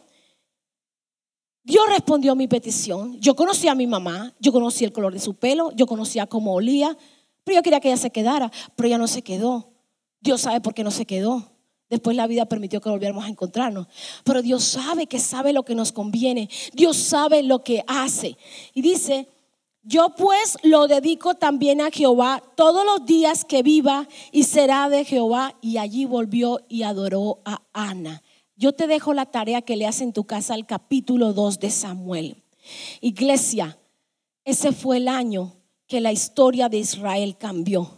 Dios 1.62 1.84
respondió 1.88 2.32
a 2.32 2.34
mi 2.34 2.48
petición. 2.48 3.20
Yo 3.20 3.34
conocí 3.34 3.68
a 3.68 3.74
mi 3.74 3.86
mamá, 3.86 4.34
yo 4.40 4.52
conocí 4.52 4.84
el 4.84 4.92
color 4.92 5.12
de 5.12 5.20
su 5.20 5.34
pelo, 5.34 5.72
yo 5.72 5.86
conocía 5.86 6.26
cómo 6.26 6.54
olía, 6.54 6.96
pero 7.44 7.56
yo 7.56 7.62
quería 7.62 7.80
que 7.80 7.88
ella 7.88 7.96
se 7.96 8.10
quedara, 8.10 8.50
pero 8.76 8.86
ella 8.86 8.98
no 8.98 9.06
se 9.06 9.22
quedó. 9.22 9.70
Dios 10.20 10.40
sabe 10.40 10.60
por 10.60 10.74
qué 10.74 10.84
no 10.84 10.90
se 10.90 11.06
quedó. 11.06 11.50
Después 11.90 12.16
la 12.16 12.28
vida 12.28 12.46
permitió 12.46 12.80
que 12.80 12.88
volviéramos 12.88 13.24
a 13.24 13.28
encontrarnos. 13.28 13.88
Pero 14.24 14.42
Dios 14.42 14.62
sabe 14.62 15.06
que 15.06 15.18
sabe 15.18 15.52
lo 15.52 15.64
que 15.64 15.74
nos 15.74 15.90
conviene. 15.90 16.48
Dios 16.72 16.96
sabe 16.96 17.42
lo 17.42 17.64
que 17.64 17.82
hace. 17.88 18.36
Y 18.74 18.80
dice, 18.80 19.26
yo 19.82 20.14
pues 20.16 20.56
lo 20.62 20.86
dedico 20.86 21.34
también 21.34 21.80
a 21.80 21.90
Jehová 21.90 22.42
todos 22.54 22.84
los 22.84 23.06
días 23.06 23.44
que 23.44 23.64
viva 23.64 24.06
y 24.30 24.44
será 24.44 24.88
de 24.88 25.04
Jehová. 25.04 25.56
Y 25.60 25.78
allí 25.78 26.04
volvió 26.04 26.60
y 26.68 26.84
adoró 26.84 27.40
a 27.44 27.60
Ana. 27.72 28.22
Yo 28.60 28.74
te 28.74 28.86
dejo 28.86 29.14
la 29.14 29.24
tarea 29.24 29.62
que 29.62 29.74
leas 29.74 30.02
en 30.02 30.12
tu 30.12 30.24
casa 30.24 30.54
el 30.54 30.66
capítulo 30.66 31.32
2 31.32 31.60
de 31.60 31.70
Samuel. 31.70 32.36
Iglesia, 33.00 33.78
ese 34.44 34.72
fue 34.72 34.98
el 34.98 35.08
año 35.08 35.54
que 35.86 36.02
la 36.02 36.12
historia 36.12 36.68
de 36.68 36.76
Israel 36.76 37.38
cambió. 37.38 37.90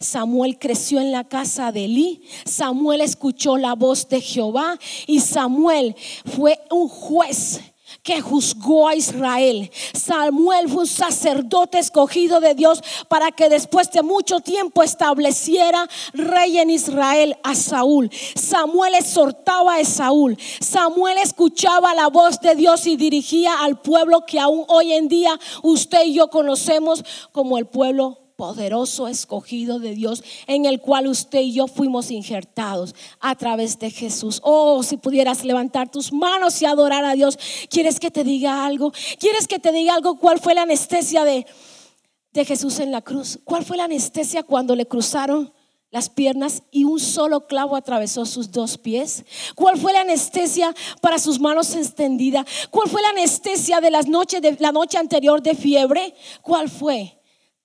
Samuel 0.00 0.58
creció 0.58 0.98
en 0.98 1.12
la 1.12 1.28
casa 1.28 1.70
de 1.70 1.84
Elí, 1.84 2.22
Samuel 2.44 3.00
escuchó 3.00 3.58
la 3.58 3.76
voz 3.76 4.08
de 4.08 4.20
Jehová 4.20 4.76
y 5.06 5.20
Samuel 5.20 5.94
fue 6.24 6.58
un 6.68 6.88
juez 6.88 7.60
que 8.02 8.20
juzgó 8.20 8.88
a 8.88 8.94
Israel. 8.94 9.70
Samuel 9.92 10.68
fue 10.68 10.82
un 10.82 10.86
sacerdote 10.86 11.78
escogido 11.78 12.40
de 12.40 12.54
Dios 12.54 12.82
para 13.08 13.32
que 13.32 13.48
después 13.48 13.90
de 13.90 14.02
mucho 14.02 14.40
tiempo 14.40 14.82
estableciera 14.82 15.88
rey 16.12 16.58
en 16.58 16.70
Israel 16.70 17.36
a 17.42 17.54
Saúl. 17.54 18.10
Samuel 18.34 18.94
exhortaba 18.94 19.76
a 19.76 19.84
Saúl. 19.84 20.38
Samuel 20.60 21.18
escuchaba 21.18 21.94
la 21.94 22.08
voz 22.08 22.40
de 22.40 22.54
Dios 22.54 22.86
y 22.86 22.96
dirigía 22.96 23.60
al 23.60 23.80
pueblo 23.80 24.24
que 24.26 24.40
aún 24.40 24.64
hoy 24.68 24.92
en 24.92 25.08
día 25.08 25.38
usted 25.62 26.04
y 26.04 26.14
yo 26.14 26.28
conocemos 26.28 27.04
como 27.32 27.58
el 27.58 27.66
pueblo 27.66 28.27
poderoso 28.38 29.08
escogido 29.08 29.80
de 29.80 29.96
Dios 29.96 30.22
en 30.46 30.64
el 30.64 30.80
cual 30.80 31.08
usted 31.08 31.40
y 31.40 31.54
yo 31.54 31.66
fuimos 31.66 32.12
injertados 32.12 32.94
a 33.18 33.34
través 33.34 33.80
de 33.80 33.90
Jesús. 33.90 34.40
Oh, 34.44 34.84
si 34.84 34.96
pudieras 34.96 35.44
levantar 35.44 35.90
tus 35.90 36.12
manos 36.12 36.62
y 36.62 36.64
adorar 36.64 37.04
a 37.04 37.14
Dios. 37.14 37.36
¿Quieres 37.68 37.98
que 37.98 38.12
te 38.12 38.22
diga 38.22 38.64
algo? 38.64 38.92
¿Quieres 39.18 39.48
que 39.48 39.58
te 39.58 39.72
diga 39.72 39.94
algo? 39.94 40.20
¿Cuál 40.20 40.38
fue 40.38 40.54
la 40.54 40.62
anestesia 40.62 41.24
de, 41.24 41.46
de 42.32 42.44
Jesús 42.44 42.78
en 42.78 42.92
la 42.92 43.02
cruz? 43.02 43.40
¿Cuál 43.42 43.64
fue 43.64 43.76
la 43.76 43.84
anestesia 43.84 44.44
cuando 44.44 44.76
le 44.76 44.86
cruzaron? 44.86 45.52
las 45.90 46.10
piernas 46.10 46.64
y 46.70 46.84
un 46.84 47.00
solo 47.00 47.46
clavo 47.46 47.74
atravesó 47.74 48.26
sus 48.26 48.52
dos 48.52 48.76
pies? 48.76 49.24
¿Cuál 49.54 49.78
fue 49.78 49.94
la 49.94 50.02
anestesia 50.02 50.74
para 51.00 51.18
sus 51.18 51.40
manos 51.40 51.74
extendidas? 51.74 52.44
¿Cuál 52.70 52.90
fue 52.90 53.00
la 53.00 53.08
anestesia 53.08 53.80
de 53.80 53.90
las 53.90 54.06
noches 54.06 54.42
de 54.42 54.54
la 54.60 54.70
noche 54.70 54.98
anterior 54.98 55.42
de 55.42 55.54
fiebre? 55.54 56.14
¿Cuál 56.42 56.68
fue? 56.68 57.17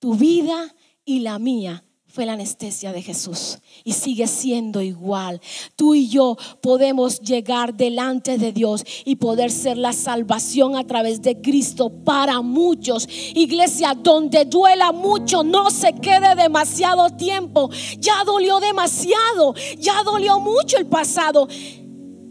Tu 0.04 0.12
vida 0.16 0.74
y 1.06 1.20
la 1.20 1.38
mía 1.38 1.82
fue 2.06 2.26
la 2.26 2.34
anestesia 2.34 2.92
de 2.92 3.00
Jesús 3.00 3.56
y 3.84 3.92
sigue 3.92 4.26
siendo 4.26 4.82
igual. 4.82 5.40
Tú 5.76 5.94
y 5.94 6.08
yo 6.10 6.36
podemos 6.60 7.20
llegar 7.20 7.72
delante 7.72 8.36
de 8.36 8.52
Dios 8.52 8.84
y 9.06 9.16
poder 9.16 9.50
ser 9.50 9.78
la 9.78 9.94
salvación 9.94 10.76
a 10.76 10.86
través 10.86 11.22
de 11.22 11.40
Cristo 11.40 11.88
para 11.88 12.42
muchos. 12.42 13.08
Iglesia, 13.34 13.94
donde 13.94 14.44
duela 14.44 14.92
mucho, 14.92 15.42
no 15.42 15.70
se 15.70 15.94
quede 15.94 16.34
demasiado 16.34 17.08
tiempo. 17.08 17.70
Ya 17.98 18.24
dolió 18.24 18.60
demasiado, 18.60 19.54
ya 19.78 20.02
dolió 20.02 20.38
mucho 20.38 20.76
el 20.76 20.84
pasado. 20.84 21.48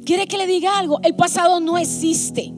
¿Quiere 0.05 0.27
que 0.27 0.37
le 0.37 0.45
diga 0.45 0.77
algo? 0.77 0.99
El 1.01 1.15
pasado 1.15 1.59
no 1.59 1.79
existe. 1.79 2.53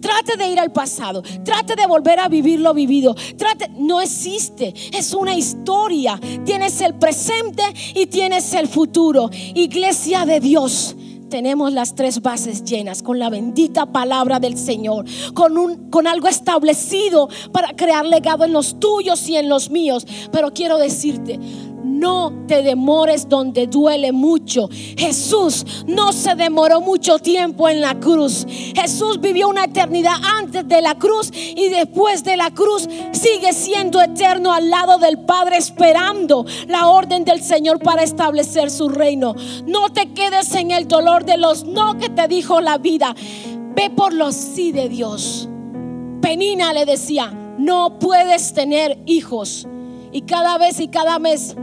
Trate 0.00 0.36
de 0.36 0.48
ir 0.48 0.60
al 0.60 0.72
pasado, 0.72 1.22
trate 1.44 1.74
de 1.74 1.86
volver 1.86 2.20
a 2.20 2.28
vivir 2.28 2.60
lo 2.60 2.74
vivido. 2.74 3.14
Trate, 3.36 3.68
no 3.76 4.00
existe, 4.00 4.74
es 4.92 5.12
una 5.12 5.34
historia. 5.34 6.20
Tienes 6.44 6.80
el 6.80 6.94
presente 6.94 7.62
y 7.94 8.06
tienes 8.06 8.52
el 8.54 8.68
futuro. 8.68 9.30
Iglesia 9.54 10.24
de 10.24 10.40
Dios. 10.40 10.96
Tenemos 11.28 11.74
las 11.74 11.94
tres 11.94 12.22
bases 12.22 12.64
llenas 12.64 13.02
con 13.02 13.18
la 13.18 13.28
bendita 13.28 13.84
palabra 13.92 14.40
del 14.40 14.56
Señor, 14.56 15.04
con, 15.34 15.58
un, 15.58 15.90
con 15.90 16.06
algo 16.06 16.26
establecido 16.26 17.28
para 17.52 17.76
crear 17.76 18.06
legado 18.06 18.44
en 18.44 18.52
los 18.52 18.80
tuyos 18.80 19.28
y 19.28 19.36
en 19.36 19.48
los 19.48 19.68
míos. 19.68 20.06
Pero 20.32 20.54
quiero 20.54 20.78
decirte, 20.78 21.38
no 21.84 22.32
te 22.46 22.62
demores 22.62 23.28
donde 23.28 23.66
duele 23.66 24.12
mucho. 24.12 24.68
Jesús 24.96 25.64
no 25.86 26.12
se 26.12 26.34
demoró 26.34 26.80
mucho 26.80 27.18
tiempo 27.18 27.68
en 27.68 27.80
la 27.80 27.98
cruz. 27.98 28.46
Jesús 28.74 29.20
vivió 29.20 29.48
una 29.48 29.64
eternidad 29.64 30.14
antes 30.38 30.66
de 30.66 30.82
la 30.82 30.96
cruz 30.96 31.30
y 31.32 31.68
después 31.68 32.24
de 32.24 32.36
la 32.36 32.50
cruz 32.50 32.88
sigue 33.12 33.52
siendo 33.52 34.00
eterno 34.00 34.52
al 34.52 34.70
lado 34.70 34.98
del 34.98 35.20
Padre 35.20 35.56
esperando 35.56 36.44
la 36.66 36.88
orden 36.88 37.24
del 37.24 37.42
Señor 37.42 37.80
para 37.80 38.02
establecer 38.02 38.70
su 38.70 38.88
reino. 38.88 39.34
No 39.66 39.90
te 39.92 40.12
quedes 40.12 40.54
en 40.54 40.70
el 40.70 40.88
dolor 40.88 41.24
de 41.24 41.36
los 41.36 41.64
no 41.64 41.98
que 41.98 42.08
te 42.08 42.28
dijo 42.28 42.60
la 42.60 42.78
vida. 42.78 43.14
Ve 43.74 43.90
por 43.90 44.12
los 44.12 44.34
sí 44.34 44.72
de 44.72 44.88
Dios. 44.88 45.48
Penina 46.20 46.72
le 46.72 46.84
decía, 46.84 47.32
no 47.58 47.98
puedes 47.98 48.54
tener 48.54 48.98
hijos. 49.06 49.66
Y 50.18 50.22
cada 50.22 50.58
vez 50.58 50.80
y 50.80 50.88
cada 50.88 51.20
mes 51.20 51.54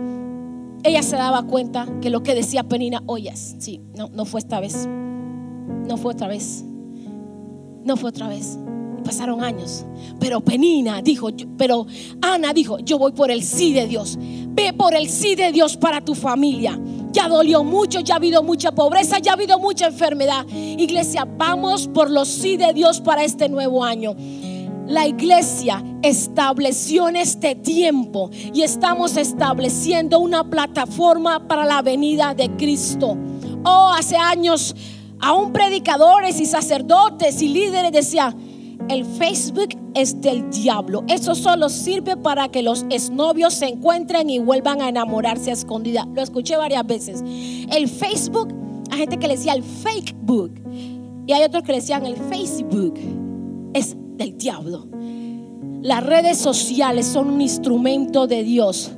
ella 0.86 1.04
se 1.04 1.18
daba 1.18 1.44
cuenta 1.44 1.90
que 2.02 2.10
lo 2.10 2.24
que 2.24 2.34
decía 2.34 2.64
Penina, 2.64 3.04
oyes, 3.06 3.58
sí, 3.60 3.82
no, 3.98 4.08
no 4.14 4.24
fue 4.24 4.40
esta 4.40 4.62
vez, 4.62 4.88
no 4.88 5.98
fue 5.98 6.14
otra 6.14 6.30
vez, 6.30 6.64
no 7.84 7.98
fue 7.98 8.12
otra 8.12 8.30
vez. 8.30 8.58
pasaron 9.04 9.44
años. 9.44 9.86
Pero 10.22 10.40
Penina 10.40 11.00
dijo, 11.02 11.30
yo- 11.32 11.46
pero 11.58 11.86
Ana 12.22 12.54
dijo, 12.54 12.80
yo 12.80 12.98
voy 12.98 13.12
por 13.12 13.30
el 13.30 13.44
sí 13.44 13.72
de 13.74 13.88
Dios. 13.88 14.18
Ve 14.20 14.72
por 14.74 14.96
el 14.96 15.10
sí 15.10 15.36
de 15.36 15.52
Dios 15.52 15.76
para 15.78 16.00
tu 16.02 16.16
familia. 16.16 16.80
Ya 17.12 17.28
dolió 17.28 17.64
mucho, 17.64 18.00
ya 18.00 18.16
ha 18.16 18.18
habido 18.18 18.42
mucha 18.42 18.72
pobreza, 18.72 19.20
ya 19.20 19.32
ha 19.32 19.36
habido 19.36 19.60
mucha 19.60 19.88
enfermedad. 19.88 20.48
Iglesia, 20.50 21.28
vamos 21.38 21.88
por 21.88 22.10
los 22.10 22.28
sí 22.30 22.58
de 22.58 22.74
Dios 22.74 23.00
para 23.02 23.24
este 23.24 23.48
nuevo 23.48 23.84
año. 23.84 24.16
La 24.88 25.08
iglesia 25.08 25.84
estableció 26.04 27.10
en 27.10 27.16
este 27.16 27.56
tiempo 27.56 28.30
y 28.32 28.62
estamos 28.62 29.18
estableciendo 29.18 30.20
una 30.20 30.44
plataforma 30.50 31.48
para 31.48 31.66
la 31.66 31.82
venida 31.82 32.36
de 32.36 32.50
Cristo. 32.52 33.18
Oh, 33.64 33.92
hace 33.98 34.16
años, 34.16 34.76
aún 35.20 35.52
predicadores 35.52 36.40
y 36.40 36.46
sacerdotes 36.46 37.42
y 37.42 37.48
líderes 37.48 37.92
decían, 37.92 38.36
el 38.90 39.06
Facebook 39.06 39.70
es 39.96 40.22
del 40.22 40.52
diablo. 40.52 41.04
Eso 41.08 41.34
solo 41.34 41.70
sirve 41.70 42.16
para 42.16 42.50
que 42.50 42.62
los 42.62 42.86
exnovios 42.92 43.56
se 43.56 43.66
encuentren 43.66 44.30
y 44.30 44.38
vuelvan 44.38 44.82
a 44.82 44.90
enamorarse 44.90 45.50
a 45.50 45.54
escondida. 45.54 46.08
Lo 46.14 46.22
escuché 46.22 46.58
varias 46.58 46.86
veces. 46.86 47.24
El 47.24 47.88
Facebook, 47.88 48.54
hay 48.92 49.00
gente 49.00 49.18
que 49.18 49.28
le 49.28 49.38
decía 49.38 49.54
el 49.54 49.64
fake 49.64 50.16
book. 50.22 50.52
Y 51.26 51.34
hay 51.34 51.44
otros 51.44 51.64
que 51.64 51.72
le 51.72 51.80
decían 51.80 52.06
el 52.06 52.18
Facebook. 52.18 53.00
Es 53.74 53.98
del 54.18 54.38
diablo. 54.38 54.88
Las 55.82 56.04
redes 56.04 56.38
sociales 56.38 57.06
son 57.06 57.30
un 57.30 57.42
instrumento 57.42 58.28
de 58.28 58.44
Dios 58.44 58.92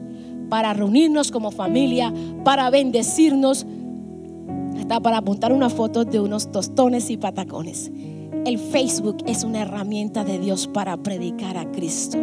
para 0.50 0.74
reunirnos 0.74 1.32
como 1.32 1.52
familia, 1.52 2.14
para 2.44 2.70
bendecirnos, 2.70 3.66
hasta 4.78 5.00
para 5.00 5.18
apuntar 5.18 5.52
una 5.52 5.70
foto 5.70 6.06
de 6.06 6.20
unos 6.20 6.52
tostones 6.52 7.10
y 7.10 7.18
patacones. 7.18 7.92
El 8.46 8.58
Facebook 8.58 9.18
es 9.26 9.44
una 9.44 9.64
herramienta 9.64 10.24
de 10.24 10.40
Dios 10.40 10.68
para 10.68 10.96
predicar 10.98 11.58
a 11.58 11.70
Cristo. 11.72 12.18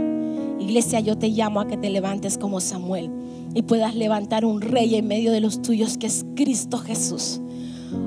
Iglesia, 0.59 1.01
yo 1.01 1.19
te 1.19 1.29
llamo 1.29 1.61
a 1.61 1.67
que 1.67 1.77
te 1.77 1.91
levantes 1.91 2.39
como 2.39 2.61
Samuel 2.61 3.11
y 3.55 3.63
puedas 3.63 3.95
levantar 3.95 4.45
un 4.47 4.63
rey 4.63 4.95
en 4.95 5.07
medio 5.07 5.33
de 5.33 5.41
los 5.41 5.61
tuyos 5.61 5.99
que 5.99 6.07
es 6.07 6.25
Cristo 6.35 6.79
Jesús. 6.79 7.41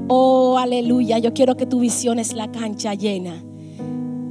Oh, 0.07 0.57
aleluya. 0.57 1.19
Yo 1.19 1.33
quiero 1.33 1.55
que 1.55 1.65
tu 1.65 1.79
visión 1.79 2.17
es 2.17 2.33
la 2.33 2.51
cancha 2.51 2.95
llena. 2.95 3.43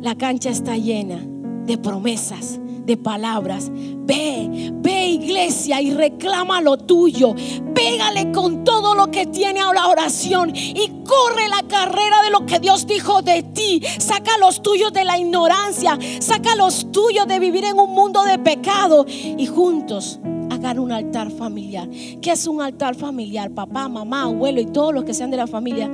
La 0.07 0.15
cancha 0.15 0.51
está 0.51 0.77
llena 0.77 1.21
de 1.67 1.79
promesas, 1.79 2.61
de 2.61 2.97
palabras. 2.97 3.73
Ve, 3.73 4.71
ve 4.75 5.09
iglesia 5.09 5.83
y 5.83 5.93
reclama 5.93 6.61
lo 6.61 6.77
tuyo. 6.77 7.35
Pégale 7.75 8.31
con 8.31 8.63
todo 8.63 8.95
lo 8.95 9.11
que 9.11 9.27
tiene 9.27 9.63
a 9.63 9.73
la 9.73 9.89
oración 9.89 10.55
y 10.55 11.03
corre 11.05 11.49
la 11.49 11.65
carrera 11.67 12.23
de 12.23 12.31
lo 12.31 12.47
que 12.47 12.61
Dios 12.61 12.87
dijo 12.87 13.21
de 13.21 13.43
ti. 13.43 13.83
Saca 13.99 14.39
los 14.39 14.63
tuyos 14.63 14.93
de 14.93 15.03
la 15.03 15.19
ignorancia, 15.19 15.99
saca 16.21 16.55
los 16.55 16.93
tuyos 16.93 17.27
de 17.27 17.41
vivir 17.41 17.65
en 17.65 17.77
un 17.77 17.93
mundo 17.93 18.23
de 18.23 18.39
pecado 18.39 19.07
y 19.09 19.45
juntos 19.47 20.21
hagan 20.53 20.79
un 20.79 20.93
altar 20.93 21.33
familiar. 21.33 21.89
¿Qué 22.23 22.31
es 22.31 22.47
un 22.47 22.63
altar 22.63 22.95
familiar? 22.95 23.51
Papá, 23.51 23.89
mamá, 23.89 24.23
abuelo 24.23 24.61
y 24.61 24.67
todos 24.67 24.95
los 24.95 25.03
que 25.03 25.15
sean 25.15 25.33
de 25.33 25.37
la 25.37 25.49
familia. 25.49 25.91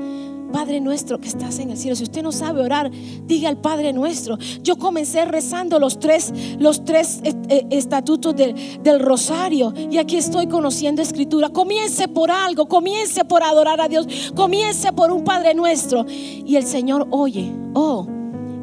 Padre 0.52 0.80
nuestro 0.80 1.20
que 1.20 1.28
estás 1.28 1.58
en 1.58 1.70
el 1.70 1.76
cielo. 1.76 1.96
Si 1.96 2.04
usted 2.04 2.22
no 2.22 2.30
sabe 2.30 2.60
orar, 2.62 2.90
diga 3.26 3.48
al 3.48 3.56
Padre 3.56 3.92
nuestro. 3.92 4.38
Yo 4.62 4.76
comencé 4.76 5.24
rezando 5.24 5.78
los 5.78 5.98
tres, 5.98 6.32
los 6.58 6.84
tres 6.84 7.20
eh, 7.24 7.34
eh, 7.48 7.66
estatutos 7.70 8.36
del, 8.36 8.54
del 8.82 9.00
rosario 9.00 9.72
y 9.90 9.98
aquí 9.98 10.16
estoy 10.16 10.46
conociendo 10.46 11.02
escritura. 11.02 11.48
Comience 11.48 12.06
por 12.08 12.30
algo, 12.30 12.66
comience 12.66 13.24
por 13.24 13.42
adorar 13.42 13.80
a 13.80 13.88
Dios, 13.88 14.06
comience 14.36 14.92
por 14.92 15.10
un 15.10 15.24
Padre 15.24 15.54
nuestro. 15.54 16.06
Y 16.08 16.56
el 16.56 16.64
Señor 16.64 17.08
oye, 17.10 17.50
oh, 17.74 18.06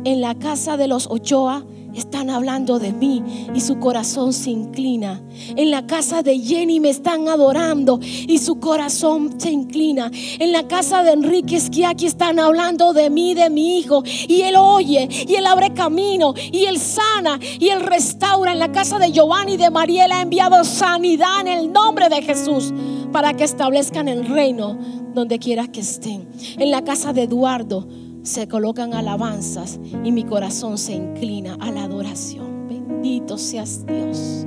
en 0.05 0.21
la 0.21 0.35
casa 0.35 0.77
de 0.77 0.87
los 0.87 1.07
Ochoa 1.07 1.65
están 1.95 2.29
hablando 2.29 2.79
de 2.79 2.91
mí 2.91 3.23
y 3.53 3.61
su 3.61 3.79
corazón 3.79 4.33
se 4.33 4.51
inclina. 4.51 5.21
En 5.55 5.71
la 5.71 5.85
casa 5.87 6.21
de 6.21 6.39
Jenny 6.39 6.79
me 6.79 6.89
están 6.89 7.27
adorando 7.27 7.99
y 8.01 8.37
su 8.39 8.59
corazón 8.59 9.39
se 9.39 9.51
inclina. 9.51 10.11
En 10.13 10.51
la 10.51 10.67
casa 10.67 11.03
de 11.03 11.11
Enrique 11.11 11.55
Esquiaki 11.55 12.05
están 12.05 12.39
hablando 12.39 12.93
de 12.93 13.09
mí, 13.09 13.33
de 13.33 13.49
mi 13.49 13.79
hijo. 13.79 14.03
Y 14.27 14.41
él 14.41 14.55
oye 14.57 15.07
y 15.27 15.35
él 15.35 15.45
abre 15.45 15.73
camino 15.73 16.33
y 16.51 16.65
él 16.65 16.79
sana 16.79 17.39
y 17.41 17.69
él 17.69 17.81
restaura. 17.81 18.53
En 18.53 18.59
la 18.59 18.71
casa 18.71 18.99
de 18.99 19.11
Giovanni 19.11 19.53
y 19.53 19.57
de 19.57 19.69
Mariela 19.69 20.19
ha 20.19 20.21
enviado 20.21 20.63
sanidad 20.63 21.41
en 21.41 21.47
el 21.47 21.71
nombre 21.71 22.09
de 22.09 22.21
Jesús 22.21 22.73
para 23.11 23.33
que 23.33 23.43
establezcan 23.43 24.07
el 24.07 24.25
reino 24.25 24.77
donde 25.13 25.39
quiera 25.39 25.67
que 25.67 25.81
estén. 25.81 26.27
En 26.57 26.71
la 26.71 26.83
casa 26.83 27.13
de 27.13 27.23
Eduardo 27.23 27.87
se 28.23 28.47
colocan 28.47 28.93
alabanzas 28.93 29.79
y 30.03 30.11
mi 30.11 30.23
corazón 30.23 30.77
se 30.77 30.93
inclina 30.93 31.57
a 31.59 31.71
la 31.71 31.83
adoración. 31.83 32.67
Bendito 32.67 33.37
seas 33.37 33.85
Dios. 33.85 34.45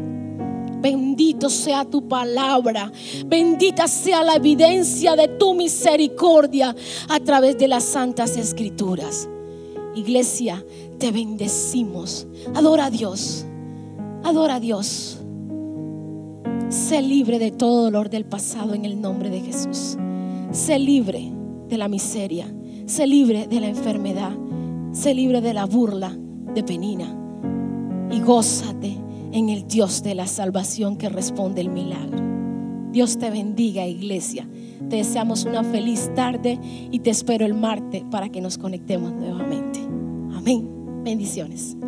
Bendito 0.81 1.49
sea 1.49 1.85
tu 1.85 2.09
palabra. 2.09 2.91
Bendita 3.27 3.87
sea 3.87 4.23
la 4.23 4.35
evidencia 4.35 5.15
de 5.15 5.29
tu 5.29 5.55
misericordia 5.55 6.75
a 7.09 7.21
través 7.21 7.57
de 7.57 7.69
las 7.69 7.85
santas 7.85 8.37
escrituras. 8.37 9.29
Iglesia, 9.95 10.65
te 10.99 11.13
bendecimos. 11.13 12.27
Adora 12.55 12.87
a 12.87 12.91
Dios. 12.91 13.47
Adora 14.25 14.57
a 14.57 14.61
Dios. 14.61 15.19
Sé 16.69 17.03
libre 17.03 17.39
de 17.39 17.51
todo 17.51 17.85
dolor 17.85 18.11
del 18.11 18.25
pasado 18.25 18.75
en 18.75 18.85
el 18.85 19.01
nombre 19.01 19.31
de 19.31 19.41
Jesús. 19.41 19.97
Sé 20.51 20.79
libre 20.79 21.33
de 21.69 21.79
la 21.79 21.89
miseria. 21.89 22.53
Sé 22.93 23.07
libre 23.07 23.47
de 23.47 23.59
la 23.59 23.69
enfermedad. 23.69 24.33
Sé 24.93 25.15
libre 25.15 25.41
de 25.41 25.55
la 25.55 25.65
burla 25.65 26.15
de 26.55 26.63
Penina. 26.63 27.07
Y 28.11 28.21
gózate 28.21 28.99
en 29.33 29.49
el 29.49 29.67
Dios 29.67 30.03
de 30.03 30.15
la 30.15 30.27
salvación 30.27 30.99
que 30.99 31.09
responde 31.09 31.63
el 31.63 31.71
milagro. 31.71 32.19
Dios 32.91 33.19
te 33.19 33.31
bendiga, 33.31 33.87
iglesia. 33.87 34.47
Te 34.91 34.97
deseamos 34.97 35.47
una 35.47 35.65
feliz 35.65 36.11
tarde 36.15 36.59
y 36.91 36.99
te 36.99 37.09
espero 37.09 37.47
el 37.47 37.55
martes 37.55 38.03
para 38.11 38.29
que 38.29 38.43
nos 38.43 38.59
conectemos 38.59 39.11
nuevamente. 39.15 39.81
Amén. 40.37 40.69
Bendiciones. 41.03 41.79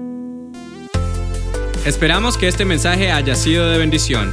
Esperamos 1.85 2.39
que 2.39 2.49
este 2.49 2.65
mensaje 2.65 3.13
haya 3.13 3.35
sido 3.35 3.69
de 3.69 3.77
bendición. 3.77 4.33